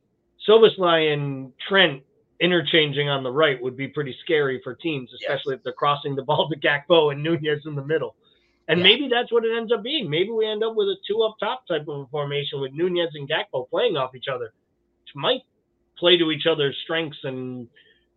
Szoboszlai 0.48 1.12
and 1.12 1.52
Trent 1.68 2.02
interchanging 2.40 3.08
on 3.08 3.22
the 3.22 3.30
right 3.30 3.60
would 3.62 3.76
be 3.76 3.88
pretty 3.88 4.14
scary 4.22 4.60
for 4.62 4.74
teams, 4.74 5.10
especially 5.14 5.54
if 5.54 5.62
they're 5.62 5.72
crossing 5.72 6.14
the 6.14 6.22
ball 6.22 6.48
to 6.48 6.58
Gakpo 6.58 7.12
and 7.12 7.22
Nunez 7.22 7.62
in 7.66 7.74
the 7.74 7.84
middle. 7.84 8.14
And 8.68 8.80
Yeah. 8.80 8.84
maybe 8.84 9.08
that's 9.08 9.32
what 9.32 9.44
it 9.44 9.56
ends 9.56 9.72
up 9.72 9.82
being. 9.82 10.10
Maybe 10.10 10.30
we 10.30 10.46
end 10.46 10.64
up 10.64 10.74
with 10.74 10.88
a 10.88 10.96
two 11.06 11.22
up 11.22 11.36
top 11.38 11.66
type 11.68 11.86
of 11.88 12.00
a 12.00 12.06
formation 12.06 12.60
with 12.60 12.72
Nunez 12.72 13.10
and 13.14 13.28
Gakpo 13.28 13.68
playing 13.70 13.96
off 13.96 14.14
each 14.14 14.28
other, 14.28 14.52
which 15.02 15.14
might 15.14 15.42
play 15.98 16.16
to 16.16 16.30
each 16.30 16.46
other's 16.46 16.76
strengths 16.84 17.18
and 17.24 17.68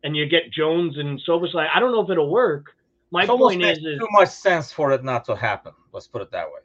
and 0.03 0.15
you 0.15 0.25
get 0.27 0.51
Jones 0.51 0.97
and 0.97 1.19
Szoboszlai. 1.27 1.67
I 1.73 1.79
don't 1.79 1.91
know 1.91 2.01
if 2.01 2.09
it'll 2.09 2.29
work. 2.29 2.67
My 3.11 3.23
It 3.23 3.29
almost 3.29 3.53
point 3.53 3.61
makes 3.61 3.79
is, 3.79 3.85
is 3.85 3.99
too 3.99 4.07
much 4.11 4.29
sense 4.29 4.71
for 4.71 4.91
it 4.93 5.03
not 5.03 5.25
to 5.25 5.35
happen. 5.35 5.73
Let's 5.91 6.07
put 6.07 6.21
it 6.21 6.31
that 6.31 6.47
way. 6.47 6.61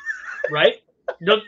right? 0.50 0.74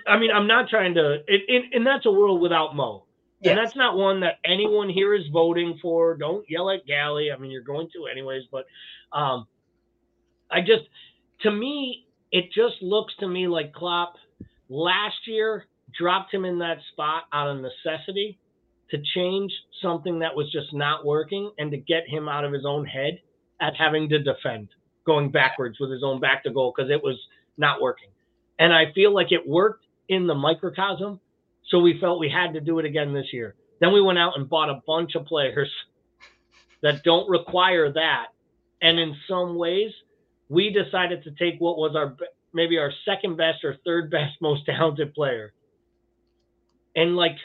I 0.07 0.18
mean, 0.18 0.30
I'm 0.30 0.47
not 0.47 0.68
trying 0.68 0.95
to, 0.95 1.14
it, 1.26 1.43
it, 1.49 1.64
and 1.72 1.87
that's 1.87 2.07
a 2.07 2.11
world 2.11 2.41
without 2.41 2.74
Mo. 2.76 3.05
Yes. 3.41 3.51
And 3.51 3.59
that's 3.59 3.76
not 3.76 3.97
one 3.97 4.20
that 4.20 4.39
anyone 4.45 4.89
here 4.89 5.14
is 5.14 5.24
voting 5.32 5.78
for. 5.82 6.16
Don't 6.16 6.49
yell 6.49 6.70
at 6.70 6.87
Gally. 6.87 7.30
I 7.32 7.37
mean, 7.37 7.51
you're 7.51 7.62
going 7.62 7.89
to 7.95 8.07
anyways, 8.07 8.45
but 8.51 8.64
um, 9.12 9.47
I 10.51 10.61
just, 10.61 10.84
to 11.43 11.51
me, 11.51 12.07
it 12.32 12.47
just 12.53 12.82
looks 12.82 13.14
to 13.20 13.28
me 13.28 13.49
like 13.49 13.72
Klopp 13.72 14.14
last 14.68 15.26
year 15.26 15.66
dropped 15.99 16.32
him 16.32 16.45
in 16.45 16.59
that 16.59 16.78
spot 16.93 17.24
out 17.32 17.49
of 17.49 17.62
necessity 17.62 18.39
to 18.91 18.99
change 19.14 19.53
something 19.82 20.20
that 20.20 20.34
was 20.34 20.51
just 20.53 20.72
not 20.72 21.05
working 21.05 21.51
and 21.59 21.70
to 21.70 21.76
get 21.76 22.09
him 22.09 22.28
out 22.28 22.45
of 22.45 22.53
his 22.53 22.64
own 22.64 22.84
head 22.84 23.20
at 23.61 23.74
having 23.76 24.09
to 24.09 24.18
defend, 24.18 24.68
going 25.05 25.30
backwards 25.30 25.78
with 25.80 25.91
his 25.91 26.03
own 26.05 26.20
back 26.20 26.45
to 26.45 26.51
goal 26.51 26.72
because 26.76 26.91
it 26.91 27.03
was 27.03 27.18
not 27.57 27.80
working. 27.80 28.09
And 28.59 28.72
I 28.72 28.93
feel 28.95 29.12
like 29.12 29.32
it 29.32 29.47
worked 29.47 29.87
in 30.09 30.26
the 30.26 30.34
microcosm. 30.34 31.20
So 31.68 31.80
we 31.80 31.99
felt 32.01 32.20
we 32.20 32.30
had 32.30 32.55
to 32.55 32.61
do 32.61 32.78
it 32.78 32.84
again 32.84 33.12
this 33.12 33.32
year. 33.32 33.55
Then 33.80 33.93
we 33.93 34.01
went 34.01 34.18
out 34.18 34.34
and 34.37 34.49
bought 34.49 34.70
a 34.70 34.82
bunch 34.87 35.14
of 35.16 35.26
players 35.26 35.70
that 36.82 37.03
don't 37.03 37.28
require 37.28 37.93
that. 37.93 38.26
And 38.80 38.99
in 38.99 39.16
some 39.28 39.57
ways, 39.57 39.91
we 40.49 40.71
decided 40.71 41.25
to 41.25 41.31
take 41.33 41.61
what 41.61 41.77
was 41.79 41.95
our 41.97 42.17
maybe 42.53 42.79
our 42.79 42.93
second 43.05 43.37
best 43.37 43.65
or 43.65 43.77
third 43.85 44.11
best 44.11 44.35
most 44.41 44.67
talented 44.67 45.15
player. 45.15 45.53
And 46.95 47.17
like 47.17 47.37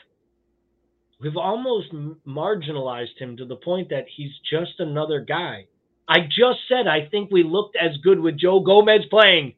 we've 1.20 1.38
almost 1.38 1.94
marginalized 2.26 3.18
him 3.20 3.38
to 3.38 3.46
the 3.46 3.58
point 3.58 3.90
that 3.90 4.06
he's 4.16 4.32
just 4.50 4.80
another 4.80 5.22
guy. 5.22 5.66
I 6.08 6.22
just 6.22 6.60
said 6.68 6.88
I 6.88 7.08
think 7.08 7.32
we 7.32 7.44
looked 7.44 7.76
as 7.76 7.98
good 7.98 8.20
with 8.20 8.38
Joe 8.38 8.60
Gomez 8.60 9.06
playing. 9.10 9.54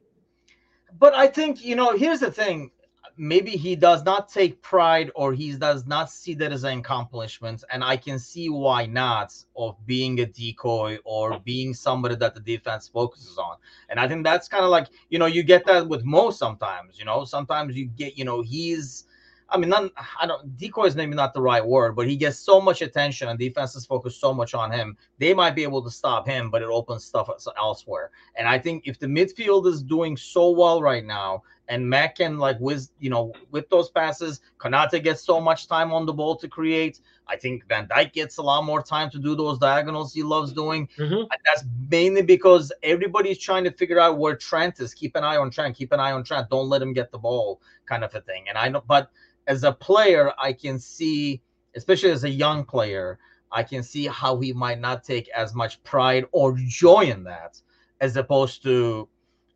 But 0.98 1.14
I 1.14 1.26
think 1.26 1.64
you 1.64 1.76
know. 1.76 1.96
Here's 1.96 2.20
the 2.20 2.30
thing. 2.30 2.70
Maybe 3.16 3.52
he 3.52 3.76
does 3.76 4.02
not 4.04 4.28
take 4.28 4.60
pride, 4.60 5.10
or 5.14 5.32
he 5.32 5.52
does 5.52 5.86
not 5.86 6.10
see 6.10 6.34
that 6.34 6.52
as 6.52 6.64
an 6.64 6.78
accomplishment, 6.80 7.62
and 7.70 7.84
I 7.84 7.96
can 7.96 8.18
see 8.18 8.48
why 8.48 8.86
not. 8.86 9.34
Of 9.56 9.76
being 9.86 10.18
a 10.20 10.26
decoy 10.26 10.98
or 11.04 11.38
being 11.40 11.74
somebody 11.74 12.16
that 12.16 12.34
the 12.34 12.40
defense 12.40 12.88
focuses 12.88 13.38
on, 13.38 13.56
and 13.88 14.00
I 14.00 14.08
think 14.08 14.24
that's 14.24 14.48
kind 14.48 14.64
of 14.64 14.70
like 14.70 14.88
you 15.10 15.18
know 15.20 15.26
you 15.26 15.44
get 15.44 15.64
that 15.66 15.88
with 15.88 16.04
Mo 16.04 16.30
sometimes. 16.30 16.98
You 16.98 17.04
know, 17.04 17.24
sometimes 17.24 17.76
you 17.76 17.86
get 17.86 18.18
you 18.18 18.24
know 18.24 18.42
he's. 18.42 19.04
I 19.50 19.58
mean, 19.58 19.68
not, 19.68 19.92
I 20.20 20.26
don't. 20.26 20.56
Decoy 20.56 20.86
is 20.86 20.96
maybe 20.96 21.14
not 21.14 21.34
the 21.34 21.42
right 21.42 21.64
word, 21.64 21.94
but 21.94 22.08
he 22.08 22.16
gets 22.16 22.38
so 22.38 22.60
much 22.60 22.82
attention, 22.82 23.28
and 23.28 23.38
defenses 23.38 23.86
focus 23.86 24.16
so 24.16 24.32
much 24.34 24.54
on 24.54 24.72
him. 24.72 24.96
They 25.18 25.34
might 25.34 25.54
be 25.54 25.62
able 25.62 25.84
to 25.84 25.90
stop 25.90 26.26
him, 26.26 26.50
but 26.50 26.62
it 26.62 26.68
opens 26.68 27.04
stuff 27.04 27.28
else- 27.28 27.46
elsewhere. 27.56 28.10
And 28.34 28.48
I 28.48 28.58
think 28.58 28.84
if 28.86 28.98
the 28.98 29.06
midfield 29.06 29.66
is 29.66 29.82
doing 29.82 30.16
so 30.16 30.50
well 30.50 30.82
right 30.82 31.04
now, 31.04 31.42
and 31.68 31.88
Mac 31.88 32.16
can 32.16 32.38
like 32.38 32.58
with 32.60 32.90
you 32.98 33.10
know 33.10 33.32
with 33.50 33.68
those 33.70 33.90
passes, 33.90 34.40
Konate 34.58 35.02
gets 35.02 35.22
so 35.22 35.40
much 35.40 35.66
time 35.66 35.92
on 35.92 36.06
the 36.06 36.12
ball 36.12 36.36
to 36.36 36.48
create. 36.48 37.00
I 37.26 37.36
think 37.36 37.66
Van 37.68 37.88
Dijk 37.88 38.12
gets 38.12 38.36
a 38.36 38.42
lot 38.42 38.64
more 38.64 38.82
time 38.82 39.08
to 39.10 39.18
do 39.18 39.34
those 39.34 39.58
diagonals 39.58 40.12
he 40.12 40.22
loves 40.22 40.52
doing. 40.52 40.88
Mhm. 40.98 41.20
And 41.20 41.40
that's 41.44 41.64
mainly 41.90 42.22
because 42.22 42.70
everybody's 42.82 43.38
trying 43.38 43.64
to 43.64 43.70
figure 43.70 43.98
out 43.98 44.18
where 44.18 44.36
Trent 44.36 44.78
is. 44.80 44.92
Keep 44.92 45.16
an 45.16 45.24
eye 45.24 45.36
on 45.36 45.50
Trent. 45.50 45.74
Keep 45.74 45.92
an 45.92 46.00
eye 46.00 46.12
on 46.12 46.22
Trent. 46.22 46.50
Don't 46.50 46.68
let 46.68 46.82
him 46.82 46.92
get 46.92 47.10
the 47.10 47.18
ball, 47.18 47.62
kind 47.86 48.04
of 48.04 48.14
a 48.14 48.20
thing. 48.20 48.44
And 48.48 48.58
I 48.58 48.68
know, 48.68 48.82
but 48.86 49.10
as 49.46 49.64
a 49.64 49.72
player, 49.72 50.32
I 50.38 50.52
can 50.52 50.78
see, 50.78 51.40
especially 51.74 52.10
as 52.10 52.24
a 52.24 52.30
young 52.30 52.64
player, 52.64 53.18
I 53.52 53.62
can 53.62 53.82
see 53.82 54.06
how 54.06 54.38
he 54.40 54.52
might 54.52 54.80
not 54.80 55.04
take 55.04 55.28
as 55.28 55.54
much 55.54 55.82
pride 55.84 56.26
or 56.32 56.56
joy 56.66 57.04
in 57.04 57.24
that, 57.24 57.60
as 58.00 58.16
opposed 58.16 58.62
to 58.64 59.08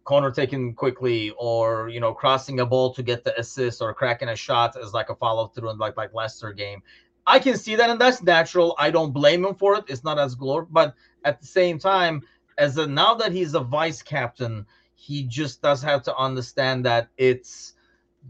corner 0.08 0.30
taken 0.30 0.72
quickly 0.72 1.34
or 1.38 1.90
you 1.90 2.00
know 2.00 2.14
crossing 2.14 2.60
a 2.60 2.66
ball 2.66 2.94
to 2.94 3.02
get 3.02 3.24
the 3.24 3.38
assist 3.38 3.82
or 3.82 3.92
cracking 3.92 4.30
a 4.30 4.34
shot 4.34 4.74
as 4.82 4.94
like 4.94 5.10
a 5.10 5.14
follow 5.14 5.48
through 5.48 5.68
in 5.68 5.76
like 5.76 5.98
like 5.98 6.14
Leicester 6.14 6.50
game. 6.54 6.82
I 7.26 7.38
can 7.38 7.58
see 7.58 7.76
that 7.76 7.90
and 7.90 8.00
that's 8.00 8.22
natural. 8.22 8.74
I 8.78 8.90
don't 8.90 9.12
blame 9.12 9.44
him 9.44 9.54
for 9.54 9.74
it. 9.76 9.84
It's 9.86 10.04
not 10.04 10.18
as 10.18 10.34
glory, 10.34 10.64
but 10.70 10.94
at 11.26 11.42
the 11.42 11.46
same 11.46 11.78
time, 11.78 12.22
as 12.56 12.78
a 12.78 12.86
now 12.86 13.12
that 13.16 13.32
he's 13.32 13.52
a 13.52 13.60
vice 13.60 14.00
captain, 14.00 14.64
he 14.94 15.24
just 15.24 15.60
does 15.60 15.82
have 15.82 16.02
to 16.04 16.16
understand 16.16 16.86
that 16.86 17.10
it's 17.18 17.74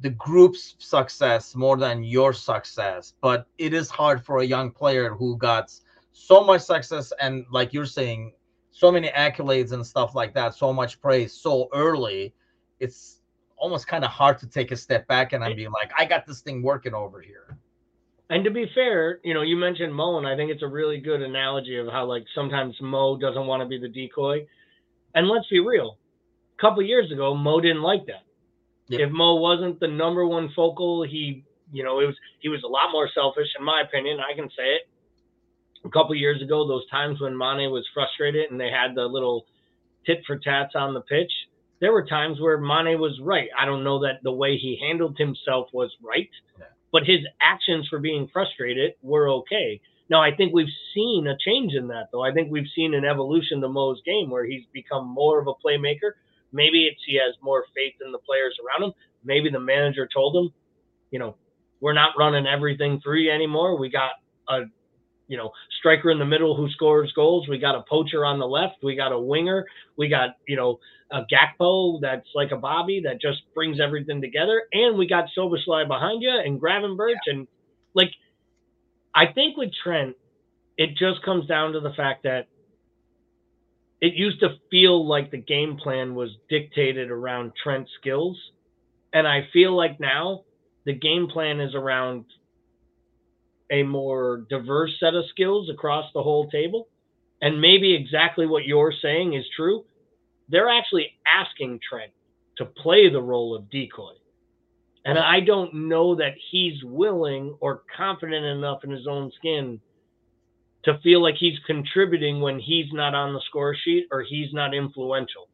the 0.00 0.10
group's 0.10 0.74
success 0.80 1.54
more 1.54 1.76
than 1.76 2.02
your 2.02 2.32
success. 2.32 3.14
But 3.20 3.46
it 3.56 3.72
is 3.72 3.88
hard 3.88 4.24
for 4.24 4.38
a 4.38 4.44
young 4.44 4.72
player 4.72 5.14
who 5.14 5.36
got 5.36 5.72
so 6.12 6.42
much 6.42 6.62
success 6.62 7.12
and 7.20 7.46
like 7.52 7.72
you're 7.72 7.92
saying, 7.98 8.32
so 8.70 8.92
many 8.92 9.08
accolades 9.08 9.72
and 9.72 9.86
stuff 9.86 10.14
like 10.14 10.34
that, 10.34 10.54
so 10.54 10.72
much 10.72 11.00
praise 11.00 11.32
so 11.32 11.68
early. 11.72 12.34
It's 12.80 13.20
almost 13.56 13.86
kind 13.86 14.04
of 14.04 14.10
hard 14.10 14.38
to 14.38 14.46
take 14.46 14.70
a 14.70 14.76
step 14.76 15.06
back 15.08 15.32
and 15.32 15.42
I'm 15.42 15.56
being 15.56 15.72
like, 15.72 15.90
I 15.96 16.04
got 16.04 16.26
this 16.26 16.40
thing 16.40 16.62
working 16.62 16.94
over 16.94 17.20
here. 17.20 17.58
And 18.30 18.44
to 18.44 18.50
be 18.50 18.70
fair, 18.74 19.20
you 19.24 19.32
know, 19.32 19.42
you 19.42 19.56
mentioned 19.56 19.94
Mo, 19.94 20.18
and 20.18 20.26
I 20.26 20.36
think 20.36 20.50
it's 20.50 20.62
a 20.62 20.68
really 20.68 21.00
good 21.00 21.22
analogy 21.22 21.78
of 21.78 21.86
how 21.88 22.04
like 22.04 22.24
sometimes 22.34 22.76
Mo 22.80 23.16
doesn't 23.16 23.46
want 23.46 23.62
to 23.62 23.66
be 23.66 23.78
the 23.78 23.88
decoy. 23.88 24.46
And 25.14 25.28
let's 25.28 25.48
be 25.48 25.60
real, 25.60 25.96
a 26.58 26.60
couple 26.60 26.82
years 26.82 27.10
ago, 27.10 27.34
Mo 27.34 27.60
didn't 27.60 27.82
like 27.82 28.04
that. 28.06 28.24
Yep. 28.88 29.00
If 29.00 29.10
Mo 29.10 29.36
wasn't 29.36 29.80
the 29.80 29.88
number 29.88 30.26
one 30.26 30.50
focal, 30.54 31.04
he, 31.04 31.44
you 31.72 31.84
know, 31.84 32.00
it 32.00 32.06
was 32.06 32.16
he 32.40 32.48
was 32.48 32.62
a 32.64 32.68
lot 32.68 32.92
more 32.92 33.08
selfish, 33.14 33.48
in 33.58 33.64
my 33.64 33.82
opinion. 33.82 34.18
I 34.20 34.34
can 34.34 34.48
say 34.50 34.74
it. 34.74 34.88
A 35.88 35.90
couple 35.90 36.14
years 36.14 36.42
ago, 36.42 36.68
those 36.68 36.86
times 36.90 37.20
when 37.20 37.36
Mane 37.36 37.70
was 37.72 37.86
frustrated 37.94 38.50
and 38.50 38.60
they 38.60 38.70
had 38.70 38.94
the 38.94 39.06
little 39.06 39.46
tit 40.04 40.18
for 40.26 40.38
tats 40.38 40.74
on 40.74 40.92
the 40.94 41.00
pitch, 41.00 41.32
there 41.80 41.92
were 41.92 42.04
times 42.04 42.40
where 42.40 42.58
Mane 42.58 43.00
was 43.00 43.18
right. 43.22 43.48
I 43.58 43.64
don't 43.64 43.84
know 43.84 44.00
that 44.00 44.22
the 44.22 44.32
way 44.32 44.56
he 44.58 44.78
handled 44.80 45.16
himself 45.16 45.68
was 45.72 45.90
right, 46.02 46.28
Yeah. 46.58 46.66
but 46.92 47.04
his 47.06 47.20
actions 47.40 47.88
for 47.88 47.98
being 47.98 48.28
frustrated 48.28 48.94
were 49.02 49.28
okay. 49.30 49.80
Now, 50.10 50.22
I 50.22 50.34
think 50.34 50.52
we've 50.54 50.72
seen 50.94 51.26
a 51.26 51.36
change 51.38 51.74
in 51.74 51.88
that, 51.88 52.08
though. 52.12 52.22
I 52.22 52.32
think 52.32 52.50
we've 52.50 52.68
seen 52.74 52.94
an 52.94 53.04
evolution 53.04 53.60
to 53.60 53.68
Mo's 53.68 54.00
game 54.04 54.30
where 54.30 54.44
he's 54.44 54.64
become 54.72 55.06
more 55.06 55.38
of 55.40 55.46
a 55.46 55.54
playmaker. 55.54 56.12
Maybe 56.52 56.84
it's 56.86 57.00
he 57.06 57.16
has 57.16 57.34
more 57.42 57.64
faith 57.74 57.94
in 58.04 58.10
the 58.12 58.18
players 58.18 58.56
around 58.64 58.88
him. 58.88 58.94
Maybe 59.22 59.50
the 59.50 59.60
manager 59.60 60.08
told 60.12 60.34
him, 60.36 60.52
you 61.10 61.18
know, 61.18 61.36
we're 61.80 61.92
not 61.92 62.14
running 62.18 62.46
everything 62.46 63.00
through 63.00 63.30
anymore. 63.30 63.78
We 63.78 63.90
got 63.90 64.12
a, 64.48 64.62
you 65.28 65.36
know, 65.36 65.50
striker 65.78 66.10
in 66.10 66.18
the 66.18 66.24
middle 66.24 66.56
who 66.56 66.68
scores 66.70 67.12
goals. 67.12 67.46
We 67.48 67.58
got 67.58 67.74
a 67.74 67.84
poacher 67.88 68.24
on 68.24 68.38
the 68.38 68.46
left. 68.46 68.76
We 68.82 68.96
got 68.96 69.12
a 69.12 69.18
winger. 69.18 69.66
We 69.96 70.08
got, 70.08 70.30
you 70.46 70.56
know, 70.56 70.80
a 71.12 71.20
Gakpo 71.22 72.00
that's 72.00 72.28
like 72.34 72.50
a 72.50 72.56
Bobby 72.56 73.02
that 73.04 73.20
just 73.20 73.42
brings 73.54 73.78
everything 73.80 74.20
together. 74.20 74.62
And 74.72 74.98
we 74.98 75.06
got 75.06 75.26
Szoboszlai 75.36 75.86
behind 75.86 76.22
you 76.22 76.30
and 76.30 76.60
Gravenberch. 76.60 77.26
And 77.26 77.46
like, 77.94 78.10
I 79.14 79.26
think 79.26 79.56
with 79.56 79.70
Trent, 79.82 80.16
it 80.76 80.90
just 80.96 81.22
comes 81.24 81.46
down 81.46 81.72
to 81.72 81.80
the 81.80 81.92
fact 81.94 82.22
that 82.24 82.48
it 84.00 84.14
used 84.14 84.40
to 84.40 84.56
feel 84.70 85.06
like 85.06 85.30
the 85.30 85.38
game 85.38 85.76
plan 85.76 86.14
was 86.14 86.30
dictated 86.48 87.10
around 87.10 87.52
Trent's 87.62 87.90
skills. 88.00 88.38
And 89.12 89.26
I 89.26 89.48
feel 89.52 89.76
like 89.76 89.98
now 89.98 90.44
the 90.84 90.92
game 90.92 91.28
plan 91.28 91.60
is 91.60 91.74
around 91.74 92.26
a 93.70 93.82
more 93.82 94.46
diverse 94.48 94.92
set 94.98 95.14
of 95.14 95.24
skills 95.30 95.68
across 95.70 96.10
the 96.14 96.22
whole 96.22 96.48
table, 96.48 96.88
and 97.42 97.60
maybe 97.60 97.94
exactly 97.94 98.46
what 98.46 98.64
you're 98.64 98.94
saying 99.02 99.34
is 99.34 99.44
true, 99.54 99.84
they're 100.48 100.68
actually 100.68 101.12
asking 101.26 101.80
Trent 101.88 102.12
to 102.56 102.64
play 102.64 103.08
the 103.08 103.22
role 103.22 103.54
of 103.54 103.70
decoy. 103.70 104.12
And 105.04 105.18
I 105.18 105.40
don't 105.40 105.88
know 105.88 106.16
that 106.16 106.34
he's 106.50 106.82
willing 106.84 107.56
or 107.60 107.82
confident 107.96 108.44
enough 108.44 108.84
in 108.84 108.90
his 108.90 109.06
own 109.06 109.30
skin 109.36 109.80
to 110.84 110.98
feel 111.02 111.22
like 111.22 111.36
he's 111.38 111.58
contributing 111.66 112.40
when 112.40 112.58
he's 112.58 112.92
not 112.92 113.14
on 113.14 113.32
the 113.32 113.40
score 113.48 113.76
sheet 113.84 114.06
or 114.10 114.22
he's 114.22 114.52
not 114.52 114.74
influential 114.74 115.48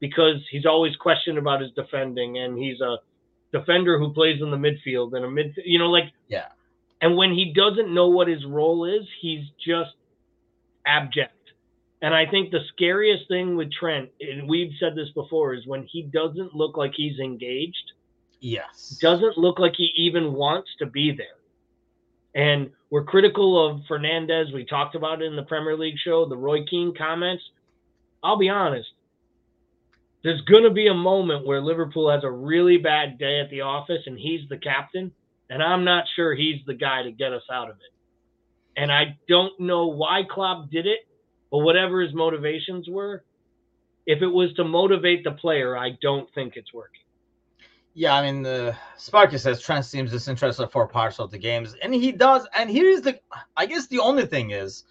because 0.00 0.36
he's 0.50 0.66
always 0.66 0.94
questioned 0.96 1.38
about 1.38 1.60
his 1.60 1.70
defending 1.72 2.38
and 2.38 2.58
he's 2.58 2.80
a 2.80 2.96
defender 3.52 3.98
who 3.98 4.12
plays 4.12 4.40
in 4.42 4.50
the 4.50 4.56
midfield 4.56 5.14
and 5.16 5.24
a 5.24 5.30
mid 5.30 5.54
you 5.64 5.78
know 5.78 5.90
like 5.90 6.12
Yeah. 6.28 6.46
And 7.00 7.16
when 7.16 7.32
he 7.32 7.52
doesn't 7.52 7.92
know 7.92 8.08
what 8.08 8.28
his 8.28 8.44
role 8.44 8.84
is 8.84 9.06
he's 9.20 9.44
just 9.64 9.94
abject 10.86 11.32
and 12.02 12.14
i 12.14 12.24
think 12.26 12.50
the 12.50 12.60
scariest 12.72 13.26
thing 13.28 13.56
with 13.56 13.70
trent 13.72 14.08
and 14.20 14.48
we've 14.48 14.72
said 14.80 14.94
this 14.94 15.10
before 15.14 15.54
is 15.54 15.66
when 15.66 15.84
he 15.90 16.02
doesn't 16.02 16.54
look 16.54 16.76
like 16.76 16.92
he's 16.94 17.18
engaged 17.18 17.92
Yes. 18.40 18.98
doesn't 19.00 19.36
look 19.36 19.58
like 19.58 19.74
he 19.76 19.90
even 19.96 20.32
wants 20.32 20.70
to 20.78 20.86
be 20.86 21.12
there. 21.12 21.26
And 22.34 22.70
we're 22.90 23.04
critical 23.04 23.66
of 23.66 23.80
Fernandez. 23.88 24.52
We 24.52 24.64
talked 24.64 24.94
about 24.94 25.22
it 25.22 25.26
in 25.26 25.36
the 25.36 25.42
Premier 25.42 25.76
League 25.76 25.98
show, 26.04 26.28
the 26.28 26.36
Roy 26.36 26.64
Keane 26.64 26.94
comments. 26.96 27.42
I'll 28.22 28.38
be 28.38 28.48
honest. 28.48 28.88
There's 30.22 30.40
going 30.42 30.64
to 30.64 30.70
be 30.70 30.88
a 30.88 30.94
moment 30.94 31.46
where 31.46 31.60
Liverpool 31.60 32.10
has 32.10 32.24
a 32.24 32.30
really 32.30 32.76
bad 32.76 33.18
day 33.18 33.40
at 33.40 33.50
the 33.50 33.62
office 33.62 34.02
and 34.06 34.18
he's 34.18 34.48
the 34.48 34.58
captain. 34.58 35.12
And 35.50 35.62
I'm 35.62 35.84
not 35.84 36.04
sure 36.14 36.34
he's 36.34 36.60
the 36.66 36.74
guy 36.74 37.02
to 37.02 37.12
get 37.12 37.32
us 37.32 37.42
out 37.50 37.70
of 37.70 37.76
it. 37.76 37.92
And 38.76 38.92
I 38.92 39.16
don't 39.28 39.58
know 39.58 39.86
why 39.86 40.22
Klopp 40.28 40.70
did 40.70 40.86
it, 40.86 41.00
but 41.50 41.58
whatever 41.58 42.00
his 42.00 42.14
motivations 42.14 42.88
were, 42.88 43.24
if 44.06 44.22
it 44.22 44.26
was 44.26 44.52
to 44.54 44.64
motivate 44.64 45.24
the 45.24 45.32
player, 45.32 45.76
I 45.76 45.98
don't 46.00 46.32
think 46.34 46.56
it's 46.56 46.72
working. 46.72 47.00
Yeah, 47.94 48.14
I 48.14 48.30
mean, 48.30 48.46
uh, 48.46 48.74
Sparky 48.96 49.38
says 49.38 49.60
Trent 49.60 49.84
seems 49.84 50.12
disinterested 50.12 50.70
for 50.70 50.86
parts 50.86 51.18
of 51.18 51.30
the 51.30 51.38
games, 51.38 51.74
and 51.82 51.92
he 51.92 52.12
does. 52.12 52.46
And 52.54 52.70
here's 52.70 53.00
the, 53.00 53.18
I 53.56 53.66
guess 53.66 53.88
the 53.88 53.98
only 53.98 54.26
thing 54.26 54.52
is, 54.52 54.84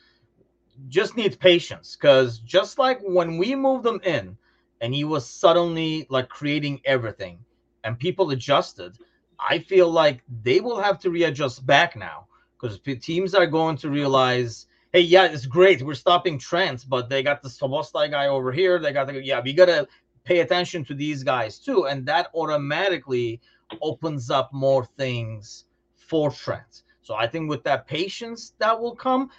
just 0.90 1.16
needs 1.16 1.36
patience, 1.36 1.96
because 1.96 2.40
just 2.40 2.78
like 2.78 3.00
when 3.02 3.38
we 3.38 3.56
moved 3.56 3.86
him 3.86 4.02
in, 4.04 4.38
and 4.82 4.94
he 4.94 5.06
was 5.06 5.28
suddenly 5.28 6.06
like 6.10 6.30
creating 6.30 6.82
everything, 6.84 7.40
and 7.84 7.98
people 7.98 8.30
adjusted, 8.32 8.98
I 9.40 9.60
feel 9.60 9.90
like 9.90 10.24
they 10.44 10.60
will 10.60 10.82
have 10.82 11.00
to 11.00 11.10
readjust 11.10 11.66
back 11.66 11.96
now, 11.96 12.28
because 12.60 12.80
teams 13.00 13.34
are 13.36 13.46
going 13.46 13.78
to 13.78 13.90
realize, 13.90 14.68
hey, 14.94 15.02
yeah, 15.02 15.26
it's 15.26 15.46
great, 15.46 15.82
we're 15.82 15.94
stopping 15.94 16.40
Trent, 16.40 16.86
but 16.90 17.10
they 17.10 17.22
got 17.22 17.42
the 17.42 17.50
Szoboszlai 17.50 18.10
guy 18.10 18.28
over 18.28 18.52
here, 18.52 18.80
they 18.80 18.92
got 18.92 19.08
the, 19.08 19.24
yeah, 19.24 19.42
we 19.44 19.54
gotta 19.54 19.88
pay 20.24 20.40
attention 20.40 20.84
to 20.86 20.94
these 20.94 21.24
guys 21.24 21.60
too, 21.60 21.86
and 21.86 22.06
that 22.06 22.30
automatically 22.34 23.40
opens 23.82 24.30
up 24.30 24.52
more 24.54 24.86
things 24.98 25.66
for 25.96 26.32
Trent. 26.32 26.84
So 27.02 27.16
I 27.16 27.28
think 27.28 27.50
with 27.50 27.64
that 27.64 27.86
patience 27.86 28.54
that 28.60 28.78
will 28.80 28.96
come, 28.96 29.30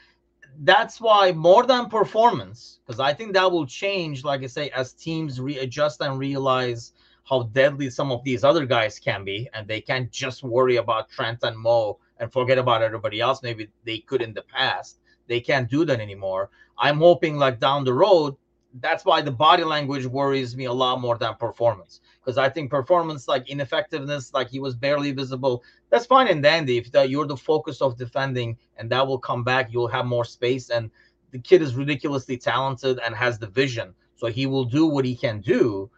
that's 0.62 1.00
why 1.00 1.32
more 1.32 1.66
than 1.66 1.88
performance, 1.88 2.80
because 2.86 3.00
I 3.00 3.12
think 3.12 3.32
that 3.34 3.50
will 3.50 3.66
change, 3.66 4.24
like 4.24 4.42
I 4.42 4.46
say, 4.46 4.70
as 4.70 4.92
teams 4.92 5.40
readjust 5.40 6.00
and 6.00 6.18
realize 6.18 6.92
how 7.28 7.44
deadly 7.52 7.90
some 7.90 8.10
of 8.10 8.24
these 8.24 8.44
other 8.44 8.64
guys 8.66 8.98
can 8.98 9.24
be, 9.24 9.48
and 9.54 9.66
they 9.66 9.80
can't 9.80 10.10
just 10.10 10.42
worry 10.42 10.76
about 10.76 11.10
Trent 11.10 11.42
and 11.42 11.58
Mo 11.58 11.98
and 12.18 12.32
forget 12.32 12.58
about 12.58 12.82
everybody 12.82 13.20
else. 13.20 13.42
Maybe 13.42 13.68
they 13.84 13.98
could 13.98 14.22
in 14.22 14.34
the 14.34 14.42
past. 14.42 14.98
They 15.26 15.40
can't 15.40 15.70
do 15.70 15.84
that 15.84 16.00
anymore. 16.00 16.50
I'm 16.78 16.98
hoping, 16.98 17.36
like 17.36 17.60
down 17.60 17.84
the 17.84 17.92
road, 17.92 18.36
that's 18.80 19.04
why 19.04 19.22
the 19.22 19.30
body 19.30 19.64
language 19.64 20.06
worries 20.06 20.56
me 20.56 20.66
a 20.66 20.72
lot 20.72 21.00
more 21.00 21.16
than 21.16 21.34
performance 21.34 22.00
because 22.20 22.38
I 22.38 22.48
think 22.48 22.70
performance 22.70 23.26
like 23.26 23.48
ineffectiveness, 23.48 24.34
like 24.34 24.48
he 24.50 24.60
was 24.60 24.74
barely 24.74 25.12
visible. 25.12 25.62
That's 25.90 26.06
fine 26.06 26.28
and 26.28 26.42
dandy 26.42 26.76
if 26.76 26.92
the, 26.92 27.08
you're 27.08 27.26
the 27.26 27.36
focus 27.36 27.80
of 27.80 27.96
defending 27.96 28.56
and 28.76 28.90
that 28.90 29.06
will 29.06 29.18
come 29.18 29.42
back. 29.42 29.72
You'll 29.72 29.88
have 29.88 30.04
more 30.04 30.24
space 30.24 30.68
and 30.70 30.90
the 31.30 31.38
kid 31.38 31.62
is 31.62 31.74
ridiculously 31.74 32.36
talented 32.36 33.00
and 33.04 33.14
has 33.14 33.38
the 33.38 33.46
vision, 33.46 33.94
so 34.16 34.26
he 34.26 34.46
will 34.46 34.64
do 34.64 34.86
what 34.86 35.04
he 35.04 35.14
can 35.16 35.40
do. 35.40 35.90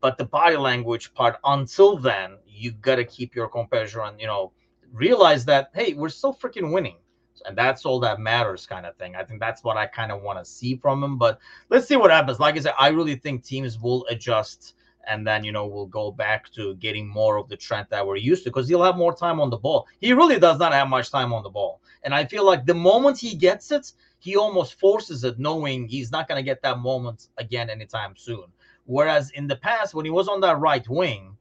But 0.00 0.18
the 0.18 0.24
body 0.24 0.56
language 0.56 1.14
part, 1.14 1.36
until 1.44 1.96
then, 1.96 2.38
you 2.46 2.72
gotta 2.72 3.04
keep 3.04 3.34
your 3.34 3.48
composure 3.48 4.02
and 4.02 4.20
you 4.20 4.26
know 4.26 4.52
realize 4.92 5.44
that 5.46 5.70
hey, 5.74 5.94
we're 5.94 6.08
still 6.08 6.34
freaking 6.34 6.72
winning. 6.72 6.96
And 7.44 7.56
that's 7.56 7.84
all 7.84 8.00
that 8.00 8.18
matters 8.18 8.66
kind 8.66 8.86
of 8.86 8.96
thing. 8.96 9.14
I 9.14 9.22
think 9.22 9.40
that's 9.40 9.62
what 9.62 9.76
i 9.76 9.86
kind 9.86 10.10
of 10.10 10.22
want 10.22 10.38
to 10.38 10.44
see 10.44 10.76
from 10.76 11.04
him. 11.04 11.18
But 11.18 11.38
let's 11.68 11.86
see 11.86 11.96
what 11.96 12.10
happens. 12.10 12.40
Like 12.40 12.56
i 12.56 12.60
said 12.60 12.74
i 12.78 12.88
really 12.88 13.16
think 13.16 13.44
teams 13.44 13.78
will 13.78 14.06
adjust 14.08 14.74
and 15.06 15.26
then 15.26 15.44
you 15.44 15.52
know 15.52 15.66
we'll 15.66 15.86
go 15.86 16.10
back 16.10 16.50
to 16.50 16.74
getting 16.76 17.06
more 17.06 17.36
of 17.36 17.48
the 17.48 17.56
Trent 17.56 17.88
that 17.90 18.06
we're 18.06 18.16
used 18.16 18.44
to 18.44 18.50
because 18.50 18.68
he'll 18.68 18.82
have 18.82 18.96
more 18.96 19.14
time 19.14 19.40
on 19.40 19.50
the 19.50 19.56
ball. 19.56 19.86
He 20.00 20.12
really 20.12 20.38
does 20.38 20.58
not 20.58 20.72
have 20.72 20.88
much 20.88 21.10
time 21.10 21.32
on 21.32 21.42
the 21.42 21.50
ball. 21.50 21.80
And 22.02 22.14
i 22.14 22.24
feel 22.24 22.44
like 22.44 22.66
the 22.66 22.74
moment 22.74 23.18
he 23.18 23.34
gets 23.34 23.70
it 23.70 23.92
he 24.18 24.36
almost 24.36 24.78
forces 24.78 25.24
it 25.24 25.38
knowing 25.38 25.86
he's 25.86 26.10
not 26.10 26.26
going 26.28 26.38
to 26.38 26.42
get 26.42 26.62
that 26.62 26.78
moment 26.78 27.28
again 27.38 27.70
anytime 27.70 28.14
soon 28.16 28.44
whereas 28.86 29.30
in 29.30 29.46
the 29.46 29.56
past 29.56 29.94
when 29.94 30.04
he 30.04 30.10
was 30.10 30.28
on 30.28 30.40
that 30.40 30.58
right 30.58 30.88
wing 30.88 31.36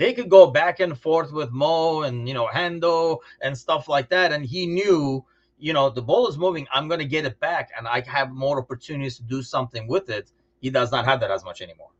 they 0.00 0.14
could 0.14 0.30
go 0.30 0.46
back 0.46 0.80
and 0.80 0.98
forth 0.98 1.30
with 1.30 1.50
Mo 1.50 2.02
and 2.02 2.26
you 2.26 2.32
know 2.32 2.46
Hendo 2.46 3.18
and 3.42 3.56
stuff 3.56 3.86
like 3.86 4.08
that. 4.08 4.32
And 4.32 4.46
he 4.46 4.66
knew, 4.66 5.22
you 5.58 5.74
know, 5.74 5.90
the 5.90 6.00
ball 6.00 6.26
is 6.26 6.38
moving. 6.38 6.66
I'm 6.72 6.88
going 6.88 7.00
to 7.00 7.06
get 7.06 7.26
it 7.26 7.38
back, 7.38 7.70
and 7.76 7.86
I 7.86 8.02
have 8.06 8.30
more 8.30 8.58
opportunities 8.58 9.16
to 9.18 9.22
do 9.24 9.42
something 9.42 9.86
with 9.86 10.08
it. 10.08 10.32
He 10.62 10.70
does 10.70 10.90
not 10.90 11.04
have 11.04 11.20
that 11.20 11.30
as 11.30 11.44
much 11.44 11.60
anymore. 11.60 11.90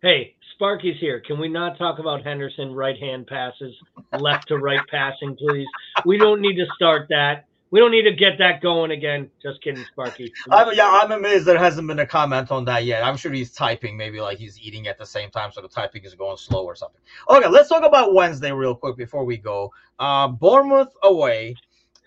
Hey, 0.00 0.36
Sparky's 0.54 1.00
here. 1.00 1.18
Can 1.18 1.40
we 1.40 1.48
not 1.48 1.76
talk 1.76 1.98
about 1.98 2.22
Henderson 2.22 2.72
right 2.72 2.98
hand 2.98 3.26
passes, 3.26 3.74
left 4.16 4.46
to 4.48 4.58
right 4.58 4.86
passing, 4.90 5.34
please? 5.34 5.66
We 6.04 6.18
don't 6.18 6.40
need 6.40 6.56
to 6.56 6.66
start 6.76 7.08
that. 7.08 7.46
We 7.70 7.80
don't 7.80 7.90
need 7.90 8.02
to 8.02 8.12
get 8.12 8.38
that 8.38 8.62
going 8.62 8.92
again. 8.92 9.30
Just 9.42 9.60
kidding, 9.62 9.84
Sparky. 9.92 10.32
I'm, 10.50 10.72
yeah, 10.74 11.00
I'm 11.02 11.10
amazed 11.10 11.44
there 11.44 11.58
hasn't 11.58 11.88
been 11.88 11.98
a 11.98 12.06
comment 12.06 12.52
on 12.52 12.64
that 12.66 12.84
yet. 12.84 13.02
I'm 13.02 13.16
sure 13.16 13.32
he's 13.32 13.52
typing, 13.52 13.96
maybe 13.96 14.20
like 14.20 14.38
he's 14.38 14.60
eating 14.60 14.86
at 14.86 14.96
the 14.96 15.06
same 15.06 15.30
time, 15.30 15.50
so 15.50 15.60
the 15.60 15.68
typing 15.68 16.04
is 16.04 16.14
going 16.14 16.36
slow 16.36 16.64
or 16.64 16.76
something. 16.76 17.00
Okay, 17.28 17.48
let's 17.48 17.68
talk 17.68 17.82
about 17.82 18.14
Wednesday 18.14 18.52
real 18.52 18.76
quick 18.76 18.96
before 18.96 19.24
we 19.24 19.36
go. 19.36 19.72
Uh, 19.98 20.28
Bournemouth 20.28 20.92
away. 21.02 21.56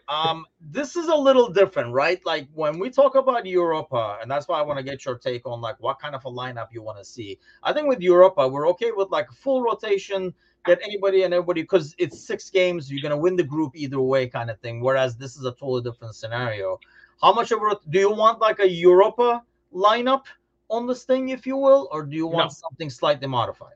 Um, 0.10 0.46
this 0.62 0.96
is 0.96 1.08
a 1.08 1.16
little 1.16 1.50
different, 1.52 1.92
right? 1.92 2.22
Like 2.26 2.48
when 2.54 2.80
we 2.80 2.90
talk 2.90 3.16
about 3.16 3.46
Europa, 3.46 4.20
and 4.22 4.32
that's 4.32 4.48
why 4.48 4.58
I 4.58 4.62
want 4.62 4.78
to 4.78 4.84
get 4.84 5.04
your 5.04 5.18
take 5.18 5.46
on 5.46 5.60
like 5.60 5.76
what 5.80 6.00
kind 6.00 6.16
of 6.16 6.24
a 6.24 6.32
lineup 6.32 6.68
you 6.72 6.82
want 6.82 6.98
to 6.98 7.04
see. 7.04 7.40
I 7.62 7.74
think 7.74 7.90
with 7.90 8.00
Europa, 8.00 8.48
we're 8.48 8.70
okay 8.70 8.92
with 8.92 9.10
like 9.10 9.30
full 9.32 9.62
rotation, 9.62 10.34
get 10.68 10.80
anybody 10.84 11.24
and 11.24 11.34
everybody 11.34 11.62
because 11.62 11.96
it's 11.98 12.20
six 12.20 12.50
games. 12.50 12.92
You're 12.92 13.02
gonna 13.02 13.18
win 13.18 13.36
the 13.36 13.44
group 13.44 13.72
either 13.76 14.00
way, 14.00 14.28
kind 14.28 14.50
of 14.50 14.60
thing. 14.60 14.82
Whereas 14.82 15.16
this 15.16 15.36
is 15.36 15.46
a 15.46 15.52
totally 15.52 15.82
different 15.82 16.16
scenario. 16.16 16.80
How 17.22 17.34
much 17.34 17.52
of 17.52 17.60
a 17.62 17.78
do 17.90 18.00
you 18.00 18.12
want 18.12 18.40
like 18.40 18.60
a 18.60 18.70
Europa 18.70 19.44
lineup 19.74 20.26
on 20.70 20.86
this 20.86 21.04
thing, 21.04 21.30
if 21.30 21.48
you 21.48 21.58
will, 21.58 21.88
or 21.92 22.04
do 22.04 22.16
you 22.16 22.28
want 22.28 22.48
No. 22.48 22.50
something 22.50 22.90
slightly 22.90 23.28
modified? 23.28 23.74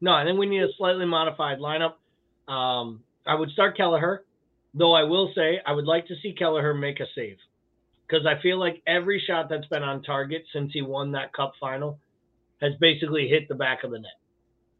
No, 0.00 0.12
I 0.12 0.24
think 0.24 0.38
we 0.38 0.46
need 0.46 0.62
a 0.62 0.72
slightly 0.74 1.06
modified 1.06 1.58
lineup. 1.58 1.94
Um, 2.46 3.02
I 3.26 3.34
would 3.34 3.50
start 3.50 3.76
Kelleher, 3.76 4.24
though 4.74 4.92
I 4.92 5.02
will 5.02 5.32
say 5.34 5.60
I 5.66 5.72
would 5.72 5.86
like 5.86 6.06
to 6.08 6.16
see 6.22 6.32
Kelleher 6.32 6.74
make 6.74 7.00
a 7.00 7.06
save 7.14 7.38
because 8.06 8.26
I 8.26 8.40
feel 8.42 8.58
like 8.58 8.82
every 8.86 9.18
shot 9.26 9.48
that's 9.48 9.66
been 9.66 9.82
on 9.82 10.02
target 10.02 10.44
since 10.52 10.72
he 10.72 10.82
won 10.82 11.10
that 11.12 11.32
cup 11.32 11.54
final 11.58 11.98
has 12.60 12.74
basically 12.80 13.28
hit 13.28 13.48
the 13.48 13.54
back 13.54 13.82
of 13.82 13.90
the 13.90 13.98
net. 13.98 14.18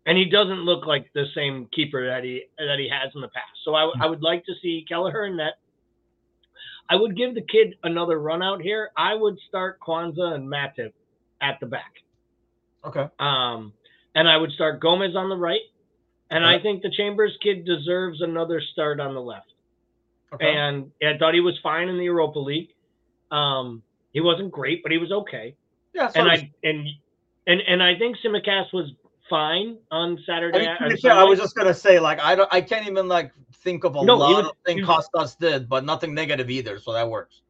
And 0.06 0.18
he 0.18 0.26
doesn't 0.26 0.64
look 0.64 0.86
like 0.86 1.10
the 1.14 1.24
same 1.34 1.66
keeper 1.72 2.06
that 2.06 2.24
he 2.24 2.44
that 2.58 2.78
he 2.78 2.88
has 2.88 3.10
in 3.14 3.20
the 3.22 3.28
past. 3.28 3.52
So 3.64 3.74
I, 3.74 3.90
I 4.00 4.06
would 4.06 4.22
like 4.22 4.44
to 4.46 4.52
see 4.60 4.84
Kelleher 4.86 5.26
in 5.26 5.36
net. 5.36 5.54
I 6.90 6.96
would 6.96 7.16
give 7.16 7.34
the 7.34 7.40
kid 7.40 7.76
another 7.82 8.20
run 8.20 8.42
out 8.42 8.60
here. 8.60 8.90
I 8.96 9.14
would 9.14 9.38
start 9.48 9.80
Quansah 9.80 10.34
and 10.34 10.46
Matip 10.46 10.92
at 11.40 11.58
the 11.60 11.66
back. 11.66 11.92
Okay. 12.84 13.06
Um, 13.18 13.72
and 14.14 14.28
I 14.28 14.36
would 14.36 14.52
start 14.52 14.80
Gomez 14.80 15.16
on 15.16 15.30
the 15.30 15.36
right. 15.36 15.60
And 16.30 16.44
I 16.44 16.58
think 16.58 16.82
the 16.82 16.90
Chambers 16.90 17.36
kid 17.42 17.64
deserves 17.64 18.20
another 18.20 18.60
start 18.72 18.98
on 18.98 19.14
the 19.14 19.20
left. 19.20 19.52
Okay. 20.34 20.52
And 20.52 20.90
I 21.02 21.16
thought 21.16 21.34
he 21.34 21.40
was 21.40 21.54
fine 21.62 21.88
in 21.88 21.96
the 21.96 22.04
Europa 22.04 22.40
League. 22.40 22.70
Um, 23.30 23.82
he 24.12 24.20
wasn't 24.20 24.50
great, 24.50 24.82
but 24.82 24.90
he 24.90 24.98
was 24.98 25.12
okay. 25.12 25.54
yeah. 25.92 26.08
So 26.08 26.20
And 26.20 26.30
I 26.30 26.50
and 26.62 26.88
and 27.46 27.60
and 27.60 27.82
I 27.82 27.96
think 27.96 28.16
Tsimikas 28.18 28.72
was 28.72 28.90
fine 29.38 29.78
on 29.90 30.08
I, 30.18 30.22
Saturday. 30.26 30.58
mean, 30.80 30.90
be 30.90 31.00
fair, 31.00 31.12
I 31.12 31.24
was 31.24 31.38
just 31.40 31.54
gonna 31.56 31.74
say 31.74 31.98
like 32.08 32.20
I 32.20 32.32
don't 32.36 32.48
I 32.52 32.60
can't 32.60 32.86
even 32.86 33.06
like 33.08 33.32
think 33.64 33.84
of 33.84 33.96
a 33.96 34.04
No, 34.04 34.16
lot 34.16 34.28
was- 34.36 34.46
of 34.50 34.56
things 34.66 34.86
Costas 34.86 35.34
did, 35.36 35.68
but 35.68 35.84
nothing 35.84 36.14
negative 36.14 36.48
either, 36.50 36.78
so 36.78 36.92
that 36.92 37.08
works. 37.08 37.40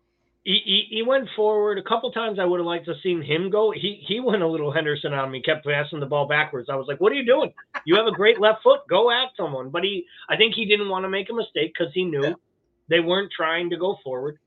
he, 0.45 0.59
he, 0.65 0.79
he 0.97 1.03
went 1.03 1.27
forward 1.35 1.77
a 1.79 1.83
couple 1.83 2.11
times. 2.13 2.39
I 2.39 2.45
would 2.45 2.61
have 2.61 2.67
liked 2.75 2.87
to 2.87 2.95
seen 3.03 3.21
him 3.23 3.51
go. 3.51 3.71
He 3.85 3.91
he 4.09 4.17
went 4.21 4.43
a 4.43 4.47
little 4.55 4.71
Henderson 4.79 5.13
on 5.15 5.31
me, 5.31 5.43
kept 5.43 5.65
passing 5.67 6.01
the 6.01 6.07
ball 6.15 6.27
backwards. 6.37 6.69
I 6.71 6.77
was 6.77 6.87
like, 6.91 7.01
"What 7.03 7.11
are 7.13 7.17
you 7.21 7.27
doing? 7.35 7.51
You 7.87 7.97
have 7.97 8.07
a 8.07 8.13
great 8.21 8.39
left 8.41 8.63
foot. 8.63 8.81
Go 8.89 9.11
at 9.11 9.29
someone." 9.37 9.71
But 9.71 9.83
he, 9.85 10.07
I 10.29 10.37
think 10.37 10.55
he 10.55 10.65
didn't 10.67 10.89
want 10.95 11.05
to 11.05 11.11
make 11.19 11.29
a 11.31 11.35
mistake 11.43 11.71
because 11.77 11.93
he 11.95 12.05
knew 12.05 12.25
Yeah. 12.29 12.35
They 12.93 13.01
weren't 13.01 13.33
trying 13.33 13.71
to 13.71 13.77
go 13.87 13.91
forward. 14.05 14.39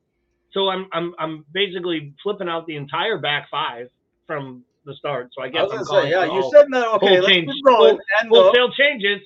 So 0.54 0.70
I'm 0.70 0.84
I'm 0.98 1.08
I'm 1.20 1.46
basically 1.52 2.14
flipping 2.24 2.48
out 2.54 2.66
the 2.68 2.76
entire 2.78 3.18
back 3.18 3.44
five 3.50 3.90
from 4.28 4.64
the 4.88 4.96
start. 4.96 5.30
So 5.34 5.44
I 5.44 5.50
guess 5.50 5.62
I 5.70 5.74
I'm 5.74 5.80
was 5.80 5.88
gonna 5.88 6.04
say, 6.04 6.10
yeah, 6.10 6.26
you 6.26 6.50
said 6.52 6.66
that. 6.72 6.88
Okay, 6.96 7.08
full 7.08 7.16
let's 7.16 7.28
change, 7.28 7.52
keep 7.52 7.66
going. 7.66 8.00
Endo. 8.22 8.36
wholesale 8.36 8.72
changes. 8.72 9.22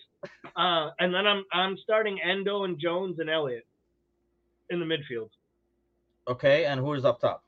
Uh, 0.55 0.89
and 0.99 1.13
then 1.13 1.25
I'm 1.25 1.45
I'm 1.53 1.77
starting 1.77 2.19
Endo 2.21 2.65
and 2.65 2.77
Jones 2.77 3.19
and 3.19 3.29
Elliott 3.29 3.65
in 4.69 4.79
the 4.79 4.85
midfield. 4.85 5.29
Okay, 6.27 6.65
and 6.65 6.79
who 6.79 6.93
is 6.93 7.05
up 7.05 7.21
top? 7.21 7.43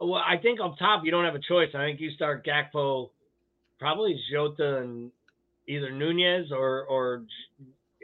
Well, 0.00 0.14
I 0.14 0.36
think 0.36 0.60
up 0.60 0.78
top 0.78 1.04
you 1.04 1.10
don't 1.10 1.24
have 1.24 1.34
a 1.34 1.40
choice. 1.40 1.70
I 1.74 1.78
think 1.78 2.00
you 2.00 2.10
start 2.12 2.46
Gakpo, 2.46 3.10
probably 3.78 4.20
Jota 4.30 4.78
and 4.78 5.10
either 5.66 5.90
Nunez 5.90 6.52
or 6.52 6.84
or 6.84 7.24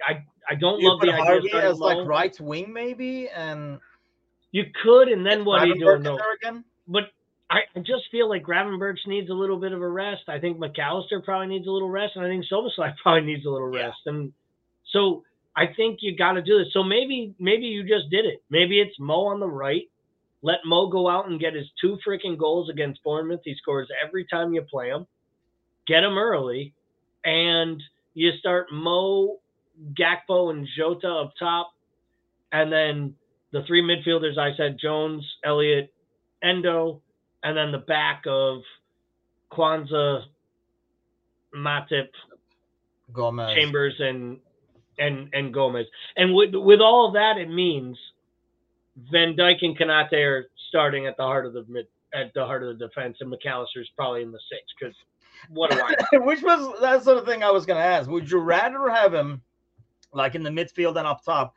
I 0.07 0.25
I 0.49 0.55
don't 0.55 0.81
You 0.81 0.91
love 0.91 1.01
the 1.01 1.09
idea 1.09 1.21
of 1.21 1.27
Harvey 1.27 1.49
starting 1.49 1.71
as 1.71 1.79
like 1.79 2.07
right 2.07 2.41
wing, 2.41 2.73
maybe, 2.73 3.29
and 3.29 3.79
You 4.53 4.65
could, 4.83 5.09
and 5.09 5.25
then 5.25 5.45
what 5.45 5.61
are 5.61 5.67
you 5.67 5.79
doing? 5.79 6.03
No, 6.03 6.19
but 6.87 7.11
I, 7.51 7.61
I 7.75 7.79
just 7.81 8.05
feel 8.11 8.29
like 8.29 8.43
Gravenberch 8.43 8.99
needs 9.07 9.31
a 9.31 9.35
little 9.35 9.59
bit 9.59 9.73
of 9.73 9.81
a 9.81 9.89
rest. 9.89 10.23
I 10.29 10.39
think 10.39 10.59
McAllister 10.59 11.25
probably 11.25 11.47
needs 11.47 11.67
a 11.67 11.71
little 11.71 11.89
rest, 11.89 12.13
and 12.17 12.25
I 12.25 12.29
think 12.29 12.45
Szoboszlai 12.51 12.95
probably 13.03 13.23
needs 13.33 13.47
a 13.47 13.51
little 13.51 13.75
Yeah. 13.75 13.87
rest. 13.87 13.99
And 14.07 14.33
so 14.93 15.25
I 15.57 15.67
think 15.75 15.99
you 16.03 16.17
got 16.17 16.33
to 16.33 16.43
do 16.43 16.59
this. 16.59 16.73
So 16.73 16.83
maybe 16.83 17.35
maybe 17.39 17.67
you 17.67 17.83
just 17.83 18.11
did 18.11 18.27
it. 18.27 18.43
Maybe 18.51 18.81
it's 18.81 18.99
Mo 18.99 19.27
on 19.27 19.41
the 19.41 19.49
right. 19.49 19.89
Let 20.43 20.59
Mo 20.65 20.89
go 20.89 21.09
out 21.09 21.29
and 21.29 21.41
get 21.41 21.55
his 21.55 21.67
two 21.81 21.99
freaking 22.07 22.39
goals 22.39 22.69
against 22.71 23.03
Bournemouth. 23.03 23.41
He 23.45 23.55
scores 23.57 23.89
every 24.05 24.25
time 24.27 24.53
you 24.53 24.63
play 24.63 24.89
him. 24.89 25.07
Get 25.87 26.05
him 26.05 26.19
early, 26.19 26.75
and 27.25 27.83
you 28.15 28.31
start 28.39 28.67
Mo, 28.71 29.39
Gakpo, 29.99 30.51
and 30.51 30.69
Jota 30.77 31.09
up 31.09 31.33
top, 31.39 31.73
and 32.53 32.71
then 32.71 33.15
the 33.53 33.63
three 33.67 33.83
midfielders 33.83 34.39
I 34.39 34.55
said 34.57 34.79
Jones, 34.81 35.25
Elliott, 35.45 35.93
Endo, 36.43 37.01
and 37.49 37.57
then 37.57 37.73
the 37.73 37.79
back 37.79 38.25
of 38.27 38.61
Quansah, 39.51 40.23
Matip, 41.57 42.09
Gomez. 43.13 43.57
Chambers, 43.57 43.95
and 44.01 44.39
and 44.99 45.31
and 45.33 45.55
Gomez. 45.55 45.87
And 46.17 46.35
with 46.35 46.51
with 46.53 46.81
all 46.81 47.07
of 47.07 47.15
that, 47.15 47.39
it 47.39 47.49
means 47.49 47.97
Van 49.11 49.35
Dijk 49.35 49.63
and 49.63 49.79
Konate 49.79 50.13
are 50.13 50.51
starting 50.69 51.07
at 51.07 51.17
the 51.17 51.23
heart 51.23 51.47
of 51.47 51.55
the 51.55 51.65
mid 51.69 51.87
at 52.13 52.35
the 52.35 52.45
heart 52.45 52.63
of 52.63 52.79
the 52.79 52.87
defense, 52.87 53.17
and 53.21 53.33
McAllister 53.33 53.81
is 53.81 53.89
probably 53.97 54.23
in 54.23 54.31
the 54.31 54.41
six. 54.51 54.63
Because 54.79 54.95
what 55.49 55.71
do 55.71 55.81
I? 55.81 56.19
Which 56.19 56.43
was 56.43 56.79
that's 56.83 57.07
the 57.07 57.23
thing 57.23 57.43
I 57.43 57.51
was 57.51 57.65
gonna 57.65 57.81
ask. 57.81 58.11
Would 58.11 58.31
you 58.31 58.41
rather 58.41 58.91
have 58.91 59.15
him 59.15 59.41
like 60.13 60.35
in 60.35 60.43
the 60.43 60.51
midfield 60.51 60.97
and 60.97 61.07
up 61.07 61.25
top? 61.25 61.55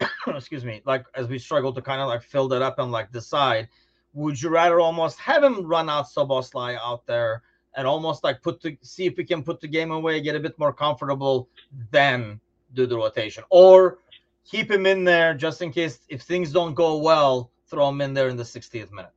excuse 0.28 0.64
me, 0.64 0.82
like 0.84 1.04
as 1.16 1.26
we 1.26 1.38
struggle 1.38 1.72
to 1.72 1.82
kind 1.82 2.00
of 2.00 2.06
like 2.06 2.22
fill 2.22 2.46
that 2.48 2.62
up 2.62 2.78
and 2.78 2.92
like 2.92 3.10
decide, 3.10 3.68
would 4.14 4.40
you 4.40 4.48
rather 4.48 4.80
almost 4.80 5.18
have 5.18 5.42
him 5.42 5.66
run 5.66 5.88
out 5.88 6.06
Szoboszlai 6.06 6.78
out 6.82 7.06
there 7.06 7.42
and 7.76 7.86
almost 7.86 8.22
like 8.24 8.42
put 8.42 8.60
to 8.62 8.76
see 8.82 9.06
if 9.06 9.16
we 9.16 9.24
can 9.24 9.42
put 9.42 9.60
the 9.60 9.68
game 9.68 9.90
away, 9.90 10.20
get 10.20 10.36
a 10.36 10.40
bit 10.40 10.58
more 10.58 10.72
comfortable, 10.72 11.48
then 11.90 12.38
do 12.74 12.86
the 12.86 12.96
rotation, 12.96 13.44
or 13.50 13.98
keep 14.44 14.70
him 14.70 14.86
in 14.86 15.04
there 15.04 15.34
just 15.34 15.62
in 15.62 15.72
case 15.72 16.00
if 16.08 16.22
things 16.22 16.52
don't 16.52 16.74
go 16.74 16.98
well, 16.98 17.50
throw 17.66 17.88
him 17.88 18.00
in 18.00 18.12
there 18.12 18.28
in 18.28 18.36
the 18.36 18.42
60th 18.42 18.90
minute. 18.92 19.12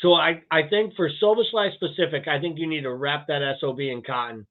So 0.00 0.14
I, 0.14 0.42
I 0.50 0.62
think 0.68 0.94
for 0.96 1.10
Szoboszlai 1.22 1.74
specific, 1.74 2.26
I 2.26 2.40
think 2.40 2.58
you 2.58 2.66
need 2.66 2.82
to 2.82 2.94
wrap 2.94 3.26
that 3.26 3.42
SOB 3.60 3.80
in 3.80 4.02
cotton. 4.02 4.46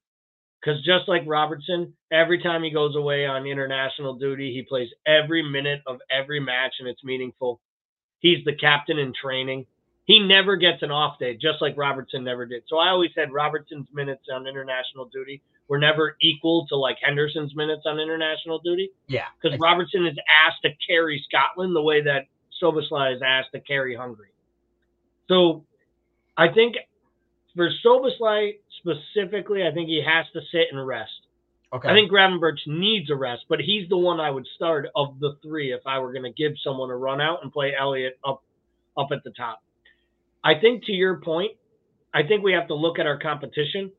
Because 0.60 0.84
just 0.84 1.08
like 1.08 1.22
Robertson, 1.26 1.94
every 2.12 2.40
time 2.42 2.62
he 2.62 2.70
goes 2.70 2.94
away 2.94 3.26
on 3.26 3.46
international 3.46 4.14
duty, 4.14 4.52
he 4.52 4.62
plays 4.62 4.88
every 5.06 5.42
minute 5.42 5.80
of 5.86 5.98
every 6.10 6.38
match 6.38 6.74
and 6.78 6.88
it's 6.88 7.02
meaningful. 7.02 7.60
He's 8.20 8.44
the 8.44 8.54
captain 8.54 8.98
in 8.98 9.12
training. 9.12 9.66
He 10.04 10.18
never 10.18 10.56
gets 10.56 10.82
an 10.82 10.90
off 10.90 11.18
day, 11.18 11.34
just 11.34 11.60
like 11.60 11.76
Robertson 11.76 12.24
never 12.24 12.46
did. 12.46 12.64
So 12.68 12.78
I 12.78 12.88
always 12.88 13.10
said 13.14 13.32
Robertson's 13.32 13.86
minutes 13.92 14.24
on 14.32 14.46
international 14.46 15.06
duty 15.06 15.42
were 15.68 15.78
never 15.78 16.16
equal 16.20 16.66
to 16.68 16.76
like 16.76 16.96
Henderson's 17.00 17.54
minutes 17.54 17.82
on 17.86 18.00
international 18.00 18.58
duty. 18.58 18.90
Yeah, 19.06 19.26
Because 19.40 19.58
Robertson 19.60 20.04
is 20.06 20.16
asked 20.44 20.62
to 20.62 20.70
carry 20.86 21.24
Scotland 21.28 21.76
the 21.76 21.82
way 21.82 22.02
that 22.02 22.26
Szoboszlai 22.60 23.14
is 23.14 23.22
asked 23.24 23.52
to 23.52 23.60
carry 23.60 23.94
Hungary. 23.94 24.30
So 25.28 25.64
I 26.36 26.48
think 26.48 26.76
for 27.54 27.70
Szoboszlai 27.84 28.58
specifically, 28.78 29.66
I 29.66 29.70
think 29.70 29.88
he 29.88 30.02
has 30.04 30.26
to 30.32 30.40
sit 30.50 30.68
and 30.72 30.84
rest. 30.84 31.12
Okay. 31.72 31.88
I 31.88 31.94
think 31.94 32.10
Gravenberch 32.10 32.66
needs 32.66 33.10
a 33.10 33.14
rest, 33.14 33.44
but 33.48 33.60
he's 33.60 33.88
the 33.88 33.96
one 33.96 34.20
I 34.20 34.30
would 34.30 34.46
start 34.56 34.88
of 34.94 35.18
the 35.20 35.36
three 35.42 35.72
if 35.72 35.80
I 35.86 35.98
were 35.98 36.12
going 36.12 36.24
to 36.24 36.32
give 36.32 36.52
someone 36.62 36.90
a 36.90 36.96
run 36.96 37.20
out 37.20 37.40
and 37.42 37.52
play 37.52 37.72
Elliott 37.78 38.18
up 38.24 38.42
up 38.96 39.08
at 39.12 39.22
the 39.24 39.30
top. 39.30 39.62
I 40.42 40.54
think 40.60 40.84
to 40.86 40.92
your 40.92 41.20
point, 41.20 41.52
I 42.12 42.22
think 42.22 42.42
we 42.42 42.52
have 42.52 42.68
to 42.68 42.74
look 42.74 42.98
at 42.98 43.06
our 43.06 43.18
competition, 43.18 43.92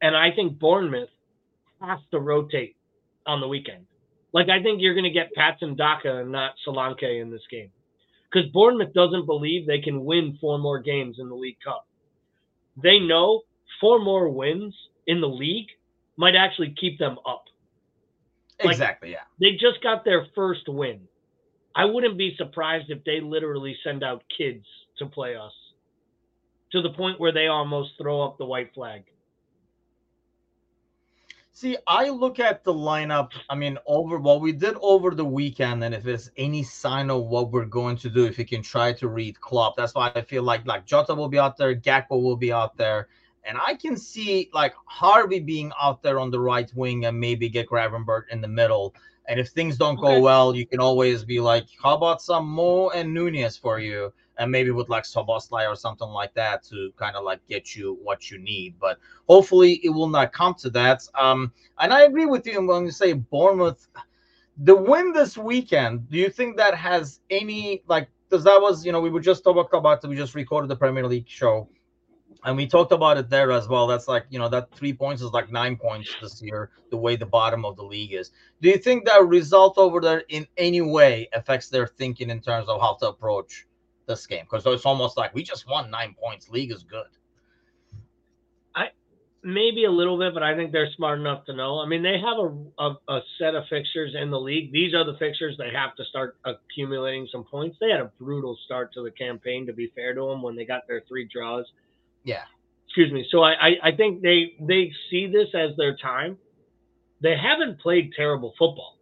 and 0.00 0.16
I 0.16 0.30
think 0.34 0.58
Bournemouth 0.58 1.10
has 1.80 2.00
to 2.10 2.20
rotate 2.20 2.76
on 3.26 3.40
the 3.40 3.48
weekend. 3.48 3.86
Like 4.32 4.48
I 4.48 4.62
think 4.62 4.80
you're 4.80 4.94
going 4.94 5.04
to 5.04 5.10
get 5.10 5.32
Patson 5.34 5.76
Daka 5.76 6.18
and 6.18 6.32
not 6.32 6.54
Solanke 6.66 7.20
in 7.20 7.30
this 7.30 7.46
game, 7.50 7.70
because 8.30 8.50
Bournemouth 8.50 8.94
doesn't 8.94 9.26
believe 9.26 9.66
they 9.66 9.80
can 9.80 10.04
win 10.04 10.38
four 10.40 10.58
more 10.58 10.80
games 10.80 11.16
in 11.18 11.28
the 11.28 11.34
League 11.34 11.58
Cup. 11.62 11.86
They 12.82 12.98
know 12.98 13.42
four 13.80 13.98
more 13.98 14.28
wins 14.28 14.74
in 15.06 15.20
the 15.20 15.28
league 15.28 15.68
might 16.16 16.34
actually 16.34 16.74
keep 16.78 16.98
them 16.98 17.18
up. 17.26 17.44
like- 18.62 18.72
exactly. 18.72 19.10
Yeah. 19.10 19.24
They 19.40 19.52
just 19.52 19.82
got 19.82 20.04
their 20.04 20.26
first 20.34 20.68
win. 20.68 21.08
I 21.74 21.84
wouldn't 21.86 22.18
be 22.18 22.34
surprised 22.36 22.90
if 22.90 23.02
they 23.04 23.20
literally 23.20 23.76
send 23.82 24.04
out 24.04 24.22
kids 24.36 24.66
to 24.98 25.06
play 25.06 25.34
us 25.36 25.52
to 26.72 26.82
the 26.82 26.90
point 26.90 27.18
where 27.18 27.32
they 27.32 27.46
almost 27.48 27.92
throw 28.00 28.22
up 28.22 28.38
the 28.38 28.44
white 28.44 28.72
flag. 28.74 29.04
See, 31.54 31.76
I 31.86 32.08
look 32.08 32.38
at 32.40 32.64
the 32.64 32.72
lineup. 32.72 33.32
I 33.50 33.54
mean, 33.54 33.78
over 33.86 34.18
what 34.18 34.40
we 34.40 34.52
did 34.52 34.74
over 34.80 35.14
the 35.14 35.24
weekend, 35.24 35.84
and 35.84 35.94
if 35.94 36.02
there's 36.02 36.30
any 36.38 36.62
sign 36.62 37.10
of 37.10 37.26
what 37.26 37.52
we're 37.52 37.66
going 37.66 37.96
to 37.98 38.10
do, 38.10 38.24
if 38.24 38.38
we 38.38 38.44
can 38.44 38.62
try 38.62 38.92
to 38.94 39.08
read 39.08 39.38
Klopp, 39.40 39.76
that's 39.76 39.94
why 39.94 40.10
I 40.14 40.22
feel 40.22 40.42
like 40.42 40.66
like 40.66 40.86
Jota 40.86 41.14
will 41.14 41.28
be 41.28 41.38
out 41.38 41.58
there, 41.58 41.74
Gakpo 41.74 42.22
will 42.22 42.36
be 42.36 42.52
out 42.52 42.76
there, 42.76 43.08
and 43.44 43.58
I 43.58 43.74
can 43.74 43.96
see 43.96 44.50
like 44.52 44.74
Harvey 44.86 45.40
being 45.40 45.72
out 45.80 46.02
there 46.02 46.18
on 46.18 46.30
the 46.30 46.40
right 46.40 46.70
wing 46.74 47.06
and 47.06 47.18
maybe 47.18 47.48
get 47.48 47.68
Gravenberch 47.68 48.28
in 48.30 48.40
the 48.40 48.48
middle. 48.48 48.94
And 49.28 49.38
if 49.38 49.48
things 49.48 49.76
don't 49.76 49.98
Okay. 49.98 50.00
go 50.00 50.20
well, 50.20 50.54
you 50.54 50.66
can 50.66 50.80
always 50.80 51.24
be 51.24 51.40
like, 51.40 51.66
how 51.82 51.96
about 51.96 52.22
some 52.22 52.46
Mo 52.48 52.90
and 52.90 53.12
Nunez 53.14 53.56
for 53.56 53.78
you? 53.78 54.12
And 54.38 54.50
maybe 54.50 54.70
with 54.70 54.88
like 54.88 55.04
Szoboszlai 55.04 55.68
or 55.70 55.76
something 55.76 56.08
like 56.08 56.34
that 56.34 56.64
to 56.64 56.92
kind 56.96 57.14
of 57.16 57.24
like 57.24 57.40
get 57.48 57.76
you 57.76 57.98
what 58.02 58.30
you 58.30 58.38
need. 58.38 58.74
But 58.80 58.98
hopefully 59.28 59.80
it 59.84 59.90
will 59.90 60.08
not 60.08 60.32
come 60.32 60.54
to 60.54 60.70
that. 60.70 61.06
Um, 61.14 61.52
and 61.78 61.92
I 61.92 62.02
agree 62.02 62.26
with 62.26 62.46
you 62.46 62.66
when 62.66 62.84
you 62.84 62.90
say 62.90 63.12
Bournemouth, 63.12 63.86
the 64.56 64.74
win 64.74 65.12
this 65.12 65.36
weekend. 65.36 66.08
Do 66.10 66.18
you 66.18 66.28
think 66.30 66.56
that 66.56 66.74
has 66.74 67.20
any 67.30 67.82
like? 67.86 68.08
Because 68.28 68.44
that 68.44 68.60
was, 68.60 68.84
you 68.84 68.92
know, 68.92 69.00
we 69.00 69.10
were 69.10 69.20
just 69.20 69.44
talking 69.44 69.64
about. 69.72 70.06
We 70.08 70.16
just 70.16 70.34
recorded 70.34 70.68
the 70.68 70.76
Premier 70.76 71.06
League 71.06 71.28
show, 71.28 71.68
and 72.44 72.56
we 72.56 72.66
talked 72.66 72.92
about 72.92 73.18
it 73.18 73.30
there 73.30 73.52
as 73.52 73.68
well. 73.68 73.86
That's 73.86 74.08
like, 74.08 74.26
you 74.30 74.38
know, 74.38 74.48
that 74.48 74.74
three 74.74 74.92
points 74.92 75.22
is 75.22 75.30
like 75.30 75.52
nine 75.52 75.76
points 75.76 76.10
this 76.20 76.42
year. 76.42 76.70
The 76.90 76.96
way 76.96 77.14
the 77.14 77.26
bottom 77.26 77.64
of 77.64 77.76
the 77.76 77.84
league 77.84 78.12
is. 78.12 78.32
Do 78.60 78.68
you 78.68 78.78
think 78.78 79.04
that 79.04 79.24
result 79.26 79.78
over 79.78 80.00
there 80.00 80.24
in 80.28 80.46
any 80.56 80.80
way 80.80 81.28
affects 81.32 81.68
their 81.68 81.86
thinking 81.86 82.30
in 82.30 82.40
terms 82.40 82.68
of 82.68 82.80
how 82.80 82.94
to 83.00 83.08
approach 83.08 83.66
this 84.06 84.26
game? 84.26 84.44
Because 84.44 84.66
it's 84.66 84.84
almost 84.84 85.16
like 85.16 85.34
we 85.34 85.42
just 85.44 85.68
won 85.68 85.90
nine 85.90 86.16
points. 86.20 86.48
League 86.48 86.72
is 86.72 86.82
good. 86.82 87.06
I 88.74 88.88
maybe 89.44 89.84
a 89.84 89.90
little 89.90 90.18
bit, 90.18 90.34
but 90.34 90.42
I 90.42 90.56
think 90.56 90.72
they're 90.72 90.90
smart 90.96 91.20
enough 91.20 91.44
to 91.44 91.54
know. 91.54 91.78
I 91.78 91.86
mean, 91.86 92.02
they 92.02 92.18
have 92.18 92.38
a, 92.38 92.82
a, 92.82 93.14
a 93.16 93.20
set 93.38 93.54
of 93.54 93.64
fixtures 93.70 94.16
in 94.20 94.30
the 94.30 94.40
league. 94.40 94.72
These 94.72 94.94
are 94.94 95.04
the 95.04 95.16
fixtures 95.18 95.56
they 95.58 95.70
have 95.72 95.94
to 95.94 96.04
start 96.06 96.36
accumulating 96.44 97.28
some 97.30 97.44
points. 97.44 97.76
They 97.80 97.90
had 97.90 98.00
a 98.00 98.10
brutal 98.18 98.58
start 98.64 98.92
to 98.94 99.02
the 99.04 99.12
campaign, 99.12 99.64
to 99.66 99.72
be 99.72 99.92
fair 99.94 100.12
to 100.14 100.26
them, 100.28 100.42
when 100.42 100.56
they 100.56 100.64
got 100.64 100.88
their 100.88 101.02
three 101.08 101.28
draws. 101.32 101.66
Yeah. 102.24 102.42
Excuse 102.86 103.12
me. 103.12 103.26
So 103.30 103.42
I, 103.42 103.52
I, 103.52 103.70
I 103.84 103.92
think 103.96 104.22
they 104.22 104.52
they 104.60 104.92
see 105.10 105.26
this 105.26 105.48
as 105.54 105.76
their 105.76 105.96
time. 105.96 106.38
They 107.22 107.36
haven't 107.36 107.80
played 107.80 108.12
terrible 108.14 108.52
football. 108.58 108.98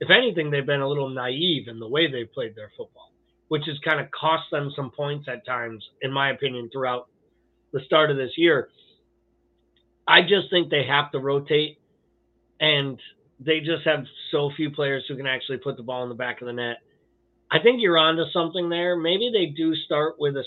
If 0.00 0.10
anything, 0.10 0.50
they've 0.50 0.66
been 0.66 0.80
a 0.82 0.88
little 0.88 1.08
naive 1.08 1.68
in 1.68 1.78
the 1.78 1.88
way 1.88 2.10
they've 2.10 2.32
played 2.32 2.54
their 2.54 2.70
football, 2.76 3.12
which 3.48 3.64
has 3.66 3.78
kind 3.84 4.00
of 4.00 4.10
cost 4.10 4.44
them 4.50 4.70
some 4.76 4.90
points 4.90 5.28
at 5.28 5.46
times, 5.46 5.84
in 6.02 6.12
my 6.12 6.30
opinion, 6.30 6.68
throughout 6.72 7.08
the 7.72 7.80
start 7.86 8.10
of 8.10 8.16
this 8.16 8.32
year. 8.36 8.68
I 10.06 10.22
just 10.22 10.50
think 10.50 10.70
they 10.70 10.84
have 10.84 11.10
to 11.12 11.18
rotate, 11.18 11.78
and 12.60 13.00
they 13.40 13.60
just 13.60 13.84
have 13.84 14.04
so 14.30 14.50
few 14.56 14.70
players 14.70 15.04
who 15.08 15.16
can 15.16 15.26
actually 15.26 15.58
put 15.58 15.76
the 15.76 15.82
ball 15.82 16.02
in 16.02 16.08
the 16.08 16.14
back 16.14 16.40
of 16.40 16.46
the 16.46 16.52
net. 16.52 16.78
I 17.50 17.58
think 17.60 17.80
you're 17.80 17.98
onto 17.98 18.24
something 18.32 18.68
there. 18.68 18.96
Maybe 18.96 19.30
they 19.32 19.46
do 19.46 19.74
start 19.74 20.16
with 20.18 20.36
a 20.36 20.44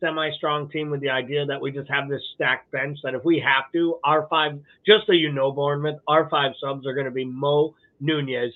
semi-strong 0.00 0.70
team 0.70 0.90
with 0.90 1.00
the 1.00 1.10
idea 1.10 1.44
that 1.46 1.60
we 1.60 1.70
just 1.70 1.88
have 1.90 2.08
this 2.08 2.22
stacked 2.34 2.70
bench. 2.72 2.98
That 3.02 3.14
if 3.14 3.24
we 3.24 3.38
have 3.40 3.70
to, 3.72 3.98
our 4.04 4.26
five, 4.28 4.58
just 4.86 5.06
so 5.06 5.12
you 5.12 5.30
know, 5.32 5.52
Bournemouth, 5.52 6.00
our 6.08 6.28
five 6.28 6.52
subs 6.60 6.86
are 6.86 6.94
going 6.94 7.04
to 7.06 7.10
be 7.12 7.24
Mo 7.24 7.74
Nunez, 8.00 8.52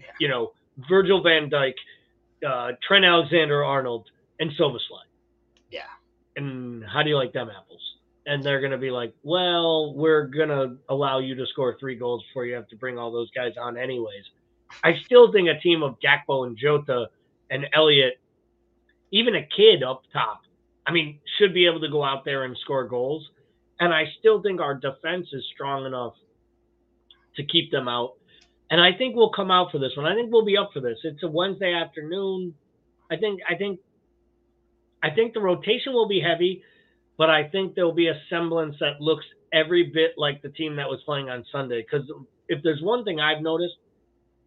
Yeah. 0.00 0.06
you 0.20 0.28
know, 0.28 0.52
Virgil 0.88 1.22
Van 1.22 1.50
Dijk, 1.50 1.74
uh, 2.46 2.72
Trent 2.86 3.04
Alexander 3.04 3.64
Arnold, 3.64 4.08
and 4.40 4.50
Silverslide. 4.52 5.08
Yeah. 5.70 5.82
And 6.36 6.84
how 6.84 7.02
do 7.02 7.10
you 7.10 7.16
like 7.16 7.32
them 7.32 7.48
apples? 7.50 7.80
And 8.26 8.42
they're 8.42 8.60
going 8.60 8.72
to 8.72 8.78
be 8.78 8.90
like, 8.90 9.12
well, 9.22 9.94
we're 9.94 10.26
going 10.26 10.48
to 10.48 10.76
allow 10.88 11.18
you 11.18 11.34
to 11.34 11.46
score 11.46 11.76
three 11.78 11.94
goals 11.94 12.24
before 12.28 12.46
you 12.46 12.54
have 12.54 12.68
to 12.68 12.76
bring 12.76 12.98
all 12.98 13.12
those 13.12 13.30
guys 13.32 13.52
on, 13.60 13.76
anyways. 13.76 14.24
I 14.82 14.94
still 15.04 15.30
think 15.30 15.48
a 15.48 15.60
team 15.60 15.82
of 15.82 15.96
Gakpo 16.00 16.46
and 16.46 16.56
Jota 16.56 17.08
and 17.50 17.66
Elliott, 17.74 18.18
even 19.10 19.34
a 19.36 19.46
kid 19.46 19.82
up 19.82 20.02
top, 20.12 20.42
I 20.86 20.92
mean, 20.92 21.20
should 21.38 21.54
be 21.54 21.66
able 21.66 21.80
to 21.80 21.88
go 21.88 22.04
out 22.04 22.24
there 22.24 22.44
and 22.44 22.56
score 22.58 22.86
goals. 22.86 23.26
And 23.80 23.92
I 23.92 24.04
still 24.18 24.42
think 24.42 24.60
our 24.60 24.74
defense 24.74 25.26
is 25.32 25.44
strong 25.54 25.86
enough 25.86 26.14
to 27.36 27.44
keep 27.44 27.70
them 27.70 27.88
out. 27.88 28.14
And 28.70 28.80
I 28.80 28.96
think 28.96 29.16
we'll 29.16 29.32
come 29.32 29.50
out 29.50 29.72
for 29.72 29.78
this 29.78 29.92
one. 29.96 30.06
I 30.06 30.14
think 30.14 30.32
we'll 30.32 30.44
be 30.44 30.56
up 30.56 30.70
for 30.72 30.80
this. 30.80 30.98
It's 31.04 31.22
a 31.22 31.28
Wednesday 31.28 31.74
afternoon. 31.74 32.54
I 33.10 33.16
think 33.16 33.40
I 33.48 33.56
think 33.56 33.80
I 35.02 35.10
think 35.10 35.34
the 35.34 35.40
rotation 35.40 35.92
will 35.92 36.08
be 36.08 36.20
heavy, 36.20 36.62
but 37.18 37.28
I 37.28 37.48
think 37.48 37.74
there'll 37.74 37.92
be 37.94 38.08
a 38.08 38.20
semblance 38.30 38.76
that 38.80 39.00
looks 39.00 39.24
every 39.52 39.90
bit 39.92 40.12
like 40.16 40.42
the 40.42 40.48
team 40.48 40.76
that 40.76 40.88
was 40.88 41.00
playing 41.04 41.28
on 41.28 41.44
Sunday. 41.52 41.82
Because 41.82 42.10
if 42.48 42.62
there's 42.62 42.80
one 42.82 43.04
thing 43.04 43.20
I've 43.20 43.42
noticed, 43.42 43.74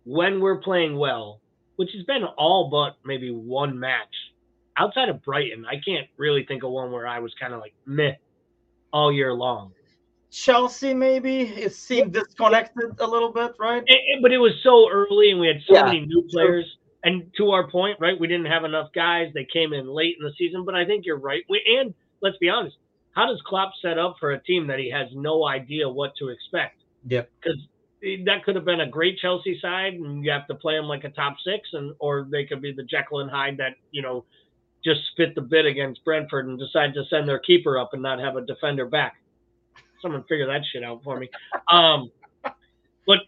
when 0.03 0.39
we're 0.41 0.57
playing 0.57 0.97
well, 0.97 1.41
which 1.75 1.89
has 1.95 2.03
been 2.05 2.23
all 2.23 2.69
but 2.69 2.97
maybe 3.05 3.29
one 3.29 3.79
match, 3.79 4.13
outside 4.77 5.09
of 5.09 5.23
Brighton, 5.23 5.65
I 5.65 5.75
can't 5.83 6.07
really 6.17 6.45
think 6.45 6.63
of 6.63 6.71
one 6.71 6.91
where 6.91 7.07
I 7.07 7.19
was 7.19 7.33
kind 7.39 7.53
of 7.53 7.59
like 7.59 7.73
meh 7.85 8.13
all 8.93 9.11
year 9.11 9.33
long. 9.33 9.71
Chelsea, 10.29 10.93
maybe 10.93 11.41
it 11.41 11.73
seemed 11.73 12.13
disconnected 12.13 12.99
a 12.99 13.07
little 13.07 13.31
bit, 13.31 13.53
right? 13.59 13.83
It, 13.85 13.99
it, 14.07 14.21
but 14.21 14.31
it 14.31 14.37
was 14.37 14.53
so 14.61 14.89
early, 14.89 15.31
and 15.31 15.39
we 15.39 15.47
had 15.47 15.61
so 15.65 15.75
yeah, 15.75 15.85
many 15.85 16.05
new 16.05 16.21
players. 16.29 16.65
And 17.03 17.31
to 17.37 17.51
our 17.51 17.69
point, 17.69 17.97
right, 18.01 18.19
we 18.19 18.27
didn't 18.27 18.47
have 18.47 18.65
enough 18.65 18.89
guys. 18.93 19.31
They 19.33 19.45
came 19.45 19.71
in 19.71 19.87
late 19.87 20.15
in 20.19 20.25
the 20.25 20.33
season, 20.37 20.65
but 20.65 20.75
I 20.75 20.85
think 20.85 21.05
you're 21.05 21.19
right. 21.19 21.43
We, 21.49 21.61
and 21.79 21.93
let's 22.21 22.37
be 22.37 22.49
honest, 22.49 22.75
how 23.11 23.27
does 23.27 23.41
Klopp 23.45 23.71
set 23.81 23.97
up 23.97 24.17
for 24.19 24.31
a 24.31 24.43
team 24.43 24.67
that 24.67 24.79
he 24.79 24.91
has 24.91 25.07
no 25.13 25.47
idea 25.47 25.87
what 25.87 26.15
to 26.17 26.27
expect? 26.27 26.81
Yep. 27.07 27.29
Because 27.39 27.59
that 28.25 28.43
could 28.43 28.55
have 28.55 28.65
been 28.65 28.81
a 28.81 28.89
great 28.89 29.17
Chelsea 29.19 29.59
side, 29.61 29.93
and 29.93 30.23
you 30.23 30.31
have 30.31 30.47
to 30.47 30.55
play 30.55 30.75
them 30.75 30.85
like 30.85 31.03
a 31.03 31.09
top 31.09 31.37
six, 31.43 31.69
and 31.73 31.93
or 31.99 32.27
they 32.29 32.45
could 32.45 32.61
be 32.61 32.73
the 32.73 32.83
Jekyll 32.83 33.21
and 33.21 33.31
Hyde 33.31 33.57
that 33.57 33.75
you 33.91 34.01
know 34.01 34.25
just 34.87 35.05
spit 35.11 35.35
the 35.35 35.41
bit 35.41 35.65
against 35.65 36.03
Brentford 36.05 36.47
and 36.47 36.57
decide 36.57 36.93
to 36.93 37.03
send 37.09 37.27
their 37.27 37.39
keeper 37.39 37.77
up 37.77 37.89
and 37.93 38.01
not 38.01 38.19
have 38.19 38.37
a 38.37 38.45
defender 38.45 38.85
back. 38.85 39.15
Someone 40.01 40.23
figure 40.23 40.47
that 40.47 40.61
shit 40.71 40.83
out 40.83 41.03
for 41.03 41.19
me. 41.19 41.29
Um, 41.69 42.09
but 43.05 43.19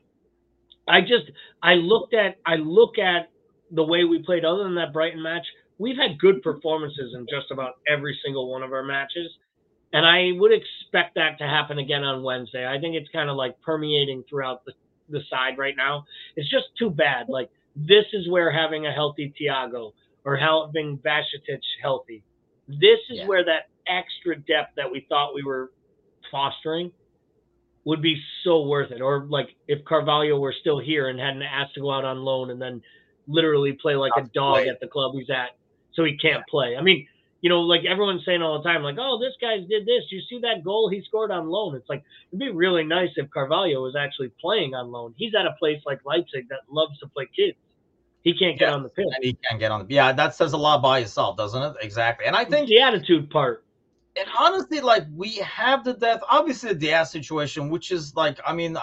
I 0.87 1.01
just 1.01 1.31
I 1.61 1.73
looked 1.73 2.13
at 2.13 2.37
I 2.45 2.55
look 2.55 2.97
at 2.97 3.29
the 3.71 3.83
way 3.83 4.05
we 4.05 4.23
played. 4.23 4.45
Other 4.45 4.63
than 4.63 4.75
that 4.75 4.93
Brighton 4.93 5.21
match, 5.21 5.45
we've 5.79 5.97
had 5.97 6.17
good 6.19 6.41
performances 6.41 7.13
in 7.13 7.25
just 7.29 7.51
about 7.51 7.73
every 7.87 8.17
single 8.23 8.49
one 8.49 8.63
of 8.63 8.71
our 8.71 8.83
matches. 8.83 9.29
And 9.91 10.05
I 10.05 10.31
would 10.39 10.51
expect 10.51 11.15
that 11.15 11.39
to 11.39 11.43
happen 11.45 11.79
again 11.79 12.03
on 12.03 12.23
Wednesday. 12.23 12.67
I 12.67 12.79
think 12.79 12.95
it's 12.95 13.09
kind 13.11 13.29
of 13.29 13.35
like 13.35 13.59
permeating 13.61 14.23
throughout 14.29 14.63
the, 14.63 14.73
the 15.09 15.21
side 15.29 15.57
right 15.57 15.75
now. 15.75 16.05
It's 16.35 16.49
just 16.49 16.67
too 16.77 16.91
bad. 16.91 17.27
Like, 17.27 17.49
this 17.75 18.05
is 18.13 18.29
where 18.29 18.51
having 18.51 18.85
a 18.85 18.91
healthy 18.91 19.33
Thiago 19.39 19.93
or 20.29 20.37
having 20.37 20.97
Bajcetic 20.99 21.61
healthy, 21.81 22.23
this 22.67 22.99
is 23.09 23.19
yeah. 23.19 23.27
where 23.27 23.43
that 23.45 23.69
extra 23.87 24.35
depth 24.35 24.75
that 24.75 24.91
we 24.91 25.05
thought 25.09 25.33
we 25.33 25.43
were 25.43 25.71
fostering 26.31 26.91
would 27.85 28.01
be 28.01 28.21
so 28.43 28.67
worth 28.67 28.91
it. 28.91 29.01
Or 29.01 29.25
like 29.27 29.49
if 29.67 29.83
Carvalho 29.85 30.39
were 30.39 30.53
still 30.59 30.79
here 30.79 31.07
and 31.07 31.19
hadn't 31.19 31.41
asked 31.41 31.73
to 31.75 31.81
go 31.81 31.91
out 31.91 32.05
on 32.05 32.19
loan 32.19 32.51
and 32.51 32.61
then 32.61 32.81
literally 33.27 33.73
play 33.73 33.95
like 33.95 34.11
a 34.17 34.23
dog 34.33 34.67
at 34.67 34.79
the 34.79 34.87
club 34.87 35.13
he's 35.15 35.29
at, 35.29 35.57
so 35.93 36.03
he 36.03 36.15
can't 36.17 36.45
play. 36.47 36.75
I 36.77 36.81
mean, 36.81 37.07
you 37.41 37.49
know, 37.49 37.61
like 37.61 37.85
everyone's 37.85 38.23
saying 38.25 38.41
all 38.43 38.61
the 38.61 38.69
time, 38.69 38.83
like, 38.83 38.97
oh, 38.99 39.17
this 39.19 39.33
guy's 39.41 39.67
did 39.67 39.85
this. 39.85 40.03
You 40.11 40.21
see 40.29 40.39
that 40.41 40.63
goal 40.63 40.89
he 40.89 41.01
scored 41.03 41.31
on 41.31 41.49
loan? 41.49 41.75
It's 41.75 41.89
like 41.89 42.03
it'd 42.29 42.39
be 42.39 42.51
really 42.51 42.83
nice 42.83 43.09
if 43.15 43.29
Carvalho 43.31 43.81
was 43.81 43.95
actually 43.95 44.31
playing 44.39 44.75
on 44.75 44.91
loan. 44.91 45.15
He's 45.17 45.33
at 45.33 45.47
a 45.47 45.55
place 45.57 45.81
like 45.85 46.01
Leipzig 46.05 46.49
that 46.49 46.59
loves 46.69 46.99
to 46.99 47.07
play 47.07 47.27
kids. 47.35 47.57
He 48.23 48.33
can't 48.33 48.59
get 48.59 48.67
yeah, 48.69 48.75
on 48.75 48.83
the 48.83 48.89
pitch. 48.89 49.05
He 49.21 49.37
can't 49.47 49.59
get 49.59 49.71
on 49.71 49.87
the 49.87 49.93
yeah. 49.93 50.11
That 50.11 50.35
says 50.35 50.53
a 50.53 50.57
lot 50.57 50.81
by 50.81 50.99
itself, 50.99 51.37
doesn't 51.37 51.61
it? 51.61 51.73
Exactly. 51.81 52.25
And 52.25 52.35
I 52.35 52.45
think 52.45 52.67
the 52.67 52.81
attitude 52.81 53.29
part 53.29 53.63
and 54.19 54.27
honestly, 54.37 54.81
like 54.81 55.05
we 55.15 55.35
have 55.37 55.83
the 55.83 55.93
death, 55.93 56.21
obviously 56.29 56.73
the 56.73 56.91
ass 56.91 57.11
situation, 57.11 57.69
which 57.69 57.91
is 57.91 58.15
like, 58.15 58.39
I 58.45 58.53
mean, 58.53 58.77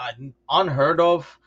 unheard 0.49 0.99
of. 0.99 1.39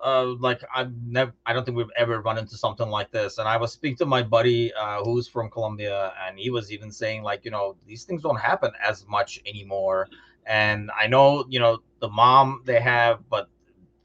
Uh, 0.00 0.36
like 0.38 0.62
I've 0.72 0.92
never, 1.04 1.32
I 1.44 1.52
don't 1.52 1.64
think 1.64 1.76
we've 1.76 1.90
ever 1.96 2.20
run 2.20 2.38
into 2.38 2.56
something 2.56 2.88
like 2.88 3.10
this. 3.10 3.38
And 3.38 3.48
I 3.48 3.56
was 3.56 3.72
speaking 3.72 3.96
to 3.96 4.06
my 4.06 4.22
buddy 4.22 4.72
uh, 4.72 5.02
who's 5.02 5.26
from 5.26 5.50
Colombia, 5.50 6.12
and 6.24 6.38
he 6.38 6.50
was 6.50 6.70
even 6.70 6.92
saying 6.92 7.24
like, 7.24 7.44
you 7.44 7.50
know, 7.50 7.74
these 7.84 8.04
things 8.04 8.22
don't 8.22 8.38
happen 8.38 8.70
as 8.86 9.04
much 9.08 9.40
anymore. 9.44 10.06
And 10.46 10.92
I 10.96 11.08
know, 11.08 11.46
you 11.48 11.58
know, 11.58 11.78
the 11.98 12.08
mom 12.08 12.62
they 12.64 12.80
have, 12.80 13.28
but 13.28 13.48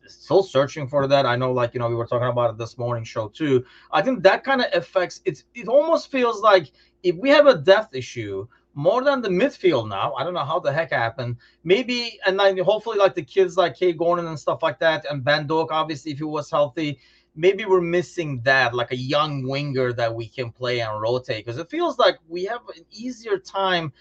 still 0.08 0.44
searching 0.44 0.88
for 0.88 1.08
that. 1.08 1.26
I 1.26 1.36
know, 1.36 1.52
like 1.52 1.74
you 1.74 1.80
know, 1.80 1.90
we 1.90 1.96
were 1.96 2.06
talking 2.06 2.28
about 2.28 2.52
it 2.52 2.58
this 2.58 2.78
morning 2.78 3.04
show 3.04 3.28
too. 3.28 3.66
I 3.92 4.02
think 4.02 4.24
that 4.24 4.44
kind 4.44 4.62
of 4.62 4.68
affects. 4.74 5.22
It's 5.26 5.44
it 5.56 5.68
almost 5.68 6.12
feels 6.12 6.42
like 6.42 6.72
if 7.04 7.16
we 7.16 7.30
have 7.30 7.48
a 7.48 7.58
death 7.58 7.90
issue 7.94 8.48
more 8.76 9.04
than 9.04 9.22
the 9.22 9.30
midfield 9.30 9.88
now. 9.88 10.14
I 10.14 10.24
don't 10.24 10.34
know 10.34 10.46
how 10.46 10.60
the 10.60 10.74
heck 10.74 10.92
happened. 10.92 11.38
Maybe 11.64 12.20
and 12.26 12.40
then 12.40 12.58
hopefully 12.58 12.98
like 12.98 13.16
the 13.16 13.24
kids 13.24 13.56
like 13.56 13.78
Kaide 13.78 13.98
Gordon 13.98 14.28
and 14.28 14.40
stuff 14.40 14.64
like 14.64 14.80
that, 14.80 15.06
and 15.10 15.24
Ben 15.24 15.48
Doak, 15.48 15.72
obviously 15.72 16.12
if 16.12 16.18
he 16.18 16.24
was 16.24 16.50
healthy. 16.50 17.00
Maybe 17.36 17.66
we're 17.66 17.82
missing 17.82 18.42
that, 18.44 18.76
like 18.76 18.92
a 18.92 18.96
young 18.96 19.48
winger 19.48 19.92
that 19.94 20.14
we 20.14 20.28
can 20.28 20.52
play 20.52 20.82
and 20.82 21.02
rotate, 21.02 21.44
because 21.44 21.60
it 21.60 21.68
feels 21.68 21.98
like 21.98 22.20
we 22.28 22.44
have 22.44 22.62
an 22.76 22.86
easier 22.92 23.40
time 23.40 23.92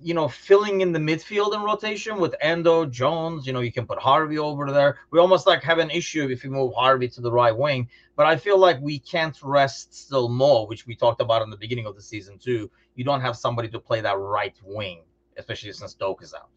you 0.00 0.14
know, 0.14 0.28
filling 0.28 0.80
in 0.80 0.92
the 0.92 0.98
midfield 0.98 1.54
in 1.54 1.62
rotation 1.62 2.18
with 2.18 2.34
Endo, 2.40 2.86
Jones. 2.86 3.46
You 3.46 3.52
know, 3.52 3.60
you 3.60 3.72
can 3.72 3.86
put 3.86 3.98
Harvey 3.98 4.38
over 4.38 4.70
there. 4.70 4.98
We 5.10 5.18
almost 5.18 5.46
like 5.46 5.62
have 5.62 5.78
an 5.78 5.90
issue 5.90 6.28
if 6.28 6.44
you 6.44 6.50
move 6.50 6.72
Harvey 6.74 7.08
to 7.08 7.20
the 7.20 7.32
right 7.32 7.56
wing. 7.56 7.88
But 8.16 8.26
I 8.26 8.36
feel 8.36 8.58
like 8.58 8.80
we 8.80 8.98
can't 8.98 9.36
rest 9.42 9.94
still 9.94 10.28
more, 10.28 10.66
which 10.66 10.86
we 10.86 10.94
talked 10.94 11.20
about 11.20 11.42
in 11.42 11.50
the 11.50 11.56
beginning 11.56 11.86
of 11.86 11.94
the 11.96 12.02
season 12.02 12.38
too. 12.38 12.70
You 12.94 13.04
don't 13.04 13.20
have 13.20 13.36
somebody 13.36 13.68
to 13.68 13.78
play 13.78 14.00
that 14.00 14.18
right 14.18 14.54
wing, 14.62 15.02
especially 15.36 15.72
since 15.72 15.94
Doak 15.94 16.22
is 16.22 16.34
out. 16.34 16.50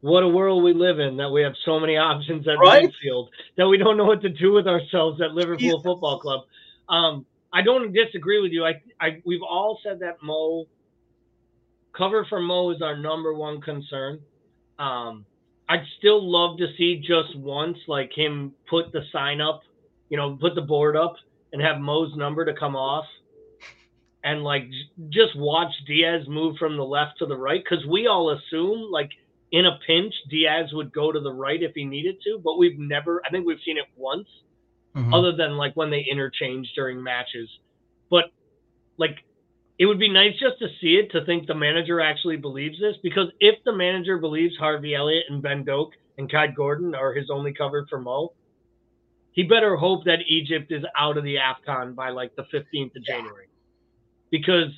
What 0.00 0.24
a 0.24 0.28
world 0.28 0.64
we 0.64 0.72
live 0.72 0.98
in 0.98 1.16
that 1.18 1.30
we 1.30 1.42
have 1.42 1.54
so 1.64 1.78
many 1.78 1.96
options 1.96 2.46
at 2.48 2.58
right? 2.58 2.90
midfield 2.90 3.28
that 3.56 3.68
we 3.68 3.78
don't 3.78 3.96
know 3.96 4.04
what 4.04 4.20
to 4.22 4.28
do 4.28 4.52
with 4.52 4.66
ourselves 4.66 5.20
at 5.20 5.30
Liverpool 5.32 5.58
Jesus. 5.58 5.82
Football 5.84 6.18
Club. 6.18 6.40
Um, 6.88 7.24
I 7.52 7.62
don't 7.62 7.92
disagree 7.92 8.40
with 8.40 8.50
you. 8.50 8.64
I, 8.64 8.82
I 9.00 9.22
we've 9.24 9.42
all 9.42 9.78
said 9.84 10.00
that 10.00 10.16
Mo 10.22 10.66
cover 11.96 12.26
for 12.28 12.40
Mo 12.40 12.70
is 12.70 12.82
our 12.82 12.96
number 12.96 13.34
one 13.34 13.60
concern. 13.60 14.20
Um, 14.78 15.24
I'd 15.68 15.84
still 15.98 16.22
love 16.22 16.58
to 16.58 16.66
see 16.76 16.96
just 16.96 17.36
once, 17.36 17.78
like 17.86 18.12
him 18.14 18.52
put 18.68 18.92
the 18.92 19.02
sign 19.12 19.40
up, 19.40 19.62
you 20.08 20.16
know, 20.16 20.36
put 20.40 20.54
the 20.54 20.62
board 20.62 20.96
up 20.96 21.14
and 21.52 21.62
have 21.62 21.80
Mo's 21.80 22.14
number 22.16 22.44
to 22.44 22.54
come 22.54 22.76
off, 22.76 23.06
and 24.24 24.42
like 24.42 24.68
just 25.10 25.36
watch 25.36 25.72
Diaz 25.86 26.26
move 26.28 26.56
from 26.56 26.76
the 26.76 26.84
left 26.84 27.18
to 27.18 27.26
the 27.26 27.36
right 27.36 27.62
because 27.62 27.84
we 27.86 28.06
all 28.06 28.30
assume 28.30 28.90
like 28.90 29.10
in 29.52 29.66
a 29.66 29.78
pinch 29.86 30.14
Diaz 30.30 30.70
would 30.72 30.92
go 30.92 31.12
to 31.12 31.20
the 31.20 31.32
right 31.32 31.62
if 31.62 31.72
he 31.74 31.84
needed 31.84 32.16
to, 32.24 32.40
but 32.42 32.58
we've 32.58 32.78
never. 32.78 33.22
I 33.26 33.30
think 33.30 33.46
we've 33.46 33.60
seen 33.64 33.78
it 33.78 33.84
once, 33.96 34.28
mm-hmm. 34.96 35.14
other 35.14 35.32
than 35.32 35.56
like 35.56 35.74
when 35.76 35.90
they 35.90 36.04
interchange 36.10 36.72
during 36.74 37.02
matches, 37.02 37.48
but 38.10 38.24
like 38.96 39.18
it 39.82 39.86
would 39.86 39.98
be 39.98 40.08
nice 40.08 40.34
just 40.38 40.60
to 40.60 40.68
see 40.80 40.94
it 40.94 41.10
to 41.10 41.24
think 41.24 41.48
the 41.48 41.56
manager 41.56 42.00
actually 42.00 42.36
believes 42.36 42.78
this 42.78 42.94
because 43.02 43.26
if 43.40 43.56
the 43.64 43.72
manager 43.72 44.16
believes 44.16 44.56
Harvey 44.56 44.94
Elliott 44.94 45.24
and 45.28 45.42
Ben 45.42 45.64
Doak 45.64 45.90
and 46.18 46.30
Kaide 46.30 46.54
Gordon 46.54 46.94
are 46.94 47.12
his 47.12 47.28
only 47.30 47.52
cover 47.52 47.84
for 47.90 47.98
Mo, 47.98 48.32
he 49.32 49.42
better 49.42 49.74
hope 49.74 50.04
that 50.04 50.20
Egypt 50.28 50.70
is 50.70 50.84
out 50.96 51.18
of 51.18 51.24
the 51.24 51.34
AFCON 51.34 51.96
by 51.96 52.10
like 52.10 52.30
the 52.36 52.44
15th 52.54 52.94
of 52.94 53.04
January 53.04 53.48
because 54.30 54.70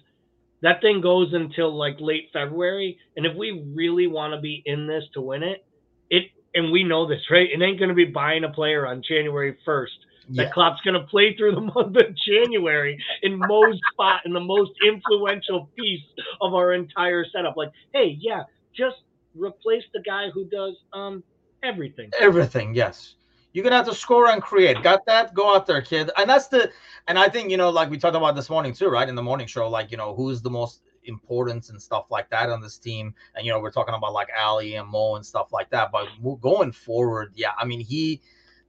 that 0.62 0.80
thing 0.80 1.02
goes 1.02 1.34
until 1.34 1.76
like 1.76 1.96
late 2.00 2.30
February. 2.32 2.96
And 3.14 3.26
if 3.26 3.36
we 3.36 3.62
really 3.74 4.06
want 4.06 4.32
to 4.32 4.40
be 4.40 4.62
in 4.64 4.86
this 4.86 5.04
to 5.12 5.20
win 5.20 5.42
it, 5.42 5.66
it, 6.08 6.30
and 6.54 6.72
we 6.72 6.82
know 6.82 7.06
this, 7.06 7.20
right? 7.30 7.50
It 7.52 7.60
ain't 7.60 7.78
going 7.78 7.90
to 7.90 7.94
be 7.94 8.06
buying 8.06 8.44
a 8.44 8.48
player 8.48 8.86
on 8.86 9.02
January 9.06 9.58
1st 9.68 9.88
yeah. 10.28 10.44
that 10.44 10.52
Klopp's 10.52 10.80
going 10.82 11.00
to 11.00 11.06
play 11.06 11.36
through 11.36 11.54
the 11.54 11.60
month 11.74 11.96
of 11.96 12.14
January 12.16 12.98
in 13.22 13.38
Mo's 13.38 13.78
spot 13.92 14.22
in 14.24 14.32
the 14.32 14.40
most 14.40 14.72
influential 14.86 15.70
piece 15.76 16.02
of 16.40 16.54
our 16.54 16.72
entire 16.72 17.24
setup. 17.24 17.56
Like, 17.56 17.70
hey, 17.92 18.16
yeah, 18.20 18.44
just 18.74 18.96
replace 19.34 19.84
the 19.92 20.00
guy 20.00 20.30
who 20.30 20.44
does 20.44 20.74
um 20.92 21.22
everything. 21.62 22.10
Everything, 22.20 22.74
yes. 22.74 23.14
You're 23.52 23.62
gonna 23.62 23.76
have 23.76 23.86
to 23.86 23.94
score 23.94 24.30
and 24.30 24.42
create. 24.42 24.82
Got 24.82 25.06
that? 25.06 25.32
Go 25.32 25.54
out 25.54 25.66
there, 25.66 25.80
kid. 25.80 26.10
And 26.16 26.28
that's 26.28 26.48
the 26.48 26.72
and 27.06 27.18
I 27.18 27.28
think 27.28 27.50
you 27.50 27.56
know, 27.56 27.70
like 27.70 27.88
we 27.88 27.98
talked 27.98 28.16
about 28.16 28.34
this 28.34 28.50
morning 28.50 28.74
too, 28.74 28.88
right? 28.88 29.08
In 29.08 29.14
the 29.14 29.22
morning 29.22 29.46
show, 29.46 29.68
like 29.68 29.92
you 29.92 29.96
know, 29.96 30.14
who's 30.14 30.42
the 30.42 30.50
most 30.50 30.80
importance 31.04 31.70
and 31.70 31.80
stuff 31.80 32.06
like 32.10 32.28
that 32.30 32.50
on 32.50 32.60
this 32.60 32.78
team. 32.78 33.14
And 33.36 33.46
you 33.46 33.52
know, 33.52 33.60
we're 33.60 33.70
talking 33.70 33.94
about 33.94 34.12
like 34.12 34.28
Ali 34.38 34.74
and 34.74 34.88
Mo 34.88 35.14
and 35.14 35.24
stuff 35.24 35.52
like 35.52 35.70
that. 35.70 35.92
But 35.92 36.08
going 36.40 36.72
forward, 36.72 37.32
yeah, 37.36 37.52
I 37.56 37.64
mean, 37.64 37.80
he 37.80 38.20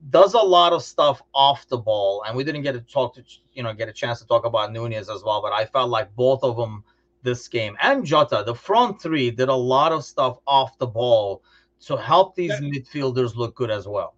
does 0.10 0.34
a 0.34 0.40
lot 0.40 0.74
of 0.74 0.84
stuff 0.84 1.22
off 1.34 1.68
the 1.68 1.78
ball, 1.78 2.24
and 2.24 2.36
we 2.36 2.44
didn't 2.44 2.62
get 2.62 2.74
to 2.74 2.82
talk 2.82 3.16
to 3.16 3.24
you 3.54 3.64
know 3.64 3.74
get 3.74 3.90
a 3.90 3.94
chance 3.94 4.20
to 4.20 4.28
talk 4.28 4.46
about 4.46 4.72
Nunez 4.72 5.10
as 5.10 5.24
well. 5.24 5.42
But 5.42 5.54
I 5.54 5.66
felt 5.66 5.90
like 5.90 6.16
both 6.16 6.44
of 6.44 6.58
them 6.58 6.84
this 7.24 7.48
game 7.48 7.76
and 7.82 8.06
Jota, 8.06 8.44
the 8.46 8.56
front 8.56 9.02
three, 9.02 9.32
did 9.32 9.50
a 9.50 9.56
lot 9.56 9.92
of 9.92 10.06
stuff 10.06 10.38
off 10.48 10.78
the 10.78 10.88
ball 10.88 11.42
to 11.82 11.98
help 11.98 12.36
these 12.36 12.54
midfielders 12.54 13.36
look 13.36 13.56
good 13.56 13.72
as 13.72 13.88
well. 13.88 14.16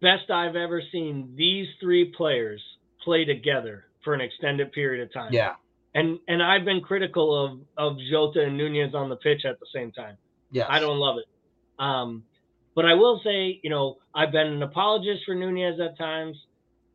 Best 0.00 0.30
I've 0.30 0.56
ever 0.56 0.82
seen 0.90 1.34
these 1.36 1.68
three 1.80 2.06
players 2.16 2.62
play 3.04 3.24
together 3.24 3.84
for 4.02 4.14
an 4.14 4.20
extended 4.20 4.72
period 4.72 5.02
of 5.02 5.12
time. 5.12 5.32
Yeah. 5.32 5.54
And 5.94 6.18
and 6.28 6.42
I've 6.42 6.64
been 6.64 6.80
critical 6.80 7.44
of 7.44 7.60
of 7.76 7.98
Jota 8.10 8.42
and 8.42 8.56
Nunez 8.56 8.94
on 8.94 9.10
the 9.10 9.16
pitch 9.16 9.44
at 9.44 9.60
the 9.60 9.66
same 9.74 9.92
time. 9.92 10.16
Yeah. 10.50 10.66
I 10.68 10.78
don't 10.78 10.98
love 10.98 11.18
it. 11.18 11.26
Um, 11.78 12.24
but 12.74 12.84
I 12.84 12.94
will 12.94 13.20
say, 13.24 13.60
you 13.62 13.70
know, 13.70 13.98
I've 14.14 14.32
been 14.32 14.46
an 14.46 14.62
apologist 14.62 15.22
for 15.26 15.34
Nunez 15.34 15.78
at 15.80 15.98
times. 15.98 16.36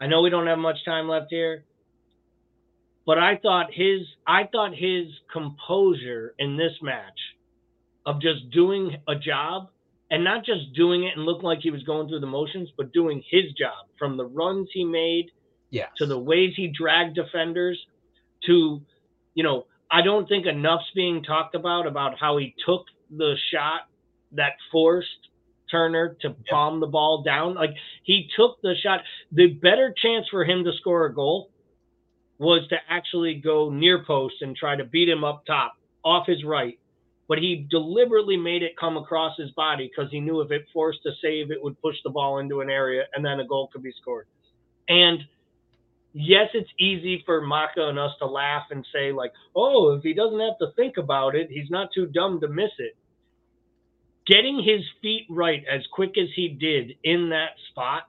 I 0.01 0.07
know 0.07 0.21
we 0.21 0.29
don't 0.29 0.47
have 0.47 0.59
much 0.59 0.83
time 0.85 1.07
left 1.07 1.27
here, 1.29 1.65
but 3.05 3.17
I 3.17 3.37
thought 3.37 3.67
his 3.73 4.01
I 4.25 4.43
thought 4.51 4.75
his 4.75 5.07
composure 5.31 6.33
in 6.39 6.57
this 6.57 6.73
match 6.81 7.19
of 8.05 8.21
just 8.21 8.49
doing 8.51 8.97
a 9.07 9.15
job 9.15 9.69
and 10.09 10.23
not 10.23 10.45
just 10.45 10.73
doing 10.73 11.03
it 11.03 11.17
and 11.17 11.25
look 11.25 11.43
like 11.43 11.59
he 11.61 11.71
was 11.71 11.83
going 11.83 12.07
through 12.07 12.21
the 12.21 12.27
motions, 12.27 12.69
but 12.77 12.93
doing 12.93 13.23
his 13.29 13.51
job 13.53 13.87
from 13.99 14.17
the 14.17 14.25
runs 14.25 14.69
he 14.73 14.85
made 14.85 15.31
yes. 15.69 15.89
to 15.97 16.05
the 16.05 16.17
ways 16.17 16.53
he 16.55 16.67
dragged 16.67 17.15
defenders 17.15 17.77
to, 18.45 18.81
you 19.33 19.43
know, 19.43 19.65
I 19.91 20.01
don't 20.01 20.27
think 20.27 20.45
enough's 20.45 20.89
being 20.95 21.23
talked 21.23 21.55
about 21.55 21.87
about 21.87 22.17
how 22.19 22.37
he 22.37 22.55
took 22.65 22.85
the 23.09 23.35
shot 23.51 23.81
that 24.33 24.53
forced 24.71 25.26
Turner 25.69 26.17
to 26.21 26.35
palm 26.49 26.79
the 26.79 26.87
ball 26.87 27.23
down. 27.23 27.55
Like 27.55 27.71
he 28.03 28.29
took 28.35 28.61
the 28.61 28.75
shot. 28.81 29.01
The 29.31 29.47
better 29.47 29.93
chance 30.01 30.27
for 30.29 30.43
him 30.43 30.63
to 30.63 30.71
score 30.79 31.05
a 31.05 31.13
goal 31.13 31.49
was 32.39 32.67
to 32.69 32.77
actually 32.89 33.35
go 33.35 33.69
near 33.69 34.03
post 34.05 34.35
and 34.41 34.55
try 34.55 34.75
to 34.75 34.85
beat 34.85 35.09
him 35.09 35.23
up 35.23 35.45
top 35.45 35.73
off 36.03 36.27
his 36.27 36.43
right. 36.43 36.79
But 37.27 37.39
he 37.39 37.67
deliberately 37.69 38.37
made 38.37 38.63
it 38.63 38.77
come 38.79 38.95
across 38.95 39.37
his 39.37 39.51
body 39.51 39.89
because 39.89 40.09
he 40.11 40.21
knew 40.21 40.39
if 40.41 40.51
it 40.51 40.65
forced 40.71 41.05
a 41.05 41.11
save, 41.21 41.51
it 41.51 41.61
would 41.61 41.81
push 41.81 41.95
the 42.03 42.09
ball 42.09 42.39
into 42.39 42.61
an 42.61 42.69
area 42.69 43.03
and 43.13 43.25
then 43.25 43.39
a 43.39 43.47
goal 43.47 43.69
could 43.73 43.83
be 43.83 43.91
scored. 43.99 44.27
And 44.87 45.19
yes, 46.13 46.49
it's 46.53 46.69
easy 46.79 47.23
for 47.25 47.41
Maka 47.41 47.89
and 47.89 47.99
us 47.99 48.11
to 48.19 48.25
laugh 48.25 48.67
and 48.71 48.85
say, 48.93 49.11
like, 49.11 49.33
oh, 49.55 49.93
if 49.93 50.03
he 50.03 50.13
doesn't 50.13 50.39
have 50.39 50.57
to 50.59 50.71
think 50.75 50.97
about 50.97 51.35
it, 51.35 51.49
he's 51.49 51.69
not 51.69 51.89
too 51.93 52.05
dumb 52.07 52.39
to 52.41 52.47
miss 52.47 52.71
it. 52.79 52.95
Getting 54.27 54.61
his 54.61 54.81
feet 55.01 55.25
right 55.29 55.63
as 55.71 55.81
quick 55.93 56.17
as 56.17 56.27
he 56.35 56.49
did 56.49 56.95
in 57.03 57.29
that 57.29 57.51
spot 57.69 58.03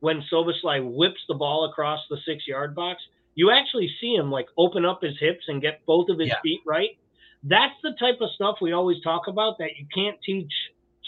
when 0.00 0.22
Szoboszlai 0.32 0.80
whips 0.94 1.20
the 1.28 1.34
ball 1.34 1.68
across 1.70 2.00
the 2.08 2.18
six 2.24 2.46
yard 2.46 2.74
box, 2.74 3.02
you 3.34 3.50
actually 3.50 3.90
see 4.00 4.14
him 4.14 4.30
like 4.30 4.46
open 4.56 4.84
up 4.84 5.02
his 5.02 5.18
hips 5.18 5.44
and 5.48 5.60
get 5.60 5.84
both 5.86 6.08
of 6.08 6.18
his 6.18 6.28
Yeah. 6.28 6.40
feet 6.42 6.60
right. 6.64 6.96
That's 7.42 7.74
the 7.82 7.92
type 7.98 8.20
of 8.20 8.30
stuff 8.32 8.56
we 8.60 8.72
always 8.72 9.02
talk 9.02 9.26
about 9.26 9.58
that 9.58 9.76
you 9.78 9.86
can't 9.92 10.20
teach 10.22 10.52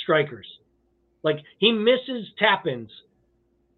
strikers. 0.03 0.47
Like 1.23 1.39
he 1.59 1.73
misses 1.73 2.29
tap 2.39 2.67
ins, 2.67 2.91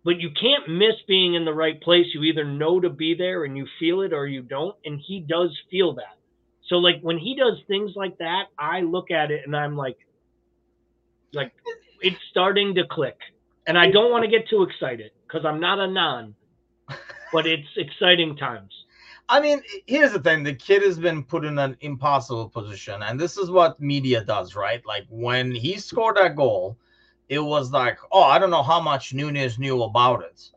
but 0.05 0.21
you 0.21 0.31
can't 0.31 0.69
miss 0.69 0.95
being 1.07 1.35
in 1.35 1.45
the 1.45 1.55
right 1.55 1.81
place. 1.81 2.07
You 2.15 2.23
either 2.25 2.45
know 2.45 2.81
to 2.81 2.89
be 2.91 3.15
there 3.15 3.45
and 3.45 3.57
you 3.57 3.67
feel 3.79 4.01
it 4.03 4.13
or 4.13 4.27
you 4.27 4.43
don't. 4.43 4.77
And 4.85 5.01
he 5.01 5.21
does 5.21 5.57
feel 5.71 5.95
that. 5.95 6.17
So 6.69 6.77
like 6.77 7.01
when 7.03 7.19
he 7.19 7.35
does 7.35 7.59
things 7.67 7.93
like 7.97 8.19
that, 8.19 8.45
I 8.59 8.81
look 8.81 9.11
at 9.11 9.31
it 9.31 9.43
and 9.45 9.57
I'm 9.57 9.77
like, 9.77 9.99
like 11.33 11.53
it's 12.01 12.17
starting 12.31 12.75
to 12.75 12.87
click. 12.87 13.17
And 13.67 13.79
I 13.79 13.91
don't 13.91 14.11
want 14.11 14.25
to 14.25 14.31
get 14.31 14.49
too 14.49 14.63
excited 14.63 15.13
because 15.27 15.45
I'm 15.45 15.61
not 15.61 15.79
a 15.79 15.87
non, 15.87 16.35
but 17.33 17.47
it's 17.47 17.69
exciting 17.77 18.37
times. 18.37 18.73
I 19.29 19.39
mean, 19.41 19.63
here's 19.87 20.13
the 20.13 20.19
thing: 20.19 20.43
the 20.43 20.55
kid 20.55 20.83
has 20.83 20.99
been 20.99 21.23
put 21.23 21.45
in 21.45 21.59
an 21.59 21.77
impossible 21.83 22.49
position, 22.49 23.03
and 23.03 23.19
this 23.19 23.39
is 23.39 23.51
what 23.51 23.81
media 23.81 24.25
does, 24.25 24.57
right? 24.57 24.85
Like 24.85 25.07
when 25.09 25.53
he 25.53 25.77
scored 25.79 26.17
that 26.17 26.35
goal, 26.35 26.77
it 27.29 27.39
was 27.39 27.71
like, 27.71 27.99
oh, 28.11 28.25
I 28.25 28.41
don't 28.41 28.51
know 28.51 28.63
how 28.63 28.81
much 28.81 29.15
Nunez 29.15 29.59
knew 29.59 29.85
about 29.85 30.25
it. 30.25 30.51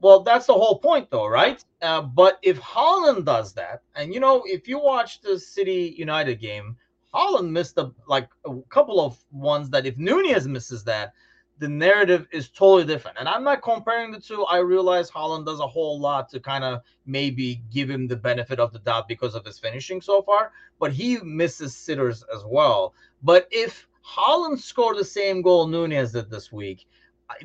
Well, 0.00 0.20
that's 0.20 0.46
the 0.46 0.54
whole 0.54 0.78
point, 0.78 1.10
though, 1.10 1.26
right? 1.26 1.62
Uh, 1.82 2.02
but 2.02 2.38
if 2.42 2.58
Haaland 2.60 3.26
does 3.26 3.52
that, 3.54 3.82
and 3.94 4.14
you 4.14 4.20
know, 4.20 4.42
if 4.46 4.66
you 4.66 4.78
watch 4.78 5.20
the 5.20 5.38
City 5.38 5.94
United 5.98 6.40
game, 6.40 6.76
Haaland 7.14 7.50
missed 7.50 7.78
a 7.78 7.92
like 8.06 8.28
a 8.44 8.54
couple 8.68 9.00
of 9.00 9.18
ones 9.30 9.70
that 9.70 9.86
if 9.86 9.96
Nunez 9.96 10.46
misses 10.46 10.84
that, 10.84 11.12
the 11.58 11.68
narrative 11.68 12.26
is 12.32 12.50
totally 12.50 12.84
different. 12.84 13.16
And 13.18 13.28
I'm 13.28 13.44
not 13.44 13.62
comparing 13.62 14.12
the 14.12 14.20
two. 14.20 14.44
I 14.44 14.58
realize 14.58 15.10
Haaland 15.10 15.46
does 15.46 15.60
a 15.60 15.66
whole 15.66 15.98
lot 15.98 16.28
to 16.30 16.40
kind 16.40 16.64
of 16.64 16.82
maybe 17.06 17.62
give 17.72 17.88
him 17.88 18.06
the 18.06 18.16
benefit 18.16 18.60
of 18.60 18.72
the 18.72 18.80
doubt 18.80 19.08
because 19.08 19.34
of 19.34 19.44
his 19.44 19.58
finishing 19.58 20.00
so 20.00 20.22
far, 20.22 20.52
but 20.78 20.92
he 20.92 21.18
misses 21.18 21.74
sitters 21.74 22.22
as 22.34 22.42
well. 22.44 22.94
But 23.22 23.48
if 23.50 23.88
Haaland 24.06 24.58
scored 24.58 24.98
the 24.98 25.04
same 25.04 25.42
goal 25.42 25.66
Nunez 25.66 26.12
did 26.12 26.30
this 26.30 26.52
week, 26.52 26.86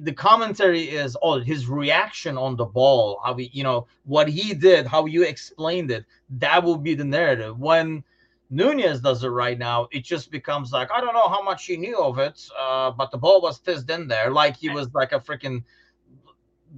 the 0.01 0.14
commentary 0.14 0.84
is 0.84 1.18
oh 1.24 1.39
his 1.39 1.68
reaction 1.68 2.38
on 2.38 2.55
the 2.55 2.66
ball, 2.66 3.20
how 3.24 3.36
you 3.38 3.64
know, 3.64 3.88
what 4.03 4.28
he 4.28 4.53
did, 4.53 4.86
how 4.86 5.05
you 5.05 5.24
explained 5.24 5.89
it, 5.89 6.05
that 6.30 6.64
will 6.64 6.78
be 6.78 6.93
the 6.93 7.05
narrative. 7.05 7.57
When 7.57 8.03
Nunez 8.52 8.99
does 8.99 9.24
it 9.24 9.30
right 9.30 9.58
now, 9.58 9.88
it 9.91 10.04
just 10.04 10.30
becomes 10.30 10.72
like 10.74 10.91
I 10.91 10.99
don't 10.99 11.14
know 11.14 11.30
how 11.30 11.41
much 11.41 11.66
he 11.66 11.78
knew 11.78 11.97
of 11.97 12.20
it, 12.20 12.45
uh, 12.60 12.91
but 12.91 13.10
the 13.10 13.18
ball 13.18 13.41
was 13.41 13.58
fizzed 13.58 13.89
in 13.89 14.08
there, 14.08 14.30
like 14.30 14.58
he 14.58 14.70
was 14.70 14.93
like 14.93 15.14
a 15.14 15.20
freaking 15.20 15.64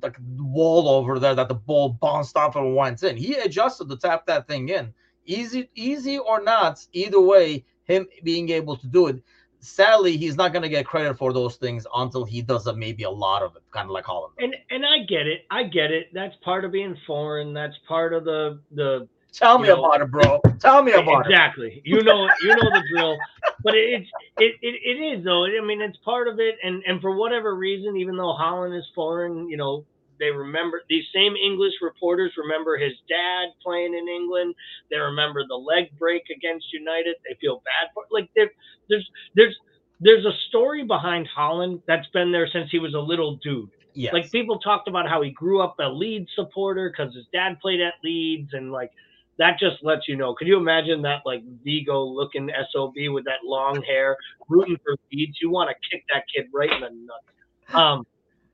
like 0.01 0.17
wall 0.37 0.87
over 0.87 1.19
there 1.19 1.35
that 1.35 1.47
the 1.47 1.55
ball 1.55 1.89
bounced 1.89 2.37
off 2.37 2.55
and 2.55 2.75
went 2.75 3.01
in. 3.03 3.17
He 3.17 3.33
adjusted 3.35 3.89
to 3.89 3.97
tap 3.97 4.25
that 4.27 4.47
thing 4.47 4.69
in. 4.69 4.93
Easy, 5.25 5.69
easy 5.75 6.19
or 6.19 6.41
not, 6.43 6.85
either 6.93 7.19
way, 7.19 7.65
him 7.85 8.07
being 8.23 8.49
able 8.49 8.75
to 8.77 8.87
do 8.87 9.07
it. 9.07 9.23
Sadly, 9.59 10.17
he's 10.17 10.35
not 10.35 10.51
going 10.51 10.63
to 10.63 10.69
get 10.69 10.85
credit 10.85 11.17
for 11.17 11.31
those 11.31 11.55
things 11.55 11.87
until 11.95 12.25
he 12.25 12.41
does 12.41 12.67
a, 12.67 12.75
maybe 12.75 13.03
a 13.03 13.09
lot 13.09 13.41
of 13.41 13.55
it, 13.55 13.63
kind 13.71 13.85
of 13.85 13.91
like 13.91 14.03
Haaland. 14.03 14.31
And 14.37 14.55
and 14.69 14.85
I 14.85 15.05
get 15.07 15.25
it. 15.25 15.45
I 15.49 15.63
get 15.63 15.89
it. 15.89 16.07
That's 16.13 16.35
part 16.43 16.65
of 16.65 16.71
being 16.73 16.97
foreign. 17.07 17.53
That's 17.53 17.75
part 17.87 18.13
of 18.13 18.25
the 18.25 18.59
the 18.71 19.07
Tell 19.33 19.57
me 19.59 19.67
You 19.67 19.75
know, 19.75 19.85
about 19.85 20.01
it, 20.01 20.11
bro. 20.11 20.39
Tell 20.59 20.83
me 20.83 20.91
about 20.93 21.25
it. 21.25 21.29
exactly. 21.31 21.81
You 21.85 22.01
know 22.03 22.27
you 22.41 22.55
know 22.55 22.69
the 22.71 22.83
drill. 22.89 23.17
But 23.63 23.75
it's 23.75 24.09
it, 24.37 24.55
it 24.61 24.75
it 24.83 25.01
is 25.19 25.23
though. 25.25 25.45
I 25.45 25.61
mean, 25.65 25.81
it's 25.81 25.97
part 26.05 26.27
of 26.27 26.39
it. 26.39 26.55
And 26.63 26.83
and 26.85 27.01
for 27.01 27.15
whatever 27.15 27.55
reason, 27.55 27.97
even 27.97 28.15
though 28.17 28.35
Haaland 28.39 28.77
is 28.77 28.85
foreign, 28.93 29.49
you 29.49 29.57
know, 29.57 29.85
they 30.19 30.29
remember 30.29 30.81
these 30.89 31.05
same 31.13 31.35
English 31.35 31.73
reporters 31.81 32.31
remember 32.37 32.77
his 32.77 32.93
dad 33.09 33.47
playing 33.63 33.93
in 33.95 34.07
England. 34.07 34.53
They 34.91 34.97
remember 34.97 35.43
the 35.47 35.55
leg 35.55 35.97
break 35.97 36.23
against 36.35 36.71
United. 36.71 37.15
They 37.27 37.35
feel 37.41 37.61
bad 37.65 37.89
for 37.93 38.03
like 38.11 38.29
there- 38.35 38.51
there's 38.89 39.09
there's 39.35 39.55
there's 39.99 40.25
a 40.25 40.33
story 40.49 40.83
behind 40.83 41.27
Haaland 41.35 41.81
that's 41.87 42.07
been 42.13 42.31
there 42.31 42.47
since 42.47 42.69
he 42.69 42.79
was 42.79 42.93
a 42.93 42.99
little 42.99 43.37
dude. 43.37 43.69
Yes. 43.95 44.13
Like 44.13 44.31
people 44.31 44.59
talked 44.59 44.87
about 44.87 45.07
how 45.07 45.21
he 45.21 45.31
grew 45.31 45.61
up 45.61 45.75
a 45.79 45.87
Leeds 45.89 46.29
supporter 46.35 46.89
because 46.91 47.13
his 47.15 47.25
dad 47.33 47.59
played 47.61 47.79
at 47.81 47.93
Leeds, 48.03 48.49
and 48.53 48.71
like 48.71 48.91
that 49.39 49.59
just 49.59 49.83
lets 49.83 50.07
you 50.07 50.15
know. 50.15 50.35
Could 50.35 50.47
you 50.47 50.57
imagine 50.57 51.01
that 51.03 51.21
like 51.25 51.43
Vigo 51.63 52.03
looking 52.03 52.49
sob 52.71 52.93
with 52.95 53.25
that 53.25 53.43
long 53.45 53.81
hair, 53.83 54.17
rooting 54.47 54.77
for 54.83 54.95
Leeds? 55.11 55.37
You 55.41 55.49
want 55.49 55.69
to 55.69 55.75
kick 55.89 56.03
that 56.13 56.23
kid 56.33 56.47
right 56.53 56.71
in 56.71 56.81
the 56.81 56.89
nuts. 56.89 57.73
Um, 57.73 58.05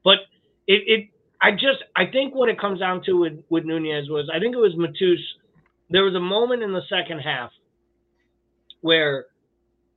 but 0.04 0.20
it, 0.68 0.84
it, 0.88 1.10
I 1.42 1.52
just, 1.52 1.84
I 1.96 2.06
think 2.06 2.34
what 2.36 2.50
it 2.50 2.60
comes 2.60 2.80
down 2.80 3.04
to 3.06 3.14
with 3.14 3.44
with 3.50 3.66
Nunez 3.66 4.10
was, 4.10 4.30
I 4.34 4.40
think 4.40 4.56
it 4.56 4.60
was 4.60 4.74
Matus. 4.76 5.20
There 5.90 6.04
was 6.04 6.16
a 6.16 6.20
moment 6.20 6.64
in 6.64 6.72
the 6.72 6.84
second 6.90 7.20
half 7.20 7.52
where 8.82 9.26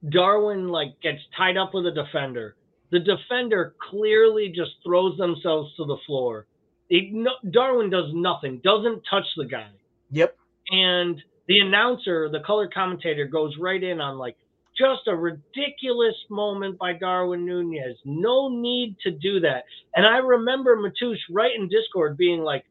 Darwin 0.08 0.68
like 0.68 1.00
gets 1.00 1.20
tied 1.36 1.56
up 1.56 1.74
with 1.74 1.86
a 1.86 1.92
defender. 1.92 2.56
The 2.90 2.98
defender 2.98 3.74
clearly 3.90 4.48
just 4.48 4.72
throws 4.84 5.16
themselves 5.16 5.74
to 5.76 5.84
the 5.84 5.96
floor. 6.06 6.46
It, 6.90 7.12
no, 7.12 7.30
Darwin 7.50 7.88
does 7.88 8.10
nothing, 8.12 8.60
doesn't 8.62 9.02
touch 9.08 9.24
the 9.36 9.46
guy. 9.46 9.70
Yep. 10.10 10.36
And 10.72 11.22
the 11.48 11.60
announcer, 11.60 12.28
the 12.30 12.40
color 12.40 12.68
commentator, 12.72 13.26
goes 13.26 13.54
right 13.60 13.82
in 13.82 14.00
on 14.00 14.18
like 14.18 14.36
just 14.76 15.06
a 15.06 15.14
ridiculous 15.14 16.14
moment 16.30 16.78
by 16.78 16.94
Darwin 16.94 17.44
Nunez. 17.46 17.98
No 18.04 18.48
need 18.48 18.96
to 19.02 19.10
do 19.10 19.40
that. 19.40 19.64
And 19.94 20.06
I 20.06 20.18
remember 20.18 20.76
Matouche 20.76 21.18
right 21.30 21.52
in 21.56 21.68
Discord 21.68 22.16
being 22.16 22.40
like, 22.40 22.64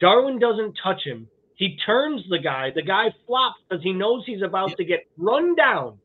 Darwin 0.00 0.38
doesn't 0.38 0.78
touch 0.82 1.02
him. 1.04 1.28
He 1.54 1.78
turns 1.86 2.22
the 2.28 2.38
guy. 2.38 2.70
The 2.74 2.82
guy 2.82 3.06
flops 3.26 3.58
because 3.68 3.82
he 3.82 3.94
knows 3.94 4.24
he's 4.26 4.42
about 4.42 4.70
Yep. 4.70 4.78
to 4.78 4.84
get 4.84 5.06
run 5.16 5.54
down. 5.54 5.98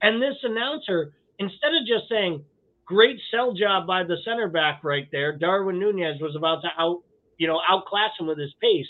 And 0.00 0.22
this 0.22 0.36
announcer, 0.42 1.12
instead 1.38 1.74
of 1.74 1.86
just 1.86 2.08
saying, 2.08 2.44
great 2.86 3.20
sell 3.30 3.52
job 3.52 3.86
by 3.86 4.04
the 4.04 4.16
center 4.24 4.48
back 4.48 4.82
right 4.82 5.08
there, 5.12 5.36
Darwin 5.36 5.78
Nunez 5.78 6.20
was 6.20 6.34
about 6.36 6.62
to 6.62 6.68
out, 6.78 7.02
you 7.38 7.46
know, 7.46 7.60
outclass 7.68 8.12
him 8.18 8.26
with 8.26 8.38
his 8.38 8.54
pace. 8.60 8.88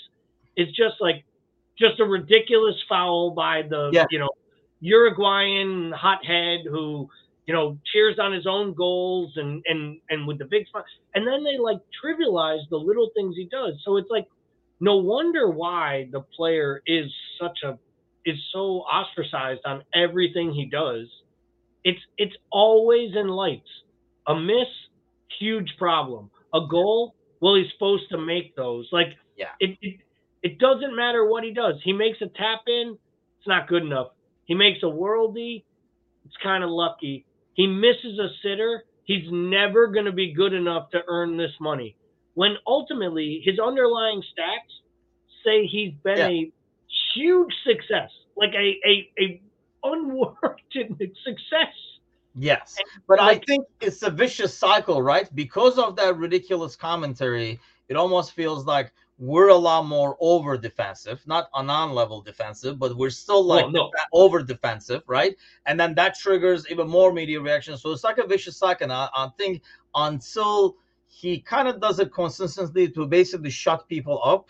It's 0.57 0.72
just 0.76 0.96
like, 1.00 1.24
just 1.78 2.00
a 2.00 2.05
ridiculous 2.05 2.76
foul 2.88 3.30
by 3.32 3.62
the, 3.62 3.90
Yeah. 3.92 4.05
you 4.11 4.18
know, 4.18 4.30
Uruguayan 4.80 5.92
hothead 5.92 6.61
who 6.68 7.09
you 7.46 7.53
know, 7.53 7.76
cheers 7.92 8.18
on 8.20 8.32
his 8.32 8.46
own 8.46 8.72
goals 8.74 9.32
and 9.36 9.62
and 9.66 10.00
and 10.11 10.26
with 10.28 10.38
the 10.38 10.44
big 10.44 10.66
spot. 10.68 10.84
And 11.14 11.26
then 11.26 11.42
they 11.44 11.59
like 11.59 11.78
trivialize 12.03 12.61
the 12.70 12.76
little 12.76 13.11
things 13.16 13.34
he 13.36 13.46
does. 13.50 13.74
So 13.84 13.96
it's 13.96 14.11
like 14.11 14.26
no 14.80 14.96
wonder 14.96 15.48
why 15.50 16.09
the 16.12 16.20
player 16.20 16.82
is 16.86 17.12
such 17.40 17.59
a 17.64 17.78
is 18.24 18.38
so 18.53 18.82
ostracized 18.82 19.61
on 19.64 19.82
everything 19.94 20.53
he 20.53 20.66
does. 20.66 21.09
It's 21.84 22.00
it's 22.16 22.36
always 22.53 23.14
in 23.16 23.28
lights. 23.28 23.68
A 24.28 24.34
miss, 24.36 24.68
huge 25.40 25.74
problem. 25.78 26.30
A 26.55 26.61
goal, 26.70 27.16
well, 27.40 27.57
he's 27.57 27.72
supposed 27.72 28.09
to 28.11 28.18
make 28.18 28.55
those. 28.55 28.88
Like 28.92 29.16
Yeah. 29.36 29.48
it, 29.59 29.76
it 29.82 30.00
it 30.43 30.59
doesn't 30.59 30.95
matter 30.97 31.26
what 31.26 31.45
he 31.45 31.53
does. 31.53 31.74
He 31.84 31.93
makes 31.93 32.20
a 32.20 32.26
tap 32.26 32.62
in, 32.66 32.99
it's 33.38 33.49
not 33.49 33.68
good 33.68 33.82
enough. 33.82 34.09
He 34.45 34.55
makes 34.55 34.82
a 34.82 34.86
worldie, 34.86 35.64
it's 36.24 36.36
kind 36.43 36.64
of 36.64 36.70
lucky. 36.70 37.24
He 37.55 37.66
misses 37.66 38.18
a 38.18 38.28
sitter, 38.43 38.84
he's 39.05 39.24
never 39.30 39.86
going 39.88 40.07
to 40.07 40.12
be 40.12 40.32
good 40.32 40.53
enough 40.53 40.90
to 40.90 41.01
earn 41.09 41.36
this 41.36 41.53
money. 41.61 41.97
When 42.34 42.57
ultimately 42.66 43.43
his 43.45 43.59
underlying 43.59 44.22
stats 44.22 44.72
say 45.45 45.66
he's 45.66 45.93
been 46.03 46.18
Yeah. 46.18 46.28
a 46.28 46.53
huge 47.14 47.53
success, 47.66 48.11
like 48.36 48.55
a 48.55 48.80
a, 48.86 49.11
a 49.20 49.40
unwarranted 49.84 50.99
success. 51.24 51.74
Yes, 52.34 52.76
but 53.07 53.20
I 53.20 53.36
think 53.47 53.66
it's 53.80 54.03
a 54.03 54.11
vicious 54.11 54.57
cycle, 54.57 55.03
right? 55.03 55.28
Because 55.34 55.78
of 55.78 55.97
that 55.97 56.16
ridiculous 56.16 56.76
commentary, 56.76 57.61
it 57.88 57.97
almost 57.97 58.32
feels 58.32 58.64
like 58.64 58.93
we're 59.22 59.50
a 59.50 59.54
lot 59.70 59.86
more 59.86 60.16
over 60.18 60.58
defensive, 60.58 61.22
not 61.26 61.48
a 61.54 61.62
non-level 61.62 62.22
defensive, 62.22 62.76
but 62.76 62.96
we're 62.96 63.08
still 63.24 63.44
like 63.44 63.66
Oh, 63.66 63.70
no. 63.70 63.90
over 64.12 64.42
defensive, 64.42 65.02
right? 65.06 65.36
And 65.66 65.78
then 65.78 65.94
that 65.94 66.18
triggers 66.18 66.66
even 66.68 66.88
more 66.88 67.12
media 67.12 67.40
reaction. 67.40 67.76
So 67.78 67.92
it's 67.92 68.02
like 68.02 68.18
a 68.18 68.26
vicious 68.26 68.56
cycle. 68.56 68.86
And 68.86 68.92
I, 68.92 69.08
I 69.14 69.28
think 69.38 69.62
until 69.94 70.76
he 71.06 71.38
kind 71.38 71.68
of 71.68 71.80
does 71.80 72.00
it 72.00 72.12
consistently 72.12 72.88
to 72.90 73.06
basically 73.06 73.50
shut 73.50 73.86
people 73.88 74.20
up, 74.24 74.48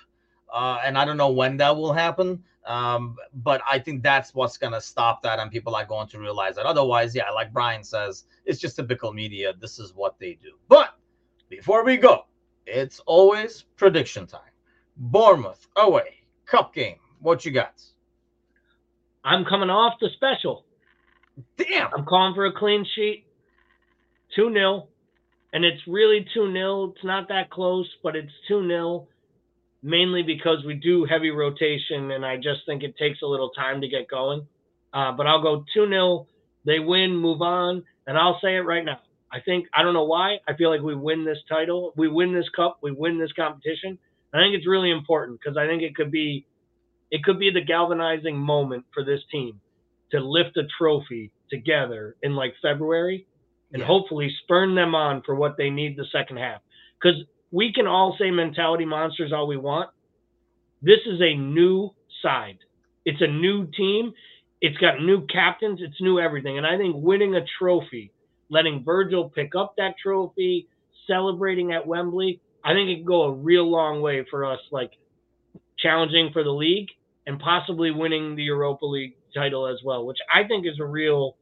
uh, 0.51 0.79
and 0.85 0.97
I 0.97 1.05
don't 1.05 1.19
know 1.19 1.31
when 1.31 1.59
that 1.59 1.77
will 1.77 1.93
happen. 1.93 2.43
Um, 2.65 3.17
but 3.35 3.61
I 3.71 3.79
think 3.79 4.03
that's 4.03 4.35
what's 4.35 4.57
gonna 4.57 4.81
stop 4.81 5.21
that, 5.25 5.39
and 5.39 5.51
people 5.51 5.75
are 5.75 5.85
going 5.85 6.09
to 6.09 6.19
realize 6.19 6.55
that. 6.57 6.65
Otherwise, 6.65 7.15
yeah, 7.15 7.29
like 7.31 7.53
Brian 7.53 7.85
says, 7.85 8.25
it's 8.47 8.61
just 8.61 8.77
typical 8.77 9.13
media. 9.13 9.53
This 9.61 9.79
is 9.79 9.93
what 9.95 10.19
they 10.19 10.39
do. 10.41 10.53
But 10.69 10.95
before 11.51 11.85
we 11.85 11.99
go, 11.99 12.25
it's 12.67 13.01
always 13.01 13.65
prediction 13.77 14.27
time. 14.27 14.52
Bournemouth 14.97 15.67
away, 15.77 16.23
cup 16.47 16.75
game. 16.75 16.97
What 17.21 17.45
you 17.45 17.53
got? 17.53 17.81
I'm 19.25 19.45
coming 19.45 19.71
off 19.71 19.95
the 20.01 20.09
special. 20.15 20.65
Damn. 21.57 21.89
I'm 21.95 22.05
calling 22.05 22.35
for 22.35 22.47
a 22.47 22.53
clean 22.53 22.85
sheet. 22.95 23.25
2 24.37 24.53
0. 24.53 24.89
And 25.53 25.65
it's 25.65 25.81
really 25.87 26.27
2 26.35 26.53
0. 26.53 26.93
It's 26.95 27.05
not 27.05 27.29
that 27.29 27.51
close, 27.51 27.89
but 28.03 28.17
it's 28.17 28.33
2 28.49 28.67
0, 28.67 29.09
mainly 29.83 30.23
because 30.23 30.65
we 30.67 30.75
do 30.75 31.05
heavy 31.05 31.31
rotation, 31.31 32.11
and 32.11 32.25
I 32.25 32.37
just 32.37 32.61
think 32.67 32.83
it 32.83 32.97
takes 32.97 33.23
a 33.23 33.27
little 33.27 33.51
time 33.51 33.81
to 33.81 33.89
get 33.89 34.09
going. 34.09 34.47
Uh, 34.93 35.13
but 35.13 35.27
I'll 35.27 35.43
go 35.43 35.65
2 35.75 35.89
0. 35.89 36.27
They 36.65 36.79
win, 36.79 37.17
move 37.17 37.43
on. 37.43 37.85
And 38.07 38.19
I'll 38.19 38.39
say 38.43 38.57
it 38.57 38.61
right 38.61 38.85
now. 38.85 38.99
I 39.31 39.41
think, 39.41 39.67
I 39.75 39.83
don't 39.83 39.95
know 39.95 40.05
why, 40.05 40.39
I 40.47 40.55
feel 40.55 40.71
like 40.71 40.83
we 40.83 40.95
win 40.95 41.25
this 41.25 41.39
title. 41.49 41.93
We 41.97 42.09
win 42.09 42.35
this 42.35 42.49
cup. 42.55 42.79
We 42.83 42.91
win 42.91 43.19
this 43.19 43.33
competition. 43.33 43.99
I 44.33 44.39
think 44.39 44.55
it's 44.55 44.67
really 44.67 44.91
important 44.91 45.41
because 45.41 45.57
I 45.57 45.67
think 45.67 45.83
it 45.83 45.95
could 45.95 46.11
be. 46.11 46.47
It 47.11 47.23
could 47.25 47.39
be 47.39 47.51
the 47.51 47.61
galvanizing 47.61 48.39
moment 48.39 48.87
for 48.95 49.05
this 49.05 49.21
team 49.31 49.61
to 50.13 50.21
lift 50.21 50.57
a 50.57 50.63
trophy 50.79 51.31
together 51.51 52.17
in 52.23 52.35
like 52.35 52.55
February 52.63 53.27
and 53.73 53.81
Yeah. 53.81 53.87
hopefully 53.87 54.31
spurn 54.43 54.75
them 54.75 54.95
on 54.95 55.21
for 55.23 55.35
what 55.35 55.57
they 55.59 55.69
need 55.69 55.97
the 55.97 56.07
second 56.07 56.39
half. 56.39 56.63
Because 56.99 57.23
we 57.51 57.71
can 57.73 57.87
all 57.87 58.17
say 58.19 58.31
mentality 58.31 58.87
monsters 58.87 59.31
all 59.33 59.47
we 59.47 59.59
want. 59.59 59.91
This 60.81 61.01
is 61.07 61.21
a 61.21 61.35
new 61.35 61.91
side. 62.23 62.59
It's 63.05 63.21
a 63.21 63.27
new 63.27 63.67
team. 63.67 64.15
It's 64.63 64.79
got 64.79 65.03
new 65.03 65.27
captains. 65.27 65.81
It's 65.83 66.01
new 66.01 66.19
everything. 66.19 66.57
And 66.57 66.67
I 66.67 66.79
think 66.79 66.97
winning 66.97 67.35
a 67.35 67.45
trophy, 67.59 68.11
letting 68.49 68.85
Virgil 68.85 69.29
pick 69.29 69.55
up 69.55 69.75
that 69.77 69.97
trophy, 69.99 70.67
celebrating 71.07 71.73
at 71.73 71.87
Wembley, 71.87 72.41
I 72.65 72.73
think 72.73 72.91
it 72.91 72.97
can 72.97 73.05
go 73.05 73.25
a 73.25 73.33
real 73.33 73.69
long 73.69 74.01
way 74.01 74.25
for 74.31 74.45
us, 74.45 74.61
like 74.71 74.93
challenging 75.79 76.31
for 76.33 76.45
the 76.45 76.51
league 76.51 76.89
and 77.27 77.39
possibly 77.39 77.91
winning 77.91 78.37
the 78.37 78.43
Europa 78.43 78.87
League 78.87 79.15
title 79.35 79.67
as 79.67 79.79
well, 79.85 80.07
which 80.07 80.19
I 80.33 80.45
think 80.45 80.67
is 80.67 80.79
a 80.81 80.85
real 80.85 81.37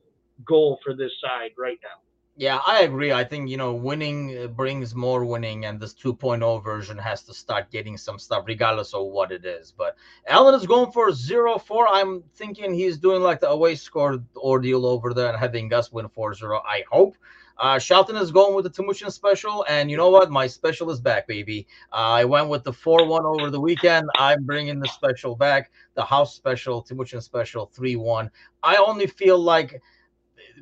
goal 0.44 0.78
for 0.84 0.94
this 0.94 1.12
side 1.20 1.50
right 1.58 1.78
now. 1.82 2.00
Yeah, 2.36 2.60
I 2.66 2.82
agree. 2.84 3.12
I 3.12 3.22
think, 3.22 3.50
you 3.50 3.58
know, 3.58 3.74
winning 3.74 4.38
uh, 4.38 4.46
brings 4.46 4.94
more 4.94 5.26
winning, 5.26 5.66
and 5.66 5.78
this 5.78 5.92
2.0 5.92 6.64
version 6.64 6.96
has 6.96 7.22
to 7.24 7.34
start 7.34 7.70
getting 7.70 7.98
some 7.98 8.18
stuff, 8.18 8.44
regardless 8.46 8.94
of 8.94 9.08
what 9.08 9.30
it 9.30 9.44
is. 9.44 9.74
But 9.76 9.96
Allen 10.26 10.54
is 10.54 10.66
going 10.66 10.90
for 10.90 11.12
0 11.12 11.58
4. 11.58 11.88
I'm 11.88 12.22
thinking 12.34 12.72
he's 12.72 12.96
doing 12.96 13.20
like 13.20 13.40
the 13.40 13.50
away 13.50 13.74
score 13.74 14.22
ordeal 14.36 14.86
over 14.86 15.12
there 15.12 15.28
and 15.28 15.38
having 15.38 15.70
us 15.74 15.92
win 15.92 16.08
4 16.08 16.32
0. 16.32 16.62
I 16.64 16.82
hope. 16.90 17.14
Uh, 17.60 17.78
Shelton 17.78 18.16
is 18.16 18.32
going 18.32 18.54
with 18.54 18.64
the 18.64 18.70
Timucin 18.70 19.12
special, 19.12 19.66
and 19.68 19.90
you 19.90 19.96
know 19.98 20.08
what? 20.08 20.30
My 20.30 20.46
special 20.46 20.90
is 20.90 20.98
back, 20.98 21.28
baby. 21.28 21.66
Uh, 21.92 21.96
I 21.96 22.24
went 22.24 22.48
with 22.48 22.64
the 22.64 22.72
4 22.72 23.04
1 23.04 23.26
over 23.26 23.50
the 23.50 23.60
weekend. 23.60 24.08
I'm 24.16 24.44
bringing 24.44 24.80
the 24.80 24.88
special 24.88 25.36
back, 25.36 25.70
the 25.94 26.02
house 26.02 26.34
special, 26.34 26.82
Timucin 26.82 27.22
special 27.22 27.66
3 27.66 27.96
1. 27.96 28.30
I 28.62 28.76
only 28.76 29.06
feel 29.06 29.38
like 29.38 29.82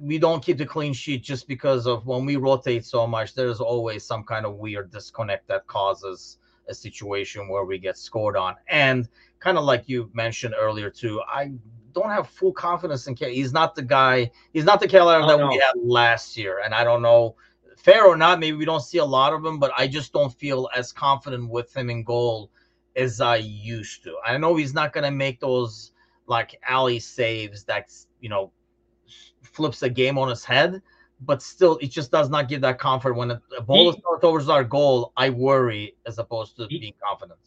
we 0.01 0.18
don't 0.18 0.42
keep 0.42 0.59
the 0.59 0.66
clean 0.66 0.92
sheet 0.92 1.22
just 1.22 1.46
because 1.46 1.86
of 1.86 2.05
when 2.05 2.26
we 2.26 2.34
rotate 2.34 2.84
so 2.84 3.07
much, 3.07 3.32
there's 3.32 3.61
always 3.61 4.05
some 4.05 4.24
kind 4.24 4.44
of 4.44 4.57
weird 4.57 4.90
disconnect 4.90 5.46
that 5.46 5.68
causes 5.68 6.38
a 6.68 6.74
situation 6.74 7.49
where 7.49 7.64
we 7.64 7.78
get 7.78 7.96
scored 7.96 8.36
on. 8.36 8.57
And 8.66 9.09
kind 9.38 9.57
of 9.57 9.62
like 9.62 9.88
you 9.88 10.11
mentioned 10.14 10.55
earlier, 10.59 10.90
too, 10.90 11.22
I 11.28 11.53
don't 11.99 12.11
have 12.11 12.28
full 12.28 12.53
confidence 12.53 13.07
in 13.07 13.14
K. 13.14 13.34
He's 13.34 13.53
not 13.53 13.74
the 13.74 13.82
guy, 13.82 14.30
he's 14.53 14.64
not 14.64 14.80
the 14.80 14.88
Kelleher 14.88 15.20
Oh, 15.22 15.26
that 15.26 15.49
we 15.49 15.55
had 15.57 15.72
last 15.82 16.36
year. 16.36 16.61
And 16.64 16.74
I 16.74 16.84
don't 16.84 17.03
know, 17.03 17.36
fair 17.76 18.05
or 18.07 18.16
not, 18.16 18.40
maybe 18.40 18.57
we 18.57 18.64
don't 18.64 18.82
see 18.82 18.99
a 18.99 19.05
lot 19.05 19.32
of 19.32 19.44
him, 19.44 19.59
but 19.59 19.72
I 19.76 19.86
just 19.86 20.12
don't 20.12 20.32
feel 20.34 20.68
as 20.74 20.92
confident 20.92 21.49
with 21.49 21.74
him 21.76 21.90
in 21.90 22.03
goal 22.05 22.51
as 22.96 23.20
I 23.20 23.36
used 23.36 24.03
to. 24.05 24.16
I 24.24 24.36
know 24.38 24.57
he's 24.57 24.74
not 24.74 24.92
going 24.92 25.05
to 25.05 25.11
make 25.11 25.40
those 25.40 25.92
like 26.26 26.61
alley 26.68 26.99
saves 26.99 27.64
that 27.64 27.90
you 28.20 28.28
know, 28.28 28.53
flips 29.42 29.80
the 29.80 29.88
game 29.88 30.18
on 30.18 30.28
his 30.28 30.44
head, 30.44 30.82
but 31.20 31.42
still, 31.42 31.78
it 31.80 31.88
just 31.90 32.11
does 32.12 32.28
not 32.30 32.49
give 32.49 32.61
that 32.61 32.78
comfort 32.78 33.14
when 33.14 33.30
a, 33.30 33.42
a 33.57 33.62
ball 33.62 33.88
is 33.90 33.96
He- 33.96 34.03
thrown 34.03 34.20
towards 34.20 34.49
our 34.49 34.62
goal. 34.64 35.12
I 35.16 35.30
worry 35.30 35.96
as 36.07 36.18
opposed 36.18 36.57
to 36.57 36.66
He- 36.68 36.78
being 36.80 36.94
confident. 37.03 37.38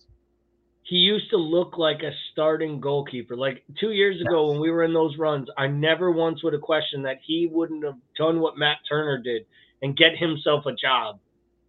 He 0.91 0.97
used 0.97 1.29
to 1.29 1.37
look 1.37 1.77
like 1.77 2.03
a 2.03 2.11
starting 2.33 2.81
goalkeeper. 2.81 3.37
Like 3.37 3.63
two 3.79 3.91
years 3.91 4.19
ago 4.19 4.51
when 4.51 4.59
we 4.59 4.69
were 4.69 4.83
in 4.83 4.93
those 4.93 5.17
runs, 5.17 5.47
I 5.57 5.67
never 5.67 6.11
once 6.11 6.43
would 6.43 6.51
have 6.51 6.61
questioned 6.61 7.05
that 7.05 7.19
he 7.25 7.47
wouldn't 7.49 7.85
have 7.85 7.95
done 8.17 8.41
what 8.41 8.57
Matt 8.57 8.79
Turner 8.89 9.17
did 9.17 9.45
and 9.81 9.95
get 9.95 10.17
himself 10.17 10.65
a 10.65 10.73
job 10.73 11.21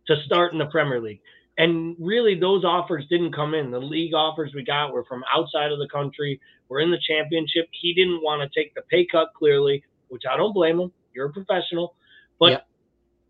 to 0.08 0.16
start 0.26 0.52
in 0.52 0.58
the 0.58 0.66
Premier 0.66 1.00
League. 1.00 1.20
And 1.56 1.94
really, 2.00 2.34
those 2.34 2.64
offers 2.64 3.06
didn't 3.08 3.32
come 3.32 3.54
in. 3.54 3.70
The 3.70 3.78
league 3.78 4.12
offers 4.12 4.54
we 4.56 4.64
got 4.64 4.92
were 4.92 5.04
from 5.04 5.22
outside 5.32 5.70
of 5.70 5.78
the 5.78 5.88
country. 5.88 6.40
We're 6.68 6.80
in 6.80 6.90
the 6.90 6.98
championship. 7.06 7.68
He 7.70 7.94
didn't 7.94 8.24
want 8.24 8.42
to 8.42 8.60
take 8.60 8.74
the 8.74 8.82
pay 8.90 9.06
cut, 9.06 9.28
clearly, 9.38 9.84
which 10.08 10.24
I 10.28 10.36
don't 10.36 10.52
blame 10.52 10.80
him. 10.80 10.90
You're 11.14 11.26
a 11.26 11.32
professional. 11.32 11.94
But, 12.40 12.66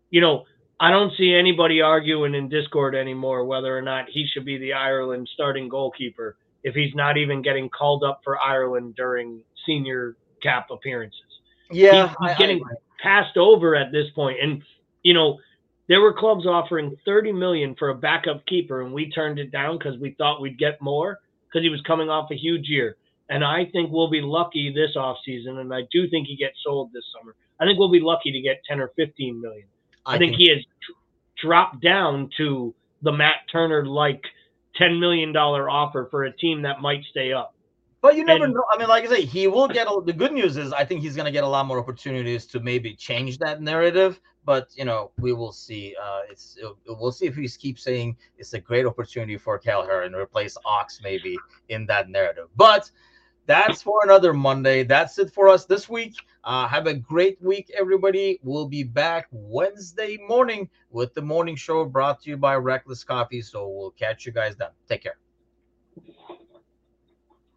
you 0.09 0.21
know, 0.21 0.45
I 0.79 0.91
don't 0.91 1.13
see 1.17 1.33
anybody 1.33 1.81
arguing 1.81 2.35
in 2.35 2.49
Discord 2.49 2.95
anymore 2.95 3.45
whether 3.45 3.77
or 3.77 3.81
not 3.81 4.05
he 4.09 4.27
should 4.27 4.45
be 4.45 4.57
the 4.57 4.73
Ireland 4.73 5.29
starting 5.33 5.69
goalkeeper 5.69 6.35
if 6.63 6.75
he's 6.75 6.93
not 6.95 7.17
even 7.17 7.41
getting 7.41 7.69
called 7.69 8.03
up 8.03 8.21
for 8.23 8.41
Ireland 8.41 8.95
during 8.95 9.41
senior 9.65 10.15
cap 10.41 10.67
appearances 10.71 11.19
Yeah, 11.71 12.09
he's 12.09 12.17
I- 12.19 12.33
I 12.33 12.37
getting 12.37 12.61
passed 13.01 13.37
over 13.37 13.75
at 13.75 13.91
this 13.91 14.09
point. 14.15 14.37
And 14.41 14.63
you 15.03 15.13
know, 15.13 15.39
there 15.87 16.01
were 16.01 16.13
clubs 16.13 16.45
offering 16.45 16.97
30 17.05 17.33
million 17.33 17.75
for 17.75 17.89
a 17.89 17.95
backup 17.95 18.45
keeper, 18.45 18.81
and 18.81 18.93
we 18.93 19.11
turned 19.11 19.37
it 19.37 19.51
down 19.51 19.77
because 19.77 19.99
we 19.99 20.11
thought 20.17 20.41
we'd 20.41 20.57
get 20.57 20.81
more 20.81 21.19
because 21.47 21.63
he 21.63 21.69
was 21.69 21.81
coming 21.81 22.09
off 22.09 22.31
a 22.31 22.35
huge 22.35 22.69
year. 22.69 22.95
And 23.29 23.43
I 23.43 23.65
think 23.65 23.91
we'll 23.91 24.09
be 24.09 24.21
lucky 24.21 24.73
this 24.73 24.95
offseason, 24.95 25.59
and 25.59 25.73
I 25.73 25.81
do 25.91 26.09
think 26.09 26.27
he 26.27 26.35
gets 26.35 26.55
sold 26.63 26.91
this 26.93 27.03
summer. 27.17 27.35
I 27.59 27.65
think 27.65 27.79
we'll 27.79 27.91
be 27.91 27.99
lucky 27.99 28.31
to 28.31 28.41
get 28.41 28.61
10 28.67 28.79
or 28.79 28.91
15 28.95 29.41
million. 29.41 29.67
I, 30.05 30.17
think, 30.17 30.35
he 30.35 30.49
has 30.49 30.59
dropped 31.41 31.81
down 31.81 32.29
to 32.37 32.73
the 33.01 33.11
Matt 33.11 33.35
Turner 33.51 33.85
like 33.85 34.23
$10 34.79 34.99
million 34.99 35.35
offer 35.35 36.07
for 36.09 36.23
a 36.23 36.31
team 36.31 36.61
that 36.63 36.81
might 36.81 37.03
stay 37.09 37.33
up. 37.33 37.53
But 38.01 38.17
you 38.17 38.25
never 38.25 38.43
And- 38.43 38.53
know. 38.53 38.63
I 38.73 38.77
mean, 38.77 38.89
like 38.89 39.05
I 39.05 39.07
say, 39.07 39.21
he 39.23 39.47
will 39.47 39.67
get. 39.69 39.87
A, 39.87 40.01
the 40.05 40.11
good 40.11 40.33
news 40.33 40.57
is, 40.57 40.73
I 40.73 40.83
think 40.83 41.01
he's 41.01 41.15
going 41.15 41.25
to 41.25 41.31
get 41.31 41.45
a 41.45 41.47
lot 41.47 41.65
more 41.65 41.79
opportunities 41.79 42.45
to 42.47 42.59
maybe 42.59 42.95
change 42.95 43.37
that 43.37 43.61
narrative. 43.61 44.19
But 44.45 44.67
you 44.75 44.83
know, 44.83 45.11
we 45.17 45.31
will 45.31 45.53
see. 45.53 45.95
Uh, 46.03 46.19
it's 46.29 46.57
it, 46.61 46.69
we'll 46.85 47.13
see 47.13 47.27
if 47.27 47.35
he 47.37 47.47
keeps 47.47 47.81
saying 47.81 48.17
it's 48.37 48.53
a 48.53 48.59
great 48.59 48.85
opportunity 48.85 49.37
for 49.37 49.57
Kelleher 49.57 50.01
and 50.01 50.13
replace 50.13 50.57
Ox 50.65 50.99
maybe 51.01 51.37
in 51.69 51.85
that 51.85 52.09
narrative. 52.09 52.49
But 52.57 52.91
that's 53.45 53.81
for 53.81 54.01
another 54.03 54.33
Monday. 54.33 54.83
That's 54.83 55.19
it 55.19 55.33
for 55.33 55.47
us 55.49 55.65
this 55.65 55.89
week. 55.89 56.15
Uh, 56.43 56.67
have 56.67 56.87
a 56.87 56.93
great 56.93 57.41
week, 57.41 57.71
everybody. 57.77 58.39
We'll 58.43 58.67
be 58.67 58.83
back 58.83 59.27
Wednesday 59.31 60.17
morning 60.27 60.69
with 60.89 61.13
the 61.13 61.21
morning 61.21 61.55
show 61.55 61.85
brought 61.85 62.21
to 62.23 62.29
you 62.29 62.37
by 62.37 62.55
Reckless 62.55 63.03
Coffee. 63.03 63.41
So 63.41 63.67
we'll 63.67 63.91
catch 63.91 64.25
you 64.25 64.31
guys 64.31 64.55
then. 64.55 64.69
Take 64.87 65.03
care. 65.03 65.17